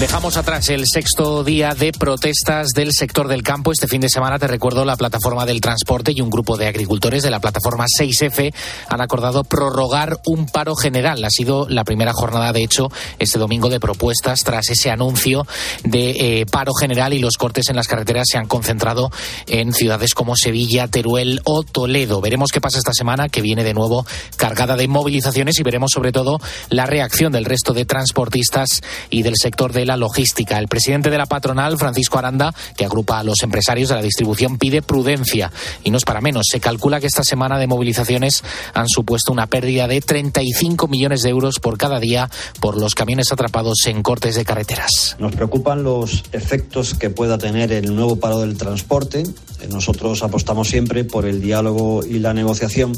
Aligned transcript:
Dejamos 0.00 0.36
atrás 0.36 0.68
el 0.68 0.84
sexto 0.86 1.42
día 1.42 1.74
de 1.74 1.90
protestas 1.90 2.68
del 2.68 2.92
sector 2.92 3.26
del 3.26 3.42
campo. 3.42 3.72
Este 3.72 3.88
fin 3.88 4.00
de 4.00 4.08
semana, 4.08 4.38
te 4.38 4.46
recuerdo, 4.46 4.84
la 4.84 4.94
plataforma 4.94 5.44
del 5.44 5.60
transporte 5.60 6.12
y 6.14 6.20
un 6.20 6.30
grupo 6.30 6.56
de 6.56 6.68
agricultores 6.68 7.24
de 7.24 7.32
la 7.32 7.40
plataforma 7.40 7.84
6F 7.86 8.54
han 8.88 9.00
acordado 9.00 9.42
prorrogar 9.42 10.20
un 10.24 10.46
paro 10.46 10.76
general. 10.76 11.24
Ha 11.24 11.30
sido 11.30 11.68
la 11.68 11.82
primera 11.82 12.12
jornada, 12.12 12.52
de 12.52 12.62
hecho, 12.62 12.92
este 13.18 13.40
domingo 13.40 13.70
de 13.70 13.80
propuestas 13.80 14.44
tras 14.44 14.70
ese 14.70 14.88
anuncio 14.88 15.48
de 15.82 16.10
eh, 16.10 16.46
paro 16.46 16.74
general 16.74 17.12
y 17.12 17.18
los 17.18 17.36
cortes 17.36 17.68
en 17.68 17.74
las 17.74 17.88
carreteras 17.88 18.28
se 18.30 18.38
han 18.38 18.46
concentrado 18.46 19.10
en 19.48 19.72
ciudades 19.72 20.14
como 20.14 20.36
Sevilla, 20.36 20.86
Teruel 20.86 21.40
o 21.42 21.64
Toledo. 21.64 22.20
Veremos 22.20 22.52
qué 22.52 22.60
pasa 22.60 22.78
esta 22.78 22.92
semana, 22.92 23.28
que 23.28 23.42
viene 23.42 23.64
de 23.64 23.74
nuevo 23.74 24.06
cargada 24.36 24.76
de 24.76 24.86
movilizaciones 24.86 25.58
y 25.58 25.64
veremos 25.64 25.90
sobre 25.92 26.12
todo 26.12 26.38
la 26.70 26.86
reacción 26.86 27.32
del 27.32 27.46
resto 27.46 27.72
de 27.72 27.84
transportistas 27.84 28.80
y 29.10 29.22
del 29.22 29.34
sector 29.36 29.72
del 29.72 29.87
la 29.88 29.96
logística. 29.96 30.58
El 30.58 30.68
presidente 30.68 31.10
de 31.10 31.18
la 31.18 31.26
patronal, 31.26 31.76
Francisco 31.78 32.18
Aranda, 32.18 32.54
que 32.76 32.84
agrupa 32.84 33.18
a 33.18 33.24
los 33.24 33.42
empresarios 33.42 33.88
de 33.88 33.96
la 33.96 34.02
distribución, 34.02 34.58
pide 34.58 34.82
prudencia. 34.82 35.50
Y 35.82 35.90
no 35.90 35.96
es 35.96 36.04
para 36.04 36.20
menos. 36.20 36.46
Se 36.48 36.60
calcula 36.60 37.00
que 37.00 37.06
esta 37.06 37.24
semana 37.24 37.58
de 37.58 37.66
movilizaciones 37.66 38.44
han 38.74 38.88
supuesto 38.88 39.32
una 39.32 39.46
pérdida 39.46 39.88
de 39.88 40.00
35 40.00 40.86
millones 40.86 41.22
de 41.22 41.30
euros 41.30 41.58
por 41.58 41.76
cada 41.76 41.98
día 41.98 42.30
por 42.60 42.76
los 42.76 42.94
camiones 42.94 43.32
atrapados 43.32 43.78
en 43.86 44.02
cortes 44.02 44.36
de 44.36 44.44
carreteras. 44.44 45.16
Nos 45.18 45.34
preocupan 45.34 45.82
los 45.82 46.22
efectos 46.32 46.94
que 46.94 47.10
pueda 47.10 47.38
tener 47.38 47.72
el 47.72 47.94
nuevo 47.94 48.16
paro 48.16 48.40
del 48.40 48.56
transporte. 48.56 49.24
Nosotros 49.70 50.22
apostamos 50.22 50.68
siempre 50.68 51.04
por 51.04 51.26
el 51.26 51.40
diálogo 51.40 52.04
y 52.04 52.18
la 52.18 52.34
negociación 52.34 52.92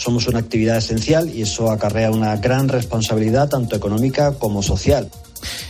somos 0.00 0.26
una 0.28 0.38
actividad 0.38 0.78
esencial 0.78 1.28
y 1.28 1.42
eso 1.42 1.70
acarrea 1.70 2.10
una 2.10 2.34
gran 2.36 2.68
responsabilidad 2.68 3.50
tanto 3.50 3.76
económica 3.76 4.32
como 4.32 4.62
social. 4.62 5.10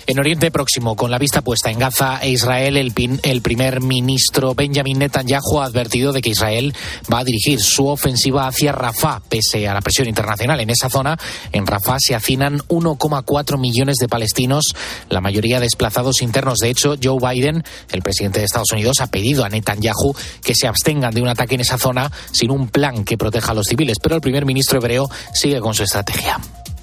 En 0.06 0.18
Oriente 0.18 0.50
Próximo, 0.50 0.96
con 0.96 1.10
la 1.10 1.18
vista 1.18 1.42
puesta 1.42 1.70
en 1.70 1.78
Gaza 1.78 2.18
e 2.22 2.30
Israel, 2.30 2.76
el, 2.76 2.92
el, 3.22 3.42
primer 3.42 3.80
ministro 3.80 4.54
Benjamin 4.54 4.98
Netanyahu 4.98 5.60
ha 5.60 5.66
advertido 5.66 6.12
de 6.12 6.20
que 6.20 6.30
Israel 6.30 6.74
va 7.12 7.20
a 7.20 7.24
dirigir 7.24 7.60
su 7.60 7.86
ofensiva 7.86 8.46
hacia 8.46 8.72
Rafah, 8.72 9.20
pese 9.28 9.68
a 9.68 9.74
la 9.74 9.80
presión 9.80 10.08
internacional. 10.08 10.60
En 10.60 10.70
esa 10.70 10.90
zona, 10.90 11.18
en 11.52 11.66
Rafah, 11.66 11.98
se 11.98 12.14
hacinan 12.14 12.58
1,4 12.68 13.58
millones 13.58 13.96
de 13.96 14.08
palestinos, 14.08 14.64
la 15.08 15.20
mayoría 15.20 15.60
desplazados 15.60 16.22
internos. 16.22 16.58
De 16.58 16.70
hecho, 16.70 16.96
Joe 17.02 17.18
Biden, 17.20 17.62
el 17.92 18.02
presidente 18.02 18.40
de 18.40 18.46
Estados 18.46 18.72
Unidos, 18.72 19.00
ha 19.00 19.06
pedido 19.06 19.44
a 19.44 19.48
Netanyahu 19.48 20.14
que 20.42 20.54
se 20.54 20.66
abstengan 20.66 21.14
de 21.14 21.22
un 21.22 21.28
ataque 21.28 21.54
en 21.54 21.60
esa 21.60 21.78
zona 21.78 22.10
sin 22.32 22.50
un 22.50 22.68
plan 22.68 23.04
que 23.04 23.18
proteja 23.18 23.52
a 23.52 23.54
los 23.54 23.66
civiles. 23.66 23.98
Pero 24.02 24.16
el 24.16 24.20
primer 24.20 24.44
ministro 24.44 24.78
hebreo 24.78 25.08
sigue 25.32 25.60
con 25.60 25.74
su 25.74 25.84
estrategia. 25.84 26.38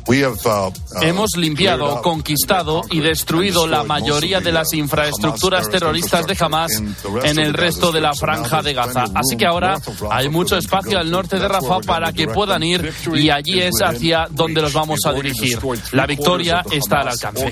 Uh, 0.08 0.14
uh, 0.14 0.74
Hemos 1.02 1.32
limpiado, 1.36 2.02
conquistado 2.02 2.82
y 2.90 3.02
destruido 3.02 3.68
la 3.68 3.84
mayoría 3.84 4.40
de 4.40 4.54
las 4.54 4.74
infraestructuras 4.74 5.70
terroristas 5.70 6.26
de 6.26 6.38
Hamas 6.40 6.82
en 7.24 7.40
el 7.40 7.54
resto 7.54 7.92
de 7.92 8.00
la 8.00 8.14
franja 8.14 8.62
de 8.62 8.74
Gaza. 8.74 9.04
Así 9.14 9.36
que 9.36 9.46
ahora 9.46 9.78
hay 10.10 10.30
mucho 10.30 10.56
espacio 10.58 10.98
al 10.98 11.12
norte 11.12 11.38
de 11.38 11.48
Rafah 11.48 11.82
para 11.82 12.14
que 12.14 12.28
puedan 12.28 12.64
ir 12.64 12.94
y 13.14 13.30
allí 13.30 13.60
es 13.60 13.82
hacia 13.82 14.28
donde 14.30 14.62
los 14.62 14.74
vamos 14.74 15.00
a 15.06 15.12
dirigir. 15.12 15.60
La 15.92 16.06
victoria 16.06 16.64
está 16.72 17.02
al 17.02 17.10
alcance. 17.10 17.52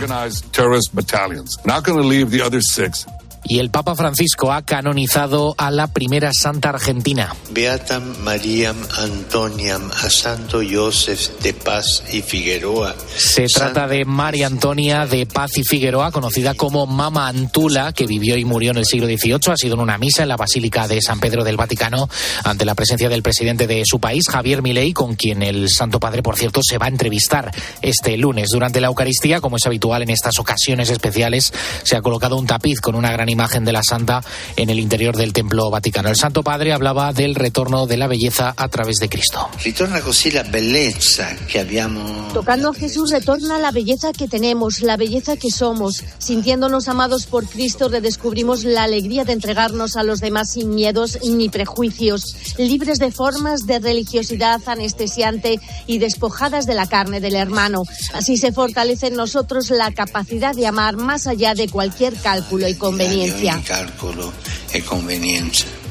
Y 3.47 3.59
el 3.59 3.69
Papa 3.69 3.95
Francisco 3.95 4.51
ha 4.51 4.63
canonizado 4.63 5.53
a 5.57 5.69
la 5.69 5.87
primera 5.87 6.31
santa 6.33 6.69
argentina. 6.69 7.35
Beata 7.51 7.99
Mariam 7.99 8.75
Antoniam 8.97 9.91
a 9.91 10.09
Santo 10.09 10.61
Joseph 10.67 11.39
de 11.41 11.53
Paz 11.53 12.03
y 12.11 12.21
Figueroa. 12.21 12.95
Se 13.15 13.45
trata 13.45 13.87
de 13.87 14.03
María 14.03 14.47
Antonia 14.47 15.05
de 15.05 15.27
Paz 15.27 15.57
y 15.57 15.63
Figueroa, 15.63 16.11
conocida 16.11 16.55
como 16.55 16.87
Mama 16.87 17.27
Antula, 17.27 17.93
que 17.93 18.07
vivió 18.07 18.35
y 18.35 18.45
murió 18.45 18.71
en 18.71 18.77
el 18.77 18.85
siglo 18.85 19.05
XVIII. 19.05 19.51
Ha 19.51 19.57
sido 19.57 19.75
en 19.75 19.81
una 19.81 19.97
misa 19.97 20.23
en 20.23 20.29
la 20.29 20.37
Basílica 20.37 20.87
de 20.87 21.01
San 21.01 21.19
Pedro 21.19 21.43
del 21.43 21.57
Vaticano 21.57 22.09
ante 22.43 22.65
la 22.65 22.73
presencia 22.73 23.09
del 23.09 23.21
presidente 23.21 23.67
de 23.67 23.83
su 23.85 23.99
país, 23.99 24.23
Javier 24.27 24.63
Milei, 24.63 24.91
con 24.93 25.15
quien 25.15 25.43
el 25.43 25.69
Santo 25.69 25.99
Padre, 25.99 26.23
por 26.23 26.35
cierto, 26.35 26.61
se 26.63 26.79
va 26.79 26.87
a 26.87 26.89
entrevistar 26.89 27.51
este 27.81 28.17
lunes. 28.17 28.49
Durante 28.51 28.81
la 28.81 28.87
Eucaristía, 28.87 29.39
como 29.39 29.57
es 29.57 29.65
habitual 29.65 30.01
en 30.01 30.09
estas 30.09 30.39
ocasiones 30.39 30.89
especiales, 30.89 31.53
se 31.83 31.95
ha 31.95 32.01
colocado 32.01 32.37
un 32.37 32.47
tapiz 32.47 32.81
con 32.81 32.95
una 32.95 33.11
gran 33.11 33.29
imagen 33.35 33.65
de 33.65 33.73
la 33.73 33.83
Santa 33.83 34.23
en 34.55 34.69
el 34.69 34.79
interior 34.79 35.15
del 35.15 35.33
Templo 35.33 35.69
Vaticano. 35.69 36.09
El 36.09 36.15
Santo 36.15 36.41
Padre 36.41 36.73
hablaba 36.73 37.11
del 37.13 37.35
retorno 37.35 37.85
de 37.85 37.97
la 37.97 38.07
belleza 38.07 38.53
a 38.55 38.67
través 38.69 38.97
de 38.97 39.09
Cristo. 39.09 39.49
Ritorna 39.63 39.99
così 40.01 40.31
la 40.31 40.43
bellezza 40.43 41.35
que 41.47 41.59
abbiamo. 41.59 42.29
Tocando 42.33 42.69
a 42.69 42.73
Jesús 42.73 43.11
retorna 43.11 43.59
la 43.59 43.71
belleza 43.71 44.13
que 44.13 44.27
tenemos, 44.27 44.81
la 44.81 44.97
belleza 44.97 45.35
que 45.35 45.51
somos. 45.51 46.03
Sintiéndonos 46.17 46.87
amados 46.87 47.25
por 47.25 47.45
Cristo, 47.47 47.89
redescubrimos 47.89 48.63
la 48.63 48.83
alegría 48.83 49.25
de 49.25 49.33
entregarnos 49.33 49.97
a 49.97 50.03
los 50.03 50.21
demás 50.21 50.53
sin 50.53 50.73
miedos 50.73 51.19
ni 51.23 51.49
prejuicios, 51.49 52.35
libres 52.57 52.99
de 52.99 53.11
formas 53.11 53.67
de 53.67 53.79
religiosidad 53.79 54.61
anestesiante 54.65 55.59
y 55.87 55.97
despojadas 55.97 56.65
de 56.65 56.75
la 56.75 56.87
carne 56.87 57.19
del 57.19 57.35
hermano. 57.35 57.83
Así 58.13 58.37
se 58.37 58.53
fortalece 58.53 59.07
en 59.07 59.15
nosotros 59.15 59.69
la 59.71 59.91
capacidad 59.91 60.55
de 60.55 60.67
amar 60.67 60.95
más 60.95 61.27
allá 61.27 61.53
de 61.53 61.67
cualquier 61.67 62.15
cálculo 62.15 62.67
y 62.67 62.75
conveniencia 62.75 63.24
cálculo 63.63 64.33
e 64.71 64.81
conveniencia. 64.81 65.84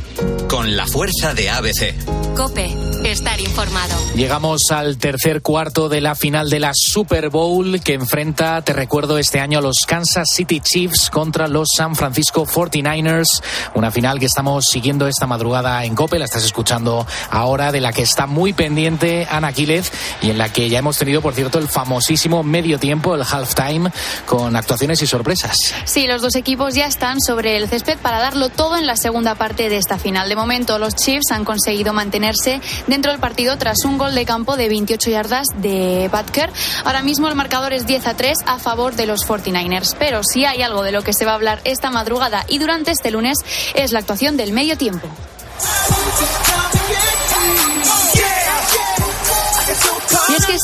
Con 0.49 0.77
la 0.77 0.87
fuerza 0.87 1.35
de 1.35 1.51
ABC. 1.51 1.95
Cope, 2.37 2.75
estar 3.05 3.41
informado. 3.41 3.95
Llegamos 4.17 4.63
al 4.71 4.99
tercer 4.99 5.41
cuarto 5.41 5.89
de 5.89 6.01
la 6.01 6.15
final 6.15 6.51
de 6.51 6.59
la 6.59 6.73
Super 6.75 7.31
Bowl 7.31 7.81
que 7.81 7.95
enfrenta, 7.95 8.61
te 8.63 8.73
recuerdo, 8.73 9.19
este 9.19 9.39
año 9.39 9.61
a 9.61 9.63
los 9.63 9.85
Kansas 9.87 10.29
City 10.33 10.61
Chiefs 10.61 11.11
contra 11.11 11.47
los 11.47 11.69
San 11.77 11.95
Francisco 11.95 12.45
49ers. 12.45 13.43
Una 13.75 13.91
final 13.91 14.19
que 14.19 14.27
estamos 14.27 14.65
siguiendo 14.65 15.07
esta 15.07 15.27
madrugada 15.27 15.85
en 15.85 15.95
Cope, 15.95 16.19
la 16.19 16.25
estás 16.25 16.45
escuchando 16.45 17.07
ahora, 17.31 17.71
de 17.71 17.81
la 17.81 17.93
que 17.93 18.03
está 18.03 18.27
muy 18.27 18.53
pendiente 18.53 19.27
Ana 19.31 19.53
Quílez 19.53 19.93
y 20.23 20.31
en 20.31 20.39
la 20.39 20.53
que 20.53 20.69
ya 20.69 20.81
hemos 20.81 20.99
tenido, 20.99 21.23
por 21.23 21.35
cierto, 21.35 21.59
el 21.59 21.69
famosísimo 21.69 22.43
medio 22.43 22.79
tiempo, 22.79 23.15
el 23.15 23.23
halftime, 23.23 23.93
con 24.27 24.57
actuaciones 24.57 25.01
y 25.03 25.07
sorpresas. 25.07 25.57
Sí, 25.85 26.07
los 26.07 26.23
dos 26.23 26.35
equipos 26.35 26.75
ya 26.75 26.87
están 26.87 27.21
sobre 27.21 27.57
el 27.57 27.69
césped 27.69 27.99
para 27.99 28.19
darlo 28.19 28.49
todo 28.49 28.77
en 28.77 28.87
la 28.87 28.97
segunda 28.97 29.35
parte 29.35 29.69
de 29.69 29.77
esta 29.77 29.99
final. 29.99 30.04
De 30.05 30.37
momento, 30.37 30.79
los 30.79 30.95
Chiefs 30.95 31.31
han 31.31 31.47
conseguido 31.47 31.95
mantenerse 31.95 32.61
dentro 32.87 33.11
del 33.11 33.21
partido 33.21 33.57
tras 33.57 33.87
un 33.87 33.97
gol 33.97 34.15
de 34.15 34.27
campo 34.27 34.59
de 34.59 34.69
28 34.69 35.11
yardas 35.11 35.47
de 35.57 36.11
Butker. 36.13 36.51
Ahora 36.85 37.03
mismo 37.03 37.27
el 37.27 37.35
marcador 37.35 37.73
es 37.73 37.87
10 37.87 38.07
a 38.09 38.15
3 38.15 38.37
a 38.45 38.59
favor 38.59 38.97
de 38.97 39.07
los 39.07 39.27
49ers. 39.27 39.97
Pero 39.99 40.23
si 40.23 40.45
hay 40.45 40.61
algo 40.61 40.83
de 40.83 40.93
lo 40.93 41.03
que 41.03 41.15
se 41.15 41.25
va 41.25 41.33
a 41.33 41.37
hablar 41.37 41.63
esta 41.65 41.91
madrugada 41.91 42.45
y 42.49 42.59
durante 42.59 42.91
este 42.91 43.11
lunes 43.11 43.39
es 43.75 43.93
la 43.93 44.01
actuación 44.01 44.37
del 44.37 44.53
medio 44.53 44.77
tiempo. 44.77 45.09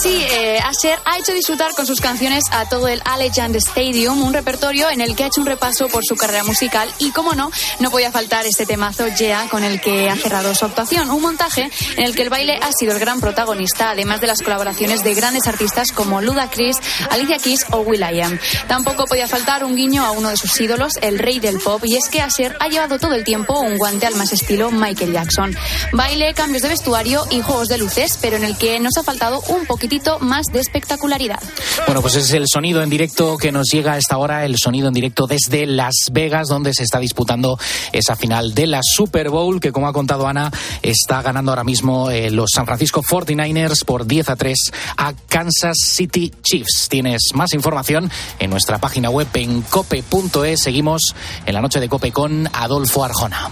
Sí, 0.00 0.24
eh, 0.30 0.58
Asher 0.64 0.98
ha 1.04 1.18
hecho 1.18 1.32
disfrutar 1.32 1.72
con 1.74 1.86
sus 1.86 2.00
canciones 2.00 2.44
a 2.52 2.68
todo 2.68 2.88
el 2.88 3.02
Allegiant 3.04 3.54
Stadium, 3.56 4.22
un 4.22 4.32
repertorio 4.32 4.88
en 4.90 5.00
el 5.00 5.14
que 5.14 5.24
ha 5.24 5.26
hecho 5.26 5.40
un 5.40 5.46
repaso 5.46 5.88
por 5.88 6.04
su 6.04 6.16
carrera 6.16 6.44
musical 6.44 6.88
y, 6.98 7.10
como 7.10 7.34
no, 7.34 7.50
no 7.80 7.90
podía 7.90 8.10
faltar 8.10 8.46
este 8.46 8.66
temazo 8.66 9.08
Yeah 9.08 9.48
con 9.48 9.64
el 9.64 9.80
que 9.80 10.08
ha 10.08 10.16
cerrado 10.16 10.54
su 10.54 10.64
actuación. 10.64 11.10
Un 11.10 11.22
montaje 11.22 11.70
en 11.96 12.04
el 12.04 12.14
que 12.14 12.22
el 12.22 12.30
baile 12.30 12.58
ha 12.62 12.70
sido 12.72 12.92
el 12.92 12.98
gran 12.98 13.20
protagonista, 13.20 13.90
además 13.90 14.20
de 14.20 14.26
las 14.26 14.42
colaboraciones 14.42 15.04
de 15.04 15.14
grandes 15.14 15.46
artistas 15.46 15.92
como 15.92 16.20
Ludacris, 16.20 16.76
Alicia 17.10 17.38
Keys 17.38 17.66
o 17.70 17.80
will.i.am. 17.80 18.38
Tampoco 18.68 19.04
podía 19.04 19.28
faltar 19.28 19.64
un 19.64 19.76
guiño 19.76 20.04
a 20.04 20.12
uno 20.12 20.30
de 20.30 20.36
sus 20.36 20.58
ídolos, 20.60 20.94
el 21.02 21.18
rey 21.18 21.40
del 21.40 21.58
pop, 21.58 21.82
y 21.84 21.96
es 21.96 22.08
que 22.08 22.22
Asher 22.22 22.56
ha 22.60 22.68
llevado 22.68 22.98
todo 22.98 23.14
el 23.14 23.24
tiempo 23.24 23.60
un 23.60 23.76
guante 23.76 24.06
al 24.06 24.14
más 24.14 24.32
estilo 24.32 24.70
Michael 24.70 25.12
Jackson. 25.12 25.54
Baile, 25.92 26.32
cambios 26.34 26.62
de 26.62 26.68
vestuario 26.68 27.26
y 27.30 27.42
juegos 27.42 27.68
de 27.68 27.78
luces, 27.78 28.18
pero 28.20 28.36
en 28.36 28.44
el 28.44 28.56
que 28.56 28.78
nos 28.80 28.96
ha 28.96 29.02
faltado 29.02 29.40
un 29.48 29.66
poquitito 29.90 30.20
más 30.20 30.46
de 30.52 30.60
espectacularidad. 30.60 31.40
Bueno, 31.86 32.00
pues 32.00 32.14
es 32.14 32.30
el 32.32 32.44
sonido 32.46 32.80
en 32.80 32.88
directo 32.88 33.36
que 33.36 33.50
nos 33.50 33.66
llega 33.72 33.94
a 33.94 33.98
esta 33.98 34.18
hora, 34.18 34.44
el 34.44 34.56
sonido 34.56 34.86
en 34.86 34.94
directo 34.94 35.26
desde 35.26 35.66
Las 35.66 36.10
Vegas, 36.12 36.46
donde 36.46 36.72
se 36.74 36.84
está 36.84 37.00
disputando 37.00 37.58
esa 37.90 38.14
final 38.14 38.54
de 38.54 38.68
la 38.68 38.80
Super 38.84 39.30
Bowl, 39.30 39.58
que 39.58 39.72
como 39.72 39.88
ha 39.88 39.92
contado 39.92 40.28
Ana, 40.28 40.52
está 40.82 41.22
ganando 41.22 41.50
ahora 41.50 41.64
mismo 41.64 42.08
eh, 42.08 42.30
los 42.30 42.50
San 42.54 42.66
Francisco 42.66 43.02
49ers 43.02 43.84
por 43.84 44.06
10 44.06 44.28
a 44.28 44.36
3 44.36 44.58
a 44.96 45.12
Kansas 45.28 45.78
City 45.82 46.32
Chiefs. 46.40 46.86
Tienes 46.88 47.30
más 47.34 47.52
información 47.52 48.12
en 48.38 48.50
nuestra 48.50 48.78
página 48.78 49.10
web 49.10 49.26
en 49.34 49.62
cope.es. 49.62 50.62
Seguimos 50.62 51.16
en 51.46 51.52
la 51.52 51.60
noche 51.60 51.80
de 51.80 51.88
Cope 51.88 52.12
con 52.12 52.48
Adolfo 52.52 53.02
Arjona. 53.02 53.50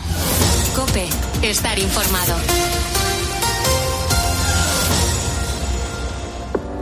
Cope, 0.76 1.08
estar 1.43 1.76
informado. 1.81 2.37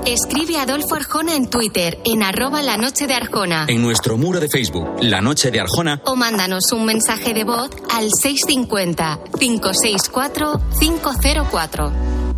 Escribe 0.06 0.56
a 0.56 0.62
Adolfo 0.62 0.94
Arjona 0.94 1.34
en 1.34 1.50
Twitter, 1.50 1.98
en 2.04 2.22
arroba 2.22 2.62
la 2.62 2.76
noche 2.76 3.08
de 3.08 3.14
Arjona. 3.14 3.66
En 3.66 3.82
nuestro 3.82 4.16
muro 4.16 4.38
de 4.38 4.48
Facebook, 4.48 4.88
La 5.00 5.20
Noche 5.20 5.50
de 5.50 5.58
Arjona. 5.58 6.00
O 6.04 6.14
mándanos 6.14 6.70
un 6.70 6.84
mensaje 6.84 7.34
de 7.34 7.42
voz 7.42 7.70
al 7.92 8.10
650 8.12 9.18
564 9.36 10.60
504. 10.78 12.35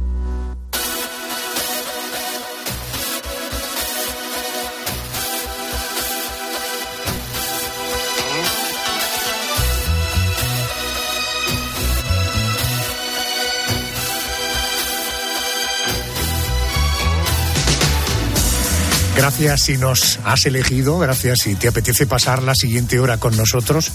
Gracias 19.19 19.63
si 19.63 19.77
nos 19.77 20.21
has 20.25 20.47
elegido, 20.47 20.97
gracias 20.97 21.41
si 21.41 21.57
te 21.57 21.67
apetece 21.67 22.07
pasar 22.07 22.41
la 22.41 22.55
siguiente 22.55 23.01
hora 23.01 23.19
con 23.19 23.37
nosotros. 23.37 23.91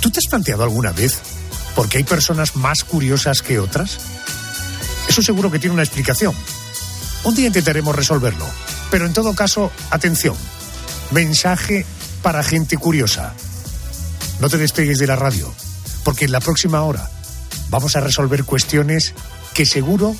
¿Tú 0.00 0.08
te 0.08 0.20
has 0.20 0.30
planteado 0.30 0.62
alguna 0.62 0.92
vez 0.92 1.18
por 1.74 1.88
qué 1.88 1.98
hay 1.98 2.04
personas 2.04 2.54
más 2.54 2.84
curiosas 2.84 3.42
que 3.42 3.58
otras? 3.58 3.98
Eso 5.08 5.20
seguro 5.20 5.50
que 5.50 5.58
tiene 5.58 5.74
una 5.74 5.82
explicación. 5.82 6.32
Un 7.24 7.34
día 7.34 7.48
intentaremos 7.48 7.96
resolverlo. 7.96 8.46
Pero 8.88 9.04
en 9.04 9.12
todo 9.12 9.34
caso, 9.34 9.72
atención. 9.90 10.36
Mensaje 11.10 11.84
para 12.22 12.44
gente 12.44 12.76
curiosa. 12.76 13.34
No 14.38 14.48
te 14.48 14.58
despegues 14.58 15.00
de 15.00 15.08
la 15.08 15.16
radio, 15.16 15.52
porque 16.04 16.26
en 16.26 16.32
la 16.32 16.40
próxima 16.40 16.82
hora 16.82 17.10
vamos 17.68 17.96
a 17.96 18.00
resolver 18.00 18.44
cuestiones 18.44 19.12
que 19.54 19.66
seguro 19.66 20.14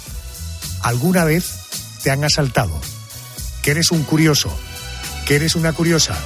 alguna 0.83 1.25
vez 1.25 1.45
te 2.03 2.11
han 2.11 2.25
asaltado 2.25 2.81
que 3.63 3.71
eres 3.71 3.91
un 3.93 4.03
curioso, 4.03 4.57
que 5.25 5.37
eres 5.37 5.55
una 5.55 5.73
curiosa 5.73 6.19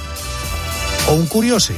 o 1.07 1.13
un 1.13 1.27
curiose. 1.27 1.75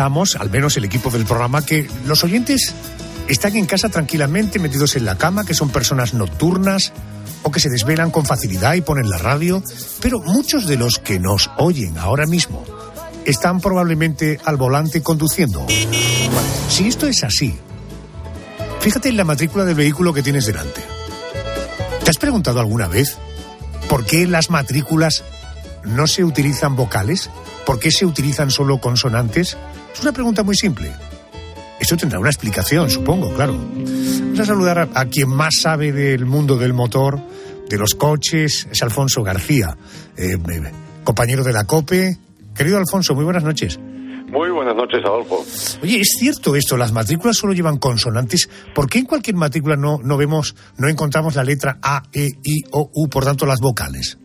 Al 0.00 0.50
menos 0.50 0.76
el 0.76 0.84
equipo 0.84 1.10
del 1.10 1.24
programa, 1.24 1.64
que 1.64 1.88
los 2.06 2.24
oyentes 2.24 2.74
están 3.28 3.56
en 3.56 3.66
casa 3.66 3.88
tranquilamente, 3.88 4.58
metidos 4.58 4.96
en 4.96 5.04
la 5.04 5.18
cama, 5.18 5.44
que 5.44 5.54
son 5.54 5.70
personas 5.70 6.14
nocturnas 6.14 6.92
o 7.42 7.50
que 7.50 7.60
se 7.60 7.68
desvelan 7.68 8.10
con 8.10 8.24
facilidad 8.24 8.74
y 8.74 8.80
ponen 8.80 9.08
la 9.08 9.18
radio, 9.18 9.62
pero 10.00 10.20
muchos 10.20 10.66
de 10.66 10.76
los 10.76 10.98
que 10.98 11.18
nos 11.18 11.50
oyen 11.56 11.98
ahora 11.98 12.26
mismo 12.26 12.64
están 13.24 13.60
probablemente 13.60 14.40
al 14.44 14.56
volante 14.56 15.02
conduciendo. 15.02 15.66
si 16.68 16.88
esto 16.88 17.06
es 17.06 17.22
así, 17.22 17.56
fíjate 18.80 19.10
en 19.10 19.16
la 19.16 19.24
matrícula 19.24 19.64
del 19.64 19.74
vehículo 19.74 20.12
que 20.12 20.22
tienes 20.22 20.46
delante. 20.46 20.82
¿Te 22.04 22.10
has 22.10 22.18
preguntado 22.18 22.60
alguna 22.60 22.88
vez 22.88 23.18
por 23.88 24.04
qué 24.04 24.26
las 24.26 24.50
matrículas 24.50 25.24
no 25.84 26.06
se 26.06 26.24
utilizan 26.24 26.76
vocales? 26.76 27.30
¿Por 27.66 27.78
qué 27.78 27.90
se 27.90 28.06
utilizan 28.06 28.50
solo 28.50 28.80
consonantes? 28.80 29.56
Es 30.00 30.04
una 30.04 30.14
pregunta 30.14 30.42
muy 30.42 30.56
simple. 30.56 30.90
Esto 31.78 31.94
tendrá 31.94 32.18
una 32.18 32.30
explicación, 32.30 32.88
supongo, 32.88 33.34
claro. 33.34 33.52
Vamos 33.52 34.40
a 34.40 34.44
saludar 34.46 34.88
a, 34.94 35.04
quien 35.04 35.28
más 35.28 35.50
sabe 35.60 35.92
del 35.92 36.24
mundo 36.24 36.56
del 36.56 36.72
motor, 36.72 37.20
de 37.68 37.76
los 37.76 37.94
coches, 37.94 38.66
es 38.72 38.82
Alfonso 38.82 39.22
García, 39.22 39.76
eh, 40.16 40.36
eh, 40.36 40.72
compañero 41.04 41.44
de 41.44 41.52
la 41.52 41.64
COPE. 41.64 42.16
Querido 42.56 42.78
Alfonso, 42.78 43.14
muy 43.14 43.24
buenas 43.24 43.44
noches. 43.44 43.78
Muy 43.78 44.48
buenas 44.48 44.74
noches, 44.74 45.04
Adolfo. 45.04 45.44
Oye, 45.82 46.00
¿es 46.00 46.16
cierto 46.18 46.56
esto? 46.56 46.78
¿Las 46.78 46.92
matrículas 46.92 47.36
solo 47.36 47.52
llevan 47.52 47.76
consonantes? 47.76 48.48
¿Por 48.74 48.88
qué 48.88 49.00
en 49.00 49.04
cualquier 49.04 49.36
matrícula 49.36 49.76
no, 49.76 49.98
no 50.02 50.16
vemos, 50.16 50.56
no 50.78 50.88
encontramos 50.88 51.36
la 51.36 51.44
letra 51.44 51.76
A, 51.82 52.04
E, 52.14 52.26
I, 52.42 52.62
O, 52.72 52.90
U, 52.94 53.10
por 53.10 53.24
tanto 53.26 53.44
las 53.44 53.60
vocales? 53.60 54.18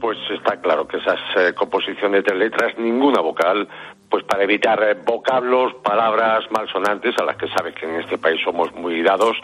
Pues 0.00 0.18
está 0.32 0.60
claro 0.60 0.86
que 0.86 0.98
esas 0.98 1.18
eh, 1.38 1.54
composiciones 1.54 2.24
de 2.24 2.36
letras, 2.36 2.72
ninguna 2.78 3.20
vocal, 3.20 3.68
pues 4.12 4.24
para 4.24 4.44
evitar 4.44 4.78
eh, 4.82 4.94
vocablos, 5.06 5.72
palabras 5.82 6.44
malsonantes, 6.50 7.14
a 7.18 7.24
las 7.24 7.38
que 7.38 7.48
sabes 7.48 7.74
que 7.74 7.86
en 7.86 7.98
este 7.98 8.18
país 8.18 8.38
somos 8.44 8.70
muy 8.74 9.02
dados, 9.02 9.34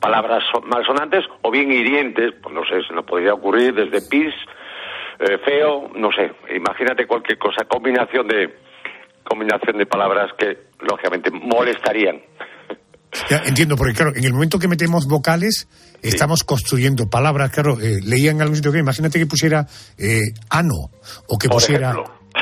palabras 0.00 0.42
malsonantes 0.64 1.26
o 1.42 1.50
bien 1.50 1.70
hirientes, 1.70 2.32
pues 2.42 2.54
no 2.54 2.62
sé, 2.64 2.80
se 2.88 2.94
nos 2.94 3.04
podría 3.04 3.34
ocurrir 3.34 3.74
desde 3.74 4.00
pis, 4.08 4.32
eh, 5.18 5.36
feo, 5.44 5.90
no 5.94 6.08
sé, 6.10 6.32
imagínate 6.56 7.06
cualquier 7.06 7.36
cosa, 7.36 7.66
combinación 7.66 8.26
de 8.26 8.48
combinación 9.22 9.76
de 9.76 9.84
palabras 9.84 10.30
que 10.38 10.56
lógicamente 10.80 11.30
molestarían. 11.30 12.22
Ya, 13.28 13.42
entiendo, 13.44 13.76
porque 13.76 13.92
claro, 13.92 14.12
en 14.16 14.24
el 14.24 14.32
momento 14.32 14.58
que 14.58 14.68
metemos 14.68 15.06
vocales, 15.06 15.68
estamos 16.00 16.44
construyendo 16.44 17.10
palabras. 17.10 17.50
Claro, 17.50 17.78
eh, 17.78 18.00
leía 18.02 18.30
en 18.30 18.40
algún 18.40 18.56
sitio 18.56 18.72
que 18.72 18.78
imagínate 18.78 19.18
que 19.18 19.26
pusiera 19.26 19.66
eh, 19.98 20.32
ano 20.48 20.90
o 21.28 21.38
que 21.38 21.48
pusiera 21.48 21.94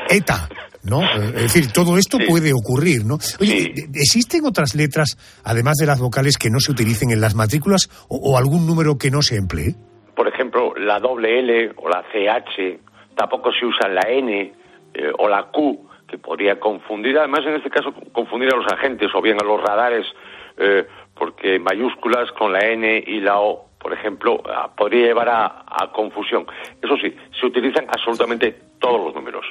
eta. 0.08 0.49
¿No? 0.84 1.02
Eh, 1.02 1.32
es 1.37 1.55
decir, 1.55 1.73
todo 1.73 1.96
esto 1.96 2.19
puede 2.29 2.52
ocurrir, 2.52 3.05
¿no? 3.05 3.19
Oye, 3.40 3.73
¿existen 3.94 4.44
otras 4.44 4.75
letras, 4.75 5.17
además 5.44 5.76
de 5.76 5.87
las 5.87 6.00
vocales, 6.00 6.38
que 6.38 6.50
no 6.50 6.58
se 6.61 6.73
utilicen 6.73 7.11
en 7.11 7.20
las 7.20 7.34
matrículas 7.34 7.88
o, 8.08 8.37
algún 8.37 8.67
número 8.67 8.96
que 8.99 9.11
no 9.11 9.23
se 9.23 9.37
emplee? 9.37 9.75
Por 10.14 10.29
ejemplo, 10.29 10.75
la 10.76 10.99
doble 10.99 11.38
L 11.40 11.73
o 11.76 11.88
la 11.88 12.02
CH, 12.12 12.81
tampoco 13.17 13.51
se 13.53 13.67
usa 13.67 13.89
la 13.89 14.03
N 14.08 14.53
o 15.19 15.29
la 15.29 15.51
Q, 15.51 15.89
que 16.06 16.19
podría 16.19 16.60
confundir, 16.60 17.17
además 17.19 17.41
en 17.46 17.55
este 17.55 17.70
caso, 17.70 17.94
confundir 18.12 18.53
a 18.53 18.56
los 18.56 18.70
agentes 18.70 19.08
o 19.15 19.22
bien 19.22 19.39
a 19.41 19.44
los 19.44 19.60
radares 19.62 20.05
eh, 20.56 20.86
porque 21.15 21.58
mayúsculas 21.58 22.31
con 22.32 22.53
la 22.53 22.60
N 22.60 23.05
y 23.06 23.20
la 23.20 23.41
O, 23.41 23.67
por 23.82 23.93
ejemplo, 23.93 24.39
podría 24.77 25.08
llevar 25.08 25.29
a, 25.29 25.93
confusión. 25.93 26.46
Eso 26.81 26.94
sí, 27.03 27.15
se 27.39 27.46
utilizan 27.46 27.86
absolutamente 27.89 28.55
todos 28.79 29.06
los 29.06 29.15
números. 29.15 29.44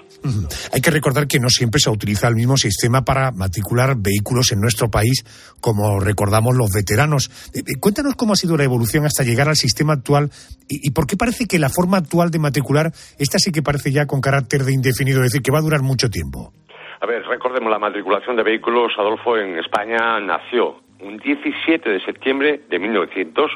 Hay 0.74 0.82
que 0.82 0.90
recordar 0.90 1.28
que 1.28 1.40
no 1.40 1.50
siempre 1.50 1.80
se 1.80 1.90
utiliza 1.90 2.28
el 2.28 2.36
mismo 2.36 2.58
sistema 2.58 3.04
para 3.04 3.32
matricular 3.32 3.96
vehículos 3.98 4.52
en 4.52 4.62
nuestro 4.62 4.90
país, 4.90 5.24
como 5.60 6.00
recordamos 6.00 6.56
los 6.56 6.70
veteranos. 6.74 7.30
Eh, 7.54 7.60
eh, 7.60 7.80
cuéntanos 7.80 8.16
cómo 8.16 8.34
ha 8.34 8.36
sido 8.36 8.58
la 8.58 8.64
evolución 8.64 9.06
hasta 9.06 9.24
llegar 9.24 9.50
al 9.50 9.56
sistema 9.56 9.94
actual 9.94 10.30
y, 10.68 10.88
y, 10.88 10.92
por 10.92 11.06
qué 11.06 11.18
parece 11.18 11.46
que 11.46 11.60
la 11.60 11.70
forma 11.70 11.98
actual 11.98 12.32
de 12.32 12.40
matricular, 12.40 12.92
esta 13.20 13.38
sí 13.38 13.52
que 13.52 13.62
parece 13.62 13.92
ya 13.92 14.08
con 14.08 14.22
carácter 14.22 14.64
de 14.64 14.74
indefinido, 14.74 15.20
es 15.20 15.32
decir, 15.32 15.42
que 15.42 15.52
va 15.52 15.60
a 15.60 15.64
durar 15.64 15.82
mucho 15.82 16.10
tiempo. 16.10 16.54
A 17.02 17.08
ver, 17.08 17.24
recordemos, 17.26 17.72
la 17.72 17.80
matriculación 17.80 18.36
de 18.36 18.44
vehículos, 18.44 18.94
Adolfo, 18.98 19.36
en 19.36 19.58
España 19.58 20.20
nació 20.20 20.78
un 21.02 21.18
17 21.18 21.90
de 21.90 22.00
septiembre 22.02 22.62
de 22.70 22.80
1900 22.80 23.52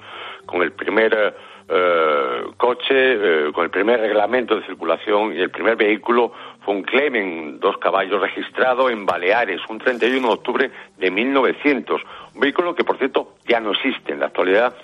con 0.45 0.61
el 0.61 0.71
primer 0.71 1.35
eh, 1.67 2.43
coche, 2.57 2.93
eh, 2.93 3.51
con 3.51 3.63
el 3.63 3.71
primer 3.71 3.99
reglamento 3.99 4.55
de 4.55 4.65
circulación 4.65 5.33
y 5.33 5.39
el 5.39 5.49
primer 5.49 5.75
vehículo 5.75 6.31
fue 6.63 6.75
un 6.75 6.83
Clemen, 6.83 7.59
dos 7.59 7.77
caballos 7.77 8.21
registrado 8.21 8.89
en 8.89 9.05
Baleares, 9.05 9.61
un 9.69 9.79
31 9.79 10.27
de 10.27 10.33
octubre 10.33 10.71
de 10.97 11.11
1900. 11.11 12.01
Un 12.33 12.39
vehículo 12.39 12.75
que, 12.75 12.83
por 12.83 12.97
cierto, 12.97 13.35
ya 13.47 13.59
no 13.59 13.71
existe 13.71 14.13
en 14.13 14.19
la 14.19 14.27
actualidad, 14.27 14.75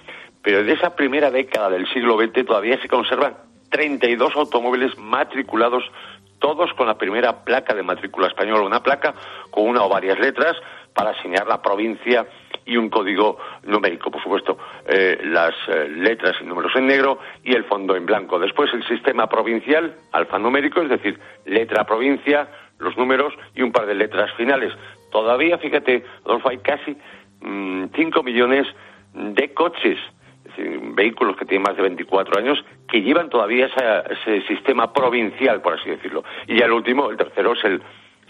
pero 0.41 0.63
de 0.63 0.73
esa 0.73 0.95
primera 0.95 1.29
década 1.29 1.69
del 1.69 1.87
siglo 1.93 2.17
XX 2.17 2.45
todavía 2.45 2.81
se 2.81 2.87
conservan 2.87 3.35
32 3.69 4.35
automóviles 4.35 4.97
matriculados 4.97 5.83
todos 6.39 6.73
con 6.73 6.87
la 6.87 6.97
primera 6.97 7.45
placa 7.45 7.75
de 7.75 7.83
matrícula 7.83 8.27
española, 8.27 8.63
una 8.63 8.81
placa 8.81 9.13
con 9.51 9.67
una 9.67 9.83
o 9.83 9.89
varias 9.89 10.19
letras 10.19 10.57
para 10.93 11.13
señalar 11.21 11.47
la 11.47 11.61
provincia 11.61 12.25
y 12.71 12.77
un 12.77 12.89
código 12.89 13.37
numérico, 13.63 14.09
por 14.09 14.23
supuesto, 14.23 14.57
eh, 14.87 15.19
las 15.25 15.53
eh, 15.67 15.89
letras 15.89 16.37
y 16.39 16.45
números 16.45 16.71
en 16.75 16.87
negro 16.87 17.19
y 17.43 17.53
el 17.53 17.65
fondo 17.65 17.97
en 17.97 18.05
blanco. 18.05 18.39
Después 18.39 18.73
el 18.73 18.87
sistema 18.87 19.27
provincial, 19.27 19.93
alfanumérico, 20.13 20.81
es 20.81 20.89
decir, 20.89 21.19
letra 21.45 21.85
provincia, 21.85 22.47
los 22.79 22.95
números 22.97 23.33
y 23.53 23.61
un 23.61 23.73
par 23.73 23.85
de 23.87 23.95
letras 23.95 24.31
finales. 24.37 24.71
Todavía, 25.11 25.57
fíjate, 25.57 26.05
Adolfo, 26.25 26.47
hay 26.47 26.59
casi 26.59 26.95
5 27.41 27.41
mm, 27.41 28.25
millones 28.25 28.67
de 29.13 29.53
coches, 29.53 29.99
es 30.45 30.55
decir, 30.55 30.79
vehículos 30.93 31.35
que 31.35 31.45
tienen 31.45 31.63
más 31.63 31.75
de 31.75 31.81
24 31.81 32.39
años, 32.39 32.63
que 32.87 33.01
llevan 33.01 33.29
todavía 33.29 33.65
ese 33.65 34.47
sistema 34.47 34.93
provincial, 34.93 35.61
por 35.61 35.73
así 35.73 35.89
decirlo. 35.89 36.23
Y 36.47 36.61
el 36.61 36.71
último, 36.71 37.09
el 37.09 37.17
tercero, 37.17 37.51
es 37.51 37.63
el 37.65 37.81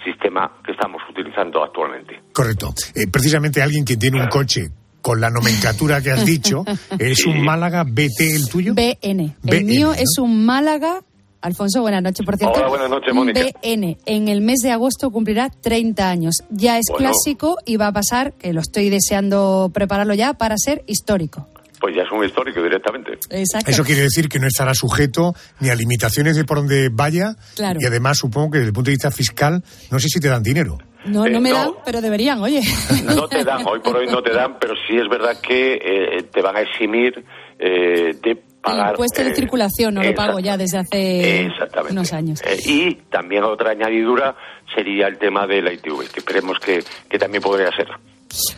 sistema 0.04 0.52
que 0.66 0.72
estamos 0.72 1.02
utilizando 1.10 1.64
actualmente. 1.64 2.22
Correcto. 2.34 2.74
Eh, 2.96 3.08
precisamente 3.08 3.62
alguien 3.62 3.86
que 3.86 3.98
tiene 3.98 4.22
un 4.22 4.28
coche 4.28 4.70
con 5.02 5.20
la 5.20 5.30
nomenclatura 5.30 6.02
que 6.02 6.12
has 6.12 6.26
dicho, 6.26 6.64
¿es 7.00 7.26
un 7.26 7.44
Málaga 7.44 7.84
BT 7.84 8.20
el 8.20 8.50
tuyo? 8.50 8.74
BN. 8.74 9.36
El 9.46 9.66
mío 9.66 9.94
es 9.94 10.18
un 10.20 10.46
Málaga 10.46 11.02
Alfonso, 11.42 11.82
buenas 11.82 12.04
noches, 12.04 12.24
por 12.24 12.38
cierto. 12.38 12.60
Hola, 12.60 12.70
buenas 12.70 12.90
noches, 12.90 13.14
Mónica. 13.14 13.42
BN, 13.42 13.98
en 14.06 14.28
el 14.28 14.42
mes 14.42 14.60
de 14.62 14.72
agosto 14.72 15.10
cumplirá 15.10 15.50
30 15.50 16.08
años. 16.08 16.36
Ya 16.52 16.78
es 16.78 16.86
clásico 16.96 17.58
y 17.66 17.78
va 17.78 17.88
a 17.88 17.92
pasar, 17.92 18.34
que 18.34 18.54
lo 18.54 18.62
estoy 18.62 18.90
deseando 18.90 19.72
prepararlo 19.74 20.14
ya, 20.14 20.34
para 20.34 20.56
ser 20.58 20.84
histórico. 20.86 21.48
Pues 21.82 21.96
ya 21.96 22.04
es 22.04 22.12
un 22.12 22.24
histórico 22.24 22.62
directamente. 22.62 23.14
Exacto. 23.32 23.72
Eso 23.72 23.84
quiere 23.84 24.02
decir 24.02 24.30
que 24.30 24.40
no 24.40 24.46
estará 24.46 24.76
sujeto 24.76 25.34
ni 25.60 25.70
a 25.70 25.76
limitaciones 25.76 26.36
de 26.36 26.46
por 26.46 26.58
donde 26.58 26.90
vaya. 26.92 27.36
Claro. 27.56 27.80
Y 27.82 27.86
además 27.88 28.20
supongo 28.20 28.52
que 28.52 28.58
desde 28.60 28.70
el 28.70 28.74
punto 28.74 28.90
de 28.90 28.94
vista 28.94 29.10
fiscal, 29.10 29.64
no 29.90 30.00
sé 30.00 30.08
si 30.08 30.20
te 30.20 30.28
dan 30.28 30.44
dinero. 30.44 30.78
No, 31.06 31.26
no 31.26 31.38
eh, 31.38 31.42
me 31.42 31.52
dan, 31.52 31.72
pero 31.84 32.00
deberían, 32.00 32.40
oye. 32.40 32.62
No 33.06 33.28
te 33.28 33.44
dan, 33.44 33.66
hoy 33.68 33.80
por 33.80 33.98
hoy 33.98 34.08
no 34.08 34.22
te 34.22 34.32
dan, 34.32 34.58
pero 34.60 34.76
sí 34.88 34.96
es 34.96 35.10
verdad 35.10 35.38
que 35.42 35.74
eh, 35.74 36.24
te 36.32 36.42
van 36.42 36.56
a 36.58 36.62
eximir 36.62 37.26
eh, 37.58 38.14
de 38.22 38.36
pagar. 38.62 38.86
El 38.86 38.92
impuesto 38.92 39.24
de 39.24 39.34
circulación 39.34 39.96
no 39.96 40.04
lo 40.04 40.14
pago 40.14 40.40
ya 40.40 40.58
desde 40.58 40.78
hace 40.78 41.50
unos 41.90 42.14
años. 42.14 42.42
y 42.66 42.96
también 43.10 43.44
otra 43.44 43.72
añadidura 43.72 44.36
sería 44.76 45.08
el 45.08 45.18
tema 45.18 45.48
de 45.48 45.62
la 45.62 45.74
ITV, 45.74 46.12
que 46.12 46.20
esperemos 46.20 46.60
que, 46.60 46.84
que 47.10 47.18
también 47.18 47.42
podría 47.42 47.72
ser. 47.72 47.88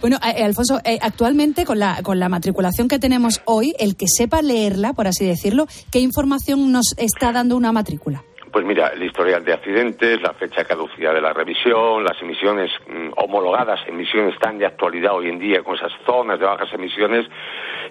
Bueno, 0.01 0.17
eh, 0.23 0.43
Alfonso, 0.43 0.79
eh, 0.85 0.99
actualmente 1.01 1.65
con 1.65 1.79
la, 1.79 2.01
con 2.03 2.19
la 2.19 2.29
matriculación 2.29 2.87
que 2.87 2.99
tenemos 2.99 3.41
hoy, 3.45 3.73
el 3.79 3.95
que 3.95 4.05
sepa 4.07 4.41
leerla, 4.41 4.93
por 4.93 5.07
así 5.07 5.25
decirlo, 5.25 5.65
¿qué 5.91 5.99
información 5.99 6.71
nos 6.71 6.93
está 6.97 7.31
dando 7.31 7.57
una 7.57 7.71
matrícula? 7.71 8.23
Pues 8.51 8.65
mira, 8.65 8.89
el 8.89 9.01
historial 9.01 9.43
de 9.43 9.53
accidentes, 9.53 10.21
la 10.21 10.33
fecha 10.33 10.63
caducidad 10.63 11.11
de 11.15 11.21
la 11.21 11.33
revisión, 11.33 12.03
las 12.03 12.21
emisiones 12.21 12.69
mm, 12.87 13.13
homologadas, 13.17 13.79
emisiones 13.87 14.37
tan 14.37 14.59
de 14.59 14.67
actualidad 14.67 15.15
hoy 15.15 15.29
en 15.29 15.39
día 15.39 15.63
con 15.63 15.75
esas 15.75 15.91
zonas 16.05 16.39
de 16.39 16.45
bajas 16.45 16.71
emisiones, 16.71 17.25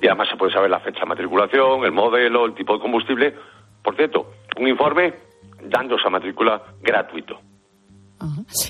y 0.01 0.07
además 0.07 0.29
se 0.31 0.37
puede 0.37 0.53
saber 0.53 0.71
la 0.71 0.79
fecha 0.79 1.01
de 1.01 1.07
matriculación, 1.07 1.85
el 1.85 1.91
modelo, 1.91 2.47
el 2.47 2.55
tipo 2.55 2.75
de 2.75 2.81
combustible. 2.81 3.35
Por 3.83 3.97
cierto, 3.97 4.35
un 4.57 4.69
informe 4.69 5.15
dando 5.65 5.97
esa 5.97 6.11
matrícula 6.11 6.63
gratuito. 6.81 7.41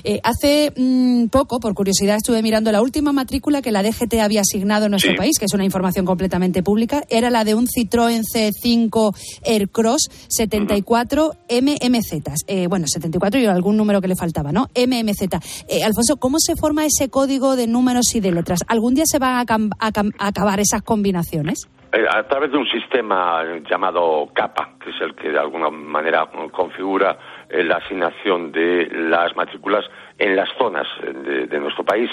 Eh, 0.03 0.19
hace 0.23 0.73
mm, 0.75 1.27
poco, 1.27 1.59
por 1.59 1.73
curiosidad, 1.73 2.17
estuve 2.17 2.41
mirando 2.41 2.71
la 2.71 2.81
última 2.81 3.11
matrícula 3.11 3.61
que 3.61 3.71
la 3.71 3.83
DGT 3.83 4.15
había 4.21 4.41
asignado 4.41 4.85
en 4.85 4.91
nuestro 4.91 5.15
país, 5.15 5.37
que 5.39 5.45
es 5.45 5.53
una 5.53 5.65
información 5.65 6.05
completamente 6.05 6.63
pública, 6.63 7.03
era 7.09 7.29
la 7.29 7.43
de 7.43 7.55
un 7.55 7.67
Citroën 7.67 8.23
C5 8.23 9.15
Aircross 9.45 10.09
74 10.29 11.31
MMZ. 11.49 12.13
Eh, 12.47 12.67
bueno, 12.67 12.85
74 12.87 13.39
y 13.39 13.45
algún 13.45 13.77
número 13.77 14.01
que 14.01 14.07
le 14.07 14.15
faltaba, 14.15 14.51
¿no? 14.51 14.67
MMZ. 14.75 15.23
Eh, 15.67 15.83
Alfonso, 15.83 16.17
¿cómo 16.17 16.37
se 16.39 16.55
forma 16.55 16.85
ese 16.85 17.09
código 17.09 17.55
de 17.55 17.67
números 17.67 18.15
y 18.15 18.19
de 18.19 18.31
letras? 18.31 18.59
¿Algún 18.67 18.93
día 18.93 19.05
se 19.05 19.19
van 19.19 19.45
a, 19.47 19.87
acabar 20.19 20.59
esas 20.59 20.81
combinaciones? 20.81 21.67
a 22.09 22.27
través 22.27 22.51
de 22.51 22.57
un 22.57 22.65
sistema 22.65 23.43
llamado 23.69 24.27
CAPA, 24.33 24.77
que 24.83 24.89
es 24.89 24.95
el 24.99 25.13
que 25.13 25.29
de 25.29 25.37
alguna 25.37 25.69
manera 25.69 26.27
configura 26.51 27.19
la 27.53 27.77
asignación 27.77 28.51
de 28.51 28.87
las 28.91 29.35
matrículas 29.35 29.85
en 30.17 30.35
las 30.35 30.49
zonas 30.57 30.87
de, 31.01 31.59
nuestro 31.59 31.83
país. 31.83 32.09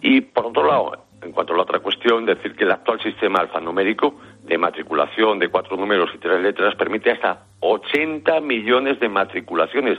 Y, 0.00 0.22
por 0.22 0.46
otro 0.46 0.66
lado, 0.66 0.92
en 1.22 1.32
cuanto 1.32 1.52
a 1.52 1.56
la 1.56 1.62
otra 1.64 1.80
cuestión, 1.80 2.24
decir 2.24 2.54
que 2.54 2.64
el 2.64 2.70
actual 2.70 3.00
sistema 3.02 3.40
alfanumérico 3.40 4.14
de 4.42 4.56
matriculación 4.56 5.38
de 5.38 5.48
cuatro 5.48 5.76
números 5.76 6.10
y 6.14 6.18
tres 6.18 6.40
letras 6.40 6.74
permite 6.76 7.10
hasta 7.10 7.44
80 7.60 8.40
millones 8.40 8.98
de 9.00 9.08
matriculaciones. 9.08 9.98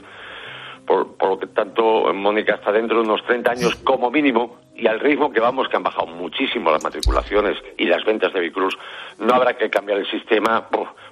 Por, 0.86 1.16
por, 1.16 1.28
lo 1.28 1.38
que 1.38 1.46
tanto, 1.46 2.12
Mónica, 2.12 2.54
está 2.56 2.72
dentro 2.72 2.98
de 2.98 3.04
unos 3.04 3.24
30 3.24 3.52
años 3.52 3.76
como 3.76 4.10
mínimo, 4.10 4.58
y 4.74 4.88
al 4.88 4.98
ritmo 4.98 5.30
que 5.30 5.38
vamos, 5.38 5.68
que 5.68 5.76
han 5.76 5.84
bajado 5.84 6.08
muchísimo 6.08 6.72
las 6.72 6.82
matriculaciones 6.82 7.56
y 7.78 7.84
las 7.84 8.04
ventas 8.04 8.32
de 8.32 8.40
vehículos, 8.40 8.76
no 9.18 9.32
habrá 9.32 9.56
que 9.56 9.70
cambiar 9.70 9.98
el 9.98 10.10
sistema, 10.10 10.66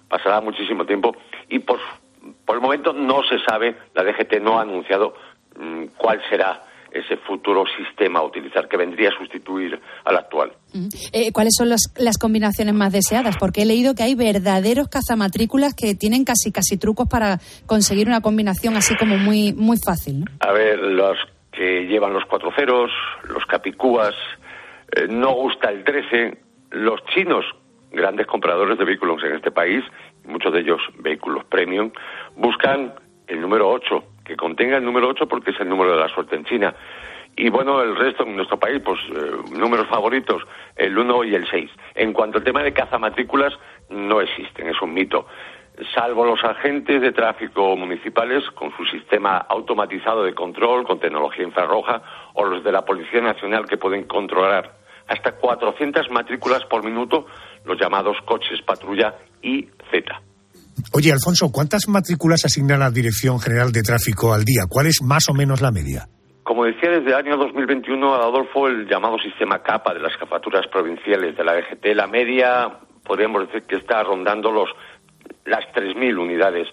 pasará 0.08 0.40
muchísimo 0.40 0.84
tiempo, 0.84 1.14
y 1.48 1.60
por, 1.60 1.78
por 2.44 2.56
el 2.56 2.62
momento 2.62 2.92
no 2.92 3.22
se 3.24 3.38
sabe, 3.40 3.76
la 3.94 4.04
DGT 4.04 4.40
no 4.40 4.58
ha 4.58 4.62
anunciado 4.62 5.14
mm, 5.58 5.84
cuál 5.96 6.20
será 6.28 6.64
ese 6.92 7.16
futuro 7.18 7.64
sistema 7.76 8.18
a 8.18 8.24
utilizar 8.24 8.68
que 8.68 8.76
vendría 8.76 9.10
a 9.10 9.18
sustituir 9.18 9.80
al 10.04 10.16
actual. 10.16 10.52
Eh, 11.12 11.32
¿Cuáles 11.32 11.54
son 11.56 11.68
las 11.68 12.18
combinaciones 12.18 12.74
más 12.74 12.92
deseadas? 12.92 13.36
Porque 13.38 13.62
he 13.62 13.64
leído 13.64 13.94
que 13.94 14.02
hay 14.02 14.14
verdaderos 14.14 14.88
cazamatrículas 14.88 15.74
que 15.74 15.94
tienen 15.94 16.24
casi 16.24 16.50
casi 16.50 16.78
trucos 16.78 17.08
para 17.08 17.38
conseguir 17.66 18.08
una 18.08 18.20
combinación 18.20 18.76
así 18.76 18.96
como 18.96 19.16
muy 19.16 19.52
muy 19.52 19.76
fácil. 19.78 20.24
A 20.40 20.52
ver, 20.52 20.78
los 20.78 21.16
que 21.52 21.86
llevan 21.86 22.12
los 22.12 22.24
cuatro 22.24 22.52
ceros, 22.56 22.90
los 23.28 23.44
capicúas, 23.46 24.14
eh, 24.96 25.06
no 25.08 25.32
gusta 25.34 25.70
el 25.70 25.84
13, 25.84 26.38
los 26.70 27.00
chinos, 27.14 27.44
grandes 27.92 28.26
compradores 28.26 28.78
de 28.78 28.84
vehículos 28.84 29.22
en 29.24 29.34
este 29.34 29.50
país, 29.50 29.82
muchos 30.24 30.52
de 30.52 30.60
ellos 30.60 30.80
vehículos 30.98 31.44
premium, 31.44 31.90
buscan 32.36 32.94
el 33.26 33.40
número 33.40 33.68
8, 33.70 34.04
que 34.24 34.36
contenga 34.36 34.76
el 34.76 34.84
número 34.84 35.08
8 35.08 35.26
porque 35.28 35.50
es 35.50 35.60
el 35.60 35.68
número 35.68 35.92
de 35.92 35.98
la 35.98 36.08
suerte 36.08 36.36
en 36.36 36.44
China. 36.44 36.74
Y 37.36 37.48
bueno, 37.48 37.80
el 37.80 37.96
resto 37.96 38.24
en 38.24 38.36
nuestro 38.36 38.58
país, 38.58 38.82
pues 38.84 38.98
eh, 39.10 39.56
números 39.56 39.86
favoritos, 39.88 40.42
el 40.76 40.98
1 40.98 41.24
y 41.24 41.34
el 41.34 41.48
6. 41.48 41.70
En 41.94 42.12
cuanto 42.12 42.38
al 42.38 42.44
tema 42.44 42.62
de 42.62 42.72
cazamatrículas, 42.72 43.54
no 43.88 44.20
existen, 44.20 44.68
es 44.68 44.82
un 44.82 44.92
mito. 44.92 45.26
Salvo 45.94 46.26
los 46.26 46.42
agentes 46.44 47.00
de 47.00 47.12
tráfico 47.12 47.76
municipales 47.76 48.44
con 48.50 48.76
su 48.76 48.84
sistema 48.84 49.38
automatizado 49.38 50.24
de 50.24 50.34
control 50.34 50.84
con 50.84 50.98
tecnología 51.00 51.44
infrarroja 51.44 52.02
o 52.34 52.44
los 52.44 52.62
de 52.62 52.72
la 52.72 52.84
Policía 52.84 53.22
Nacional 53.22 53.66
que 53.66 53.78
pueden 53.78 54.04
controlar 54.04 54.80
hasta 55.08 55.32
400 55.32 56.10
matrículas 56.10 56.64
por 56.66 56.84
minuto, 56.84 57.26
los 57.64 57.78
llamados 57.80 58.16
coches 58.26 58.60
patrulla 58.62 59.14
y 59.42 59.68
Z. 59.90 60.22
Oye, 60.92 61.12
Alfonso, 61.12 61.52
¿cuántas 61.52 61.88
matrículas 61.88 62.44
asigna 62.44 62.76
la 62.76 62.90
Dirección 62.90 63.38
General 63.38 63.70
de 63.70 63.82
Tráfico 63.82 64.32
al 64.32 64.44
día? 64.44 64.62
¿Cuál 64.68 64.86
es 64.86 65.02
más 65.02 65.28
o 65.28 65.34
menos 65.34 65.60
la 65.60 65.70
media? 65.70 66.06
Como 66.42 66.64
decía, 66.64 66.90
desde 66.90 67.10
el 67.10 67.14
año 67.14 67.36
2021, 67.36 68.14
Adolfo, 68.14 68.66
el 68.66 68.88
llamado 68.88 69.18
sistema 69.18 69.62
CAPA 69.62 69.94
de 69.94 70.00
las 70.00 70.16
cafaturas 70.16 70.66
provinciales 70.66 71.36
de 71.36 71.44
la 71.44 71.58
EGT, 71.58 71.94
la 71.94 72.06
media, 72.06 72.78
podríamos 73.04 73.46
decir 73.46 73.62
que 73.68 73.76
está 73.76 74.02
rondando 74.02 74.50
los, 74.50 74.68
las 75.44 75.64
3.000 75.74 76.18
unidades 76.18 76.66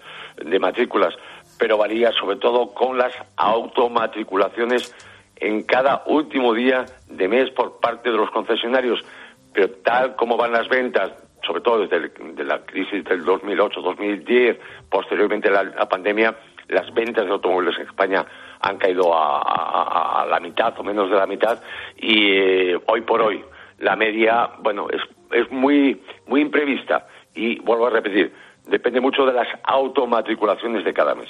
de 0.44 0.58
matrículas, 0.58 1.14
pero 1.58 1.78
varía 1.78 2.10
sobre 2.12 2.38
todo 2.38 2.74
con 2.74 2.98
las 2.98 3.12
automatriculaciones 3.36 4.94
en 5.36 5.62
cada 5.62 6.02
último 6.06 6.54
día 6.54 6.84
de 7.08 7.28
mes 7.28 7.50
por 7.50 7.78
parte 7.78 8.10
de 8.10 8.16
los 8.16 8.30
concesionarios. 8.30 9.04
Pero 9.52 9.70
tal 9.84 10.16
como 10.16 10.36
van 10.36 10.52
las 10.52 10.68
ventas 10.68 11.12
sobre 11.48 11.62
todo 11.62 11.86
desde 11.86 12.44
la 12.44 12.60
crisis 12.60 13.02
del 13.04 13.24
2008-2010, 13.24 14.58
posteriormente 14.90 15.48
a 15.48 15.62
la, 15.64 15.88
pandemia, 15.88 16.36
las 16.68 16.92
ventas 16.92 17.24
de 17.24 17.32
automóviles 17.32 17.74
en 17.78 17.86
España 17.86 18.26
han 18.60 18.76
caído 18.76 19.12
a, 19.14 20.26
la 20.28 20.40
mitad 20.40 20.78
o 20.78 20.84
menos 20.84 21.10
de 21.10 21.16
la 21.16 21.26
mitad 21.26 21.58
y 21.96 22.32
eh, 22.32 22.78
hoy 22.86 23.00
por 23.00 23.22
hoy 23.22 23.42
la 23.78 23.96
media, 23.96 24.50
bueno, 24.58 24.88
es, 24.90 25.00
es 25.32 25.50
muy, 25.50 26.02
muy 26.26 26.42
imprevista 26.42 27.06
y 27.34 27.58
vuelvo 27.60 27.86
a 27.86 27.90
repetir, 27.90 28.32
depende 28.70 29.00
mucho 29.00 29.24
de 29.24 29.32
las 29.32 29.46
automatriculaciones 29.64 30.84
de 30.84 30.92
cada 30.92 31.14
mes. 31.14 31.28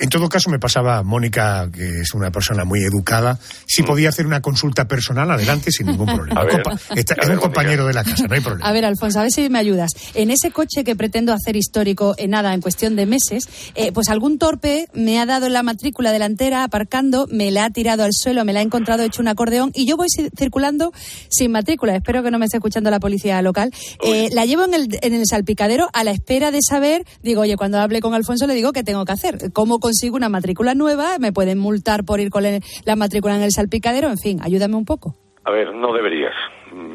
en 0.00 0.08
todo 0.08 0.28
caso, 0.28 0.50
me 0.50 0.58
pasaba 0.58 1.02
Mónica, 1.02 1.68
que 1.72 2.00
es 2.02 2.14
una 2.14 2.30
persona 2.30 2.64
muy 2.64 2.80
educada, 2.84 3.38
si 3.66 3.82
mm. 3.82 3.86
podía 3.86 4.08
hacer 4.08 4.26
una 4.26 4.40
consulta 4.40 4.86
personal, 4.86 5.30
adelante, 5.30 5.70
sin 5.70 5.86
ningún 5.86 6.06
problema. 6.14 6.46
es 6.94 7.28
un 7.28 7.36
compañero 7.36 7.86
de 7.86 7.94
la 7.94 8.04
casa, 8.04 8.26
no 8.26 8.34
hay 8.34 8.40
problema. 8.40 8.68
A 8.68 8.72
ver, 8.72 8.84
Alfonso, 8.84 9.18
a 9.18 9.22
ver 9.22 9.32
si 9.32 9.48
me 9.48 9.58
ayudas. 9.58 9.90
En 10.14 10.30
ese 10.30 10.50
coche 10.50 10.84
que 10.84 10.96
pretendo 10.96 11.32
hacer 11.32 11.56
histórico 11.56 12.14
en 12.18 12.30
nada, 12.30 12.54
en 12.54 12.60
cuestión 12.60 12.96
de 12.96 13.06
meses, 13.06 13.48
eh, 13.74 13.92
pues 13.92 14.08
algún 14.08 14.38
torpe 14.38 14.86
me 14.94 15.18
ha 15.18 15.26
dado 15.26 15.48
la 15.48 15.62
matrícula 15.62 16.12
delantera 16.12 16.64
aparcando, 16.64 17.26
me 17.30 17.50
la 17.50 17.64
ha 17.64 17.70
tirado 17.70 18.04
al 18.04 18.12
suelo, 18.12 18.44
me 18.44 18.52
la 18.52 18.60
ha 18.60 18.62
encontrado 18.62 19.02
hecho 19.02 19.22
un 19.22 19.28
acordeón 19.28 19.70
y 19.74 19.86
yo 19.86 19.96
voy 19.96 20.08
circulando 20.36 20.92
sin 21.28 21.52
matrícula. 21.52 21.96
Espero 21.96 22.22
que 22.22 22.30
no 22.30 22.38
me 22.38 22.46
esté 22.46 22.58
escuchando 22.58 22.90
la 22.90 23.00
policía 23.00 23.40
local. 23.42 23.70
Eh, 24.04 24.28
la 24.32 24.44
llevo 24.44 24.64
en 24.64 24.74
el, 24.74 24.88
en 25.02 25.14
el 25.14 25.26
salpicadero 25.26 25.88
a 25.92 26.04
la 26.04 26.10
espera 26.10 26.50
de 26.50 26.60
saber, 26.68 27.02
digo, 27.22 27.42
oye, 27.42 27.56
cuando 27.56 27.78
hable 27.78 28.00
con 28.00 28.14
Alfonso 28.14 28.46
le 28.46 28.54
digo 28.54 28.72
qué 28.72 28.84
tengo 28.84 29.04
que 29.04 29.12
hacer, 29.12 29.52
cómo 29.52 29.78
consigo 29.78 30.16
una 30.16 30.28
matrícula 30.28 30.74
nueva, 30.74 31.18
me 31.18 31.32
pueden 31.32 31.58
multar 31.58 32.04
por 32.04 32.20
ir 32.20 32.30
con 32.30 32.42
la 32.42 32.96
matrícula 32.96 33.36
en 33.36 33.42
el 33.42 33.52
salpicadero, 33.52 34.08
en 34.08 34.18
fin, 34.18 34.40
ayúdame 34.42 34.76
un 34.76 34.84
poco. 34.84 35.14
A 35.44 35.50
ver, 35.50 35.74
no 35.74 35.94
deberías. 35.94 36.34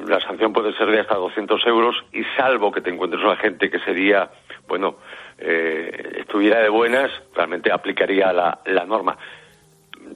la 0.08 0.20
sanción 0.20 0.54
puede 0.54 0.74
ser 0.78 0.88
de 0.92 1.00
hasta 1.00 1.16
200 1.16 1.66
euros 1.66 1.96
y 2.14 2.24
salvo 2.38 2.72
que 2.72 2.82
te 2.82 2.92
encuentres 2.92 3.24
una 3.24 3.36
gente 3.38 3.72
que 3.72 3.80
sería, 3.80 4.30
bueno, 4.68 4.98
eh, 5.40 6.18
estuviera 6.20 6.62
de 6.62 6.70
buenas, 6.70 7.10
realmente 7.36 7.72
aplicaría 7.72 8.32
la, 8.32 8.60
la 8.66 8.86
norma. 8.86 9.18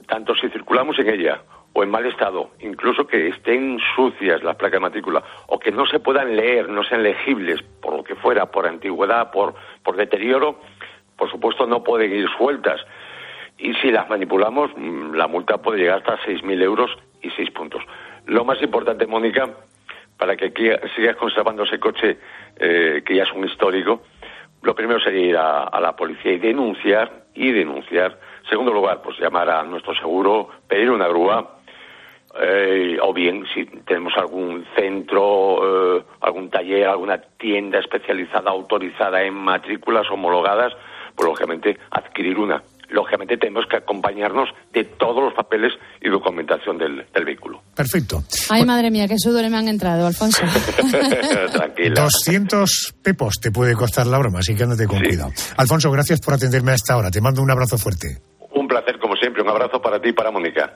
Tanto 0.06 0.34
si 0.36 0.48
circulamos 0.50 0.98
en 1.00 1.08
ella 1.08 1.42
o 1.78 1.84
en 1.84 1.90
mal 1.90 2.04
estado, 2.06 2.50
incluso 2.58 3.06
que 3.06 3.28
estén 3.28 3.78
sucias 3.94 4.42
las 4.42 4.56
placas 4.56 4.78
de 4.78 4.80
matrícula 4.80 5.22
o 5.46 5.60
que 5.60 5.70
no 5.70 5.86
se 5.86 6.00
puedan 6.00 6.34
leer, 6.34 6.68
no 6.68 6.82
sean 6.82 7.04
legibles 7.04 7.62
por 7.80 7.94
lo 7.94 8.02
que 8.02 8.16
fuera, 8.16 8.46
por 8.46 8.66
antigüedad, 8.66 9.30
por, 9.30 9.54
por 9.84 9.94
deterioro, 9.94 10.58
por 11.16 11.30
supuesto 11.30 11.66
no 11.66 11.84
pueden 11.84 12.12
ir 12.12 12.28
sueltas. 12.36 12.80
Y 13.58 13.74
si 13.74 13.92
las 13.92 14.08
manipulamos, 14.08 14.72
mm, 14.76 15.14
la 15.14 15.28
multa 15.28 15.58
puede 15.58 15.78
llegar 15.78 15.98
hasta 15.98 16.18
6.000 16.26 16.62
euros 16.62 16.90
y 17.22 17.30
6 17.30 17.50
puntos. 17.52 17.82
Lo 18.26 18.44
más 18.44 18.60
importante, 18.60 19.06
Mónica, 19.06 19.48
para 20.16 20.36
que 20.36 20.50
sigas 20.96 21.14
conservando 21.14 21.62
ese 21.62 21.78
coche 21.78 22.18
eh, 22.56 23.02
que 23.06 23.14
ya 23.14 23.22
es 23.22 23.32
un 23.32 23.44
histórico, 23.44 24.02
lo 24.62 24.74
primero 24.74 24.98
sería 24.98 25.26
ir 25.26 25.36
a, 25.36 25.80
la 25.80 25.94
policía 25.94 26.32
y 26.32 26.38
denunciar, 26.38 27.26
y 27.34 27.52
denunciar. 27.52 28.18
Segundo 28.50 28.72
lugar, 28.72 29.00
pues 29.00 29.16
llamar 29.20 29.48
a 29.48 29.62
nuestro 29.62 29.94
seguro, 29.94 30.48
pedir 30.66 30.90
una 30.90 31.06
grúa, 31.06 31.57
eh, 32.40 32.98
o 33.02 33.12
bien 33.12 33.44
si 33.54 33.64
tenemos 33.64 34.12
algún 34.16 34.64
centro, 34.76 35.98
eh, 35.98 36.04
algún 36.20 36.50
taller, 36.50 36.86
alguna 36.86 37.18
tienda 37.38 37.78
especializada 37.78 38.50
autorizada 38.50 39.22
en 39.22 39.34
matrículas 39.34 40.06
homologadas, 40.10 40.72
pues 41.14 41.28
lógicamente 41.28 41.78
adquirir 41.90 42.38
una 42.38 42.62
lógicamente 42.90 43.36
tenemos 43.36 43.66
que 43.66 43.76
acompañarnos 43.76 44.48
de 44.72 44.84
todos 44.84 45.22
los 45.22 45.34
papeles 45.34 45.72
y 46.00 46.08
documentación 46.08 46.78
del, 46.78 47.04
vehículo. 47.24 47.60
Perfecto. 47.74 48.22
Ay, 48.48 48.64
madre 48.64 48.90
mía, 48.90 49.06
qué 49.06 49.18
sudores 49.18 49.50
me 49.50 49.58
han 49.58 49.68
entrado, 49.68 50.06
Alfonso. 50.06 50.42
Tranquila. 51.52 52.02
200 52.02 52.94
pepos 53.02 53.34
te 53.40 53.50
puede 53.50 53.74
costar 53.74 54.06
la 54.06 54.18
broma, 54.18 54.38
así 54.38 54.56
que 54.56 54.62
ándate 54.62 54.86
con 54.86 55.00
cuidado. 55.00 55.30
Alfonso, 55.56 55.90
gracias 55.90 56.20
por 56.20 56.34
atenderme 56.34 56.72
a 56.72 56.74
esta 56.76 56.96
hora. 56.96 57.10
Te 57.10 57.20
mando 57.20 57.42
un 57.42 57.50
abrazo 57.50 57.76
fuerte. 57.76 58.22
Un 58.52 58.66
placer, 58.66 58.98
como 58.98 59.14
siempre. 59.16 59.42
Un 59.42 59.50
abrazo 59.50 59.80
para 59.82 60.00
ti 60.00 60.08
y 60.08 60.12
para 60.12 60.30
Mónica. 60.30 60.72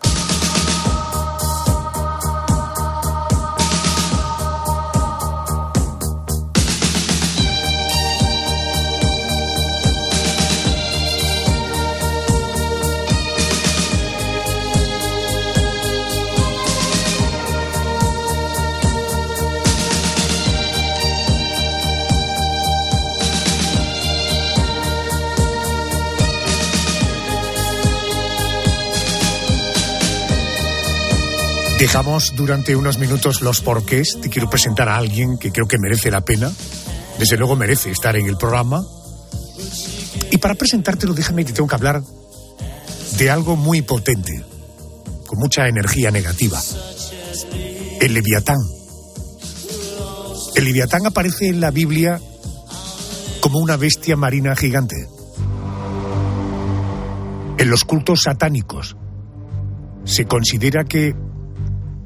Dejamos 31.83 32.35
durante 32.37 32.77
unos 32.77 32.99
minutos 32.99 33.43
los 33.43 33.61
porqués. 33.61 34.21
Te 34.21 34.31
quiero 34.31 34.49
presentar 34.49 34.89
a 34.89 34.97
alguien 34.97 35.37
que 35.37 35.51
creo 35.51 35.67
que 35.67 35.79
merece 35.81 36.13
la 36.13 36.21
pena. 36.21 36.49
Desde 37.19 37.37
luego 37.37 37.57
merece 37.57 37.91
estar 37.91 38.15
en 38.15 38.29
el 38.29 38.37
programa. 38.37 38.87
Y 40.31 40.39
para 40.39 40.55
presentártelo, 40.55 41.13
déjame 41.13 41.45
que 41.45 41.53
tengo 41.53 41.69
que 41.69 41.75
hablar 41.75 42.01
de 43.19 43.31
algo 43.33 43.57
muy 43.57 43.83
potente, 43.83 44.45
con 45.27 45.41
mucha 45.41 45.67
energía 45.67 46.13
negativa. 46.13 46.63
El 48.01 48.15
Leviatán. 48.15 48.59
El 50.55 50.65
Leviatán 50.67 51.05
aparece 51.05 51.49
en 51.49 51.61
la 51.61 51.73
Biblia 51.73 52.21
como 53.41 53.59
una 53.59 53.77
bestia 53.77 54.15
marina 54.15 54.55
gigante. 54.55 55.09
En 57.59 57.69
los 57.69 57.83
cultos 57.83 58.23
satánicos 58.23 58.97
se 60.05 60.27
considera 60.27 60.85
que 60.85 61.17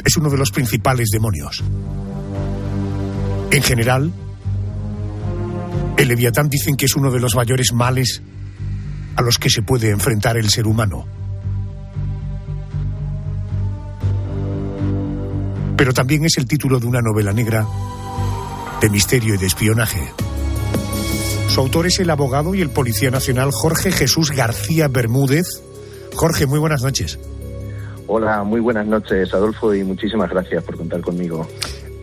es 0.07 0.17
uno 0.17 0.31
de 0.31 0.39
los 0.39 0.53
principales 0.53 1.09
demonios. 1.11 1.65
En 3.51 3.63
general, 3.63 4.13
el 5.97 6.09
leviatán 6.09 6.49
dicen 6.49 6.77
que 6.77 6.87
es 6.87 6.95
uno 6.95 7.11
de 7.11 7.19
los 7.19 7.35
mayores 7.35 7.73
males 7.73 8.23
a 9.17 9.23
los 9.23 9.37
que 9.39 9.51
se 9.51 9.63
puede 9.63 9.91
enfrentar 9.91 10.37
el 10.37 10.49
ser 10.49 10.69
humano. 10.69 11.07
Pero 15.76 15.93
también 15.93 16.25
es 16.25 16.39
el 16.39 16.47
título 16.47 16.78
de 16.78 16.87
una 16.87 17.02
novela 17.02 17.33
negra 17.33 17.67
de 18.80 18.89
misterio 18.89 19.35
y 19.35 19.39
de 19.39 19.47
espionaje. 19.47 20.09
Su 21.49 21.61
autor 21.61 21.89
es 21.89 21.99
el 21.99 22.11
abogado 22.11 22.54
y 22.54 22.61
el 22.61 22.71
policía 22.71 23.11
nacional 23.11 23.50
Jorge 23.50 23.91
Jesús 23.91 24.30
García 24.30 24.87
Bermúdez. 24.87 25.47
Jorge, 26.15 26.47
muy 26.47 26.61
buenas 26.61 26.83
noches. 26.83 27.19
Hola, 28.08 28.45
muy 28.45 28.60
buenas 28.60 28.86
noches, 28.86 29.32
Adolfo, 29.34 29.75
y 29.75 29.82
muchísimas 29.82 30.30
gracias 30.30 30.62
por 30.62 30.76
contar 30.76 31.00
conmigo. 31.00 31.47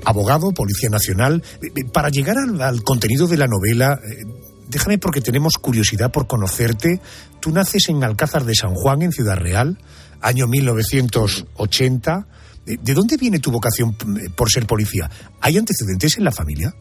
Abogado, 0.06 0.52
Policía 0.52 0.90
Nacional. 0.90 1.42
Eh, 1.62 1.68
eh, 1.68 1.86
para 1.92 2.10
llegar 2.10 2.36
al, 2.38 2.84
contenido 2.84 3.28
de 3.28 3.38
la 3.38 3.48
novela, 3.48 4.00
eh, 4.04 4.26
déjame 4.68 4.98
porque 4.98 5.22
tenemos 5.22 5.54
curiosidad 5.58 6.12
por 6.12 6.28
conocerte. 6.28 7.00
Tú 7.40 7.52
naces 7.52 7.88
en 7.88 8.04
Alcázar 8.04 8.44
de 8.44 8.54
San 8.54 8.74
Juan, 8.74 9.02
en 9.02 9.14
Ciudad 9.14 9.38
Real, 9.38 9.78
año 10.22 10.48
1980. 10.48 12.28
¿De 12.66 12.94
dónde 12.94 13.18
viene 13.18 13.40
tu 13.40 13.52
vocación 13.52 13.94
por 14.36 14.50
ser 14.50 14.66
policía? 14.66 15.10
¿Hay 15.42 15.58
antecedentes 15.58 16.18
en 16.18 16.24
la 16.24 16.32
familia? 16.32 16.74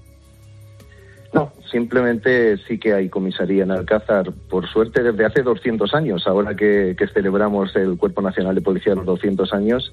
Simplemente 1.72 2.58
sí 2.68 2.78
que 2.78 2.92
hay 2.92 3.08
comisaría 3.08 3.62
en 3.62 3.70
Alcázar, 3.70 4.30
por 4.50 4.68
suerte 4.68 5.02
desde 5.02 5.24
hace 5.24 5.42
200 5.42 5.94
años, 5.94 6.26
ahora 6.26 6.54
que, 6.54 6.94
celebramos 7.14 7.74
el 7.76 7.96
Cuerpo 7.96 8.20
Nacional 8.20 8.54
de 8.54 8.60
Policía 8.60 8.94
los 8.94 9.06
200 9.06 9.54
años. 9.54 9.90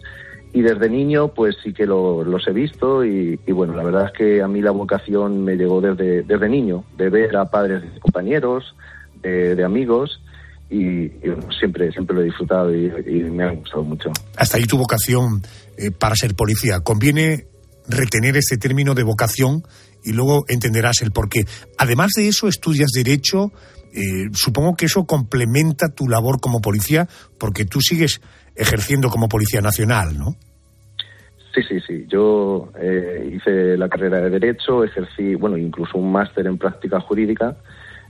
Y 0.52 0.62
desde 0.62 0.90
niño, 0.90 1.30
pues 1.30 1.56
sí 1.64 1.74
que 1.74 1.86
los 1.86 2.48
he 2.48 2.52
visto 2.52 3.06
y, 3.06 3.38
bueno, 3.48 3.76
la 3.76 3.84
verdad 3.84 4.08
es 4.08 4.12
que 4.12 4.42
a 4.42 4.48
mí 4.50 4.62
la 4.62 4.72
vocación 4.72 5.46
me 5.46 5.56
llegó 5.56 5.80
desde, 5.80 6.24
desde 6.24 6.50
niño, 6.50 6.84
de 6.98 7.10
ver 7.10 7.38
a 7.38 7.46
padres 7.50 7.82
de 7.82 8.00
compañeros, 8.02 8.76
de, 9.22 9.64
amigos 9.64 10.22
y, 10.70 11.12
siempre, 11.58 11.94
siempre 11.94 12.16
lo 12.16 12.24
he 12.24 12.26
disfrutado 12.26 12.76
y, 12.76 12.90
me 13.32 13.44
ha 13.44 13.52
gustado 13.52 13.84
mucho. 13.84 14.12
Hasta 14.36 14.58
ahí 14.58 14.64
tu 14.64 14.78
vocación 14.78 15.44
eh, 15.78 15.92
para 15.92 16.16
ser 16.16 16.36
policía. 16.36 16.82
Conviene 16.82 17.46
retener 17.88 18.36
este 18.36 18.58
término 18.58 18.96
de 18.96 19.04
vocación 19.04 19.64
y 20.04 20.14
luego 20.14 20.46
entenderás 20.48 21.02
el 21.02 21.12
por 21.12 21.30
qué. 21.30 21.46
Además 21.78 22.12
de 22.16 22.28
eso, 22.28 22.48
estudias 22.48 22.92
Derecho. 22.92 23.52
Eh, 23.94 24.30
supongo 24.34 24.76
que 24.76 24.86
eso 24.86 25.06
complementa 25.06 25.90
tu 25.90 26.08
labor 26.08 26.40
como 26.40 26.62
policía, 26.62 27.08
porque 27.40 27.66
tú 27.66 27.82
sigues 27.82 28.22
ejerciendo 28.56 29.10
como 29.10 29.28
Policía 29.28 29.62
Nacional, 29.62 30.18
¿no? 30.18 30.36
Sí, 31.56 31.64
sí, 31.68 31.80
sí. 31.86 32.06
Yo 32.08 32.72
eh, 32.80 33.32
hice 33.36 33.78
la 33.78 33.90
carrera 33.90 34.22
de 34.22 34.30
Derecho, 34.30 34.84
ejercí, 34.84 35.36
bueno, 35.36 35.58
incluso 35.58 35.98
un 35.98 36.12
máster 36.12 36.46
en 36.46 36.58
práctica 36.58 37.00
jurídica. 37.00 37.58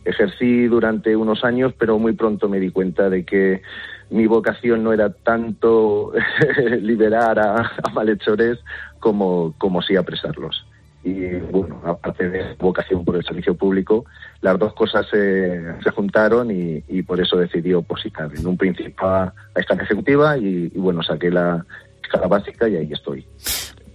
Ejercí 0.03 0.65
durante 0.67 1.15
unos 1.15 1.43
años, 1.43 1.73
pero 1.77 1.97
muy 1.99 2.13
pronto 2.13 2.49
me 2.49 2.59
di 2.59 2.71
cuenta 2.71 3.09
de 3.09 3.23
que 3.23 3.61
mi 4.09 4.27
vocación 4.27 4.83
no 4.83 4.91
era 4.91 5.11
tanto 5.11 6.11
liberar 6.81 7.39
a, 7.39 7.71
a 7.83 7.89
malhechores 7.93 8.59
como, 8.99 9.53
como 9.57 9.81
sí 9.81 9.95
apresarlos 9.95 10.65
y 11.03 11.35
bueno, 11.51 11.81
aparte 11.85 12.29
de 12.29 12.55
vocación 12.59 13.05
por 13.05 13.15
el 13.15 13.23
servicio 13.23 13.55
público, 13.55 14.05
las 14.41 14.59
dos 14.59 14.73
cosas 14.73 15.05
se, 15.09 15.61
se 15.81 15.91
juntaron 15.91 16.49
y, 16.51 17.01
por 17.03 17.21
eso 17.21 17.37
decidí 17.37 17.73
opositar. 17.73 18.29
En 18.35 18.45
un 18.45 18.57
principio 18.57 19.07
a, 19.07 19.33
esta 19.55 19.75
ejecutiva 19.75 20.37
y, 20.37 20.67
bueno, 20.75 21.01
saqué 21.01 21.31
la 21.31 21.65
escala 22.03 22.27
básica 22.27 22.67
y 22.67 22.75
ahí 22.75 22.91
estoy. 22.91 23.25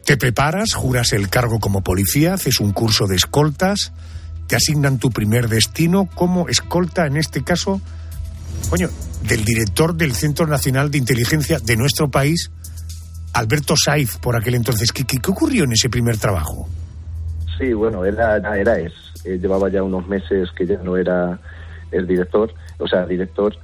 Te 0.05 0.17
preparas, 0.17 0.75
juras 0.75 1.13
el 1.13 1.29
cargo 1.29 1.61
como 1.61 1.83
policía, 1.83 2.35
haces 2.35 2.61
un 2.61 2.73
curso 2.73 3.07
de 3.07 3.17
escoltas, 3.17 3.93
te 4.47 4.57
asignan 4.57 4.99
tu 4.99 5.11
primer 5.11 5.49
destino 5.49 6.09
como 6.15 6.49
escolta, 6.49 7.07
en 7.07 7.17
este 7.17 7.43
caso, 7.43 7.81
coño, 8.71 8.89
del 9.27 9.45
director 9.45 9.95
del 9.95 10.13
Centro 10.13 10.47
Nacional 10.47 10.91
de 10.91 10.99
Inteligencia 10.99 11.59
de 11.59 11.77
nuestro 11.77 12.11
país, 12.11 12.51
Alberto 13.33 13.75
Saiz, 13.77 14.17
por 14.19 14.37
aquel 14.37 14.55
entonces. 14.55 14.93
¿Qué, 14.93 15.05
qué, 15.05 15.19
qué 15.19 15.31
ocurrió 15.31 15.65
en 15.65 15.73
ese 15.73 15.89
primer 15.89 16.19
trabajo? 16.19 16.69
Sí, 17.59 17.73
bueno, 17.73 18.05
era, 18.05 18.37
era 18.37 18.79
es. 18.79 18.93
Eh, 19.25 19.39
llevaba 19.39 19.69
ya 19.69 19.83
unos 19.83 20.07
meses 20.09 20.51
que 20.53 20.67
ya 20.67 20.79
no 20.79 20.97
era 20.97 21.39
el 21.93 22.07
director, 22.07 22.53
o 22.79 22.89
sea, 22.89 23.07
director. 23.07 23.57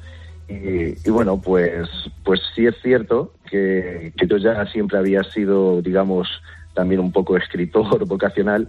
Y, 0.49 1.09
bueno, 1.11 1.41
pues, 1.41 1.89
pues 2.25 2.41
sí 2.55 2.67
es 2.67 2.75
cierto 2.83 3.33
que, 3.49 4.13
que 4.17 4.27
yo 4.27 4.37
ya 4.37 4.67
siempre 4.67 4.99
había 4.99 5.23
sido, 5.23 5.81
digamos, 5.81 6.29
también 6.75 7.01
un 7.01 7.13
poco 7.13 7.37
escritor 7.37 8.05
vocacional. 8.07 8.69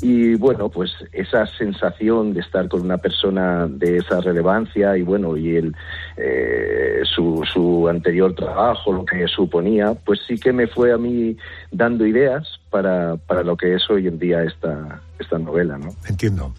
Y 0.00 0.36
bueno, 0.36 0.68
pues 0.68 0.92
esa 1.12 1.44
sensación 1.46 2.32
de 2.32 2.40
estar 2.40 2.68
con 2.68 2.82
una 2.82 2.98
persona 2.98 3.66
de 3.68 3.98
esa 3.98 4.20
relevancia 4.20 4.96
y 4.96 5.02
bueno, 5.02 5.36
y 5.36 5.56
el, 5.56 5.74
eh, 6.16 7.00
su, 7.02 7.42
su 7.52 7.88
anterior 7.88 8.32
trabajo, 8.34 8.92
lo 8.92 9.04
que 9.04 9.26
suponía, 9.26 9.94
pues 9.94 10.20
sí 10.26 10.38
que 10.38 10.52
me 10.52 10.68
fue 10.68 10.92
a 10.92 10.98
mí 10.98 11.36
dando 11.72 12.06
ideas 12.06 12.57
para, 12.70 13.16
para 13.16 13.42
lo 13.42 13.56
que 13.56 13.74
es 13.74 13.82
hoy 13.90 14.06
en 14.06 14.18
día 14.18 14.42
esta, 14.42 15.00
esta 15.18 15.38
novela, 15.38 15.78
¿no? 15.78 15.90
Entiendo. 16.08 16.52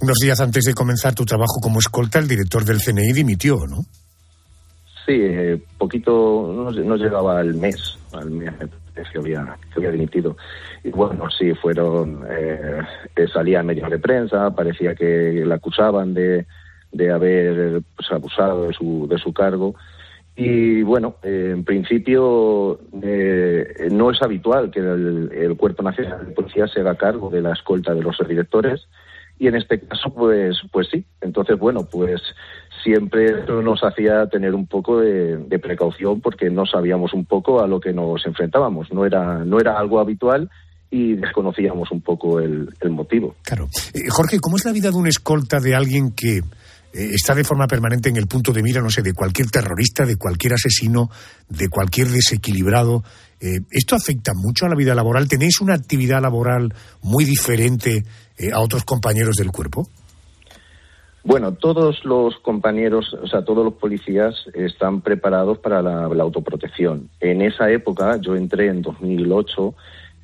Unos 0.00 0.18
días 0.18 0.40
antes 0.40 0.64
de 0.64 0.74
comenzar 0.74 1.14
tu 1.14 1.24
trabajo 1.24 1.60
como 1.62 1.78
escolta, 1.78 2.18
el 2.18 2.26
director 2.26 2.64
del 2.64 2.80
CNI 2.82 3.12
dimitió, 3.12 3.56
¿no? 3.68 3.84
Sí, 5.06 5.14
eh, 5.14 5.60
poquito, 5.78 6.72
no, 6.74 6.96
llegaba 6.96 7.38
al 7.38 7.54
mes, 7.54 7.98
al 8.12 8.30
mes 8.30 8.52
que 9.12 9.18
había, 9.18 9.56
que 9.72 9.78
había 9.78 9.90
dimitido. 9.90 10.36
Y 10.84 10.90
bueno, 10.90 11.28
sí, 11.30 11.52
fueron, 11.54 12.24
eh, 12.28 12.82
salía 13.32 13.62
medios 13.62 13.90
de 13.90 13.98
prensa, 13.98 14.50
parecía 14.50 14.94
que 14.94 15.44
le 15.44 15.54
acusaban 15.54 16.14
de, 16.14 16.46
de 16.92 17.10
haber 17.10 17.82
pues, 17.96 18.10
abusado 18.12 18.66
de 18.66 18.72
su, 18.72 19.06
de 19.08 19.18
su 19.18 19.32
cargo. 19.32 19.74
Y 20.34 20.82
bueno, 20.82 21.16
eh, 21.22 21.50
en 21.52 21.64
principio 21.64 22.80
eh, 23.02 23.88
no 23.90 24.10
es 24.10 24.22
habitual 24.22 24.70
que 24.70 24.80
el, 24.80 25.54
Cuerpo 25.58 25.82
Nacional 25.82 26.26
de 26.26 26.32
Policía 26.32 26.66
se 26.66 26.80
haga 26.80 26.96
cargo 26.96 27.28
de 27.28 27.42
la 27.42 27.52
escolta 27.52 27.94
de 27.94 28.02
los 28.02 28.16
directores 28.26 28.88
y 29.38 29.48
en 29.48 29.56
este 29.56 29.80
caso 29.80 30.12
pues 30.14 30.56
pues 30.72 30.88
sí. 30.90 31.04
Entonces 31.20 31.58
bueno, 31.58 31.86
pues 31.90 32.22
siempre 32.82 33.44
nos 33.46 33.80
hacía 33.84 34.26
tener 34.26 34.54
un 34.54 34.66
poco 34.66 35.00
de, 35.00 35.58
precaución 35.58 36.20
porque 36.20 36.50
no 36.50 36.64
sabíamos 36.66 37.12
un 37.12 37.26
poco 37.26 37.62
a 37.62 37.66
lo 37.66 37.78
que 37.78 37.92
nos 37.92 38.24
enfrentábamos. 38.26 38.92
No 38.92 39.04
era, 39.04 39.44
no 39.44 39.58
era 39.58 39.78
algo 39.78 40.00
habitual 40.00 40.50
y 40.90 41.14
desconocíamos 41.14 41.90
un 41.90 42.00
poco 42.00 42.40
el, 42.40 42.68
motivo. 42.90 43.34
Claro. 43.44 43.66
Eh, 43.94 44.08
Jorge, 44.10 44.38
¿cómo 44.40 44.56
es 44.56 44.64
la 44.64 44.72
vida 44.72 44.90
de 44.90 44.96
un 44.96 45.06
escolta 45.06 45.60
de 45.60 45.74
alguien 45.74 46.12
que 46.12 46.40
eh, 46.92 47.10
está 47.12 47.34
de 47.34 47.44
forma 47.44 47.66
permanente 47.66 48.08
en 48.08 48.16
el 48.16 48.26
punto 48.26 48.52
de 48.52 48.62
mira, 48.62 48.80
no 48.80 48.90
sé, 48.90 49.02
de 49.02 49.14
cualquier 49.14 49.50
terrorista, 49.50 50.04
de 50.04 50.16
cualquier 50.16 50.54
asesino, 50.54 51.10
de 51.48 51.68
cualquier 51.68 52.08
desequilibrado? 52.08 53.02
Eh, 53.40 53.60
¿Esto 53.70 53.96
afecta 53.96 54.32
mucho 54.34 54.66
a 54.66 54.68
la 54.68 54.76
vida 54.76 54.94
laboral? 54.94 55.28
¿Tenéis 55.28 55.60
una 55.60 55.74
actividad 55.74 56.20
laboral 56.20 56.74
muy 57.02 57.24
diferente 57.24 58.04
a 58.52 58.60
otros 58.60 58.84
compañeros 58.84 59.36
del 59.36 59.52
cuerpo? 59.52 59.86
Bueno, 61.24 61.52
todos 61.52 62.04
los 62.04 62.36
compañeros, 62.38 63.14
o 63.14 63.28
sea, 63.28 63.44
todos 63.44 63.64
los 63.64 63.74
policías 63.74 64.34
están 64.54 65.02
preparados 65.02 65.58
para 65.58 65.80
la, 65.80 66.06
autoprotección. 66.22 67.10
En 67.20 67.42
esa 67.42 67.70
época, 67.70 68.16
yo 68.16 68.34
entré 68.34 68.66
en 68.66 68.82
2008, 68.82 69.74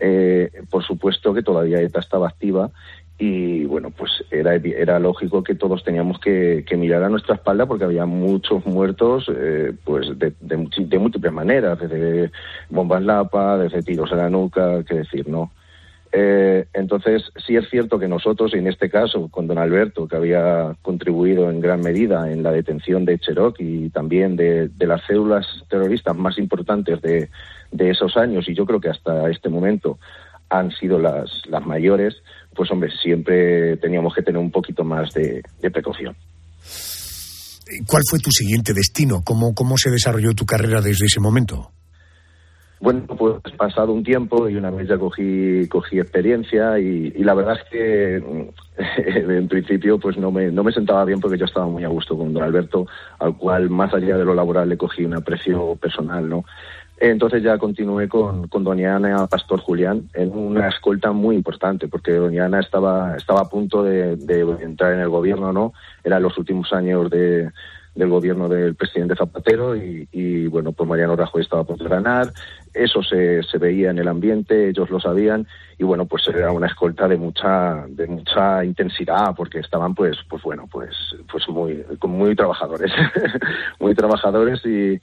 eh, 0.00 0.50
por 0.68 0.84
supuesto 0.84 1.32
que 1.32 1.42
todavía 1.42 1.80
ETA 1.80 2.00
estaba 2.00 2.28
activa 2.28 2.72
y 3.18 3.64
bueno, 3.64 3.90
pues 3.90 4.24
era, 4.30 4.54
era 4.54 5.00
lógico 5.00 5.42
que 5.42 5.56
todos 5.56 5.82
teníamos 5.82 6.20
que, 6.20 6.64
mirar 6.76 7.02
a 7.02 7.08
nuestra 7.08 7.34
espalda 7.34 7.66
porque 7.66 7.84
había 7.84 8.06
muchos 8.06 8.64
muertos 8.64 9.26
eh, 9.34 9.72
pues 9.84 10.16
de, 10.18 10.32
de, 10.40 10.98
múltiples 10.98 11.32
maneras, 11.32 11.80
desde 11.80 12.30
bombas 12.70 13.02
lapa, 13.02 13.58
desde 13.58 13.82
tiros 13.82 14.12
a 14.12 14.16
la 14.16 14.30
nuca, 14.30 14.84
qué 14.84 14.94
decir, 14.94 15.28
¿no? 15.28 15.50
Eh, 16.10 16.66
entonces, 16.72 17.30
sí 17.46 17.56
es 17.56 17.68
cierto 17.68 17.98
que 17.98 18.08
nosotros, 18.08 18.54
en 18.54 18.66
este 18.66 18.88
caso, 18.88 19.28
con 19.28 19.46
don 19.46 19.58
Alberto, 19.58 20.08
que 20.08 20.16
había 20.16 20.74
contribuido 20.80 21.50
en 21.50 21.60
gran 21.60 21.80
medida 21.80 22.32
en 22.32 22.42
la 22.42 22.52
detención 22.52 23.04
de 23.04 23.18
Cherokee 23.18 23.86
y 23.86 23.90
también 23.90 24.36
de, 24.36 24.70
las 24.78 25.04
células 25.06 25.46
terroristas 25.68 26.16
más 26.16 26.38
importantes 26.38 27.02
de, 27.02 27.28
esos 27.78 28.16
años, 28.16 28.48
y 28.48 28.54
yo 28.54 28.64
creo 28.64 28.80
que 28.80 28.88
hasta 28.88 29.28
este 29.28 29.50
momento 29.50 29.98
han 30.48 30.70
sido 30.70 30.98
las, 30.98 31.42
las 31.46 31.66
mayores, 31.66 32.22
pues 32.58 32.72
hombre, 32.72 32.90
siempre 33.00 33.76
teníamos 33.76 34.12
que 34.12 34.20
tener 34.20 34.40
un 34.40 34.50
poquito 34.50 34.82
más 34.82 35.14
de, 35.14 35.40
precaución. 35.60 36.16
¿Cuál 37.86 38.02
fue 38.10 38.18
tu 38.18 38.32
siguiente 38.32 38.72
destino? 38.74 39.22
¿Cómo, 39.24 39.54
¿Cómo 39.54 39.76
se 39.78 39.90
desarrolló 39.90 40.34
tu 40.34 40.44
carrera 40.44 40.80
desde 40.80 41.06
ese 41.06 41.20
momento? 41.20 41.70
Bueno, 42.80 43.06
pues 43.06 43.36
pasado 43.56 43.92
un 43.92 44.02
tiempo 44.02 44.48
y 44.48 44.56
una 44.56 44.70
vez 44.70 44.88
ya 44.88 44.98
cogí, 44.98 45.68
cogí 45.68 46.00
experiencia 46.00 46.80
y, 46.80 47.10
la 47.22 47.34
verdad 47.34 47.58
es 47.60 47.70
que 47.70 48.16
en 49.36 49.46
principio 49.46 50.00
pues 50.00 50.16
no 50.16 50.32
me, 50.32 50.50
no 50.50 50.64
me 50.64 50.72
sentaba 50.72 51.04
bien 51.04 51.20
porque 51.20 51.38
yo 51.38 51.44
estaba 51.44 51.66
muy 51.66 51.84
a 51.84 51.88
gusto 51.88 52.16
con 52.16 52.32
don 52.32 52.42
Alberto, 52.42 52.86
al 53.20 53.36
cual 53.36 53.70
más 53.70 53.94
allá 53.94 54.16
de 54.16 54.24
lo 54.24 54.34
laboral 54.34 54.68
le 54.68 54.76
cogí 54.76 55.04
un 55.04 55.14
aprecio 55.14 55.76
personal, 55.76 56.28
¿no? 56.28 56.44
Entonces 57.00 57.42
ya 57.42 57.58
continué 57.58 58.08
con, 58.08 58.48
con 58.48 58.64
doña 58.64 58.96
Ana 58.96 59.26
Pastor 59.28 59.60
Julián 59.60 60.08
en 60.14 60.36
una 60.36 60.68
escolta 60.68 61.12
muy 61.12 61.36
importante, 61.36 61.86
porque 61.86 62.12
doña 62.12 62.46
Ana 62.46 62.60
estaba, 62.60 63.16
estaba 63.16 63.42
a 63.42 63.48
punto 63.48 63.84
de, 63.84 64.16
de 64.16 64.40
entrar 64.62 64.94
en 64.94 65.00
el 65.00 65.08
gobierno, 65.08 65.52
¿no? 65.52 65.72
Eran 66.02 66.22
los 66.22 66.36
últimos 66.38 66.72
años 66.72 67.08
de, 67.08 67.50
del 67.98 68.10
gobierno 68.10 68.48
del 68.48 68.76
presidente 68.76 69.16
Zapatero 69.16 69.74
y, 69.74 70.46
bueno, 70.46 70.70
pues 70.70 70.88
Mariano 70.88 71.16
Rajoy 71.16 71.42
estaba 71.42 71.64
por 71.64 71.82
ganar, 71.88 72.32
eso 72.72 73.02
se, 73.02 73.42
se 73.42 73.58
veía 73.58 73.90
en 73.90 73.98
el 73.98 74.06
ambiente, 74.06 74.68
ellos 74.68 74.88
lo 74.88 75.00
sabían 75.00 75.48
y 75.78 75.82
bueno, 75.82 76.06
pues 76.06 76.28
era 76.28 76.52
una 76.52 76.68
escolta 76.68 77.08
de 77.08 77.16
mucha 77.16 77.86
de 77.88 78.06
mucha 78.06 78.64
intensidad 78.64 79.34
porque 79.36 79.58
estaban 79.58 79.96
pues 79.96 80.16
pues 80.28 80.42
bueno, 80.44 80.68
pues 80.70 80.94
pues 81.30 81.48
muy 81.48 81.84
muy 82.04 82.36
trabajadores, 82.36 82.92
muy 83.80 83.96
trabajadores 83.96 84.64
y, 84.64 85.00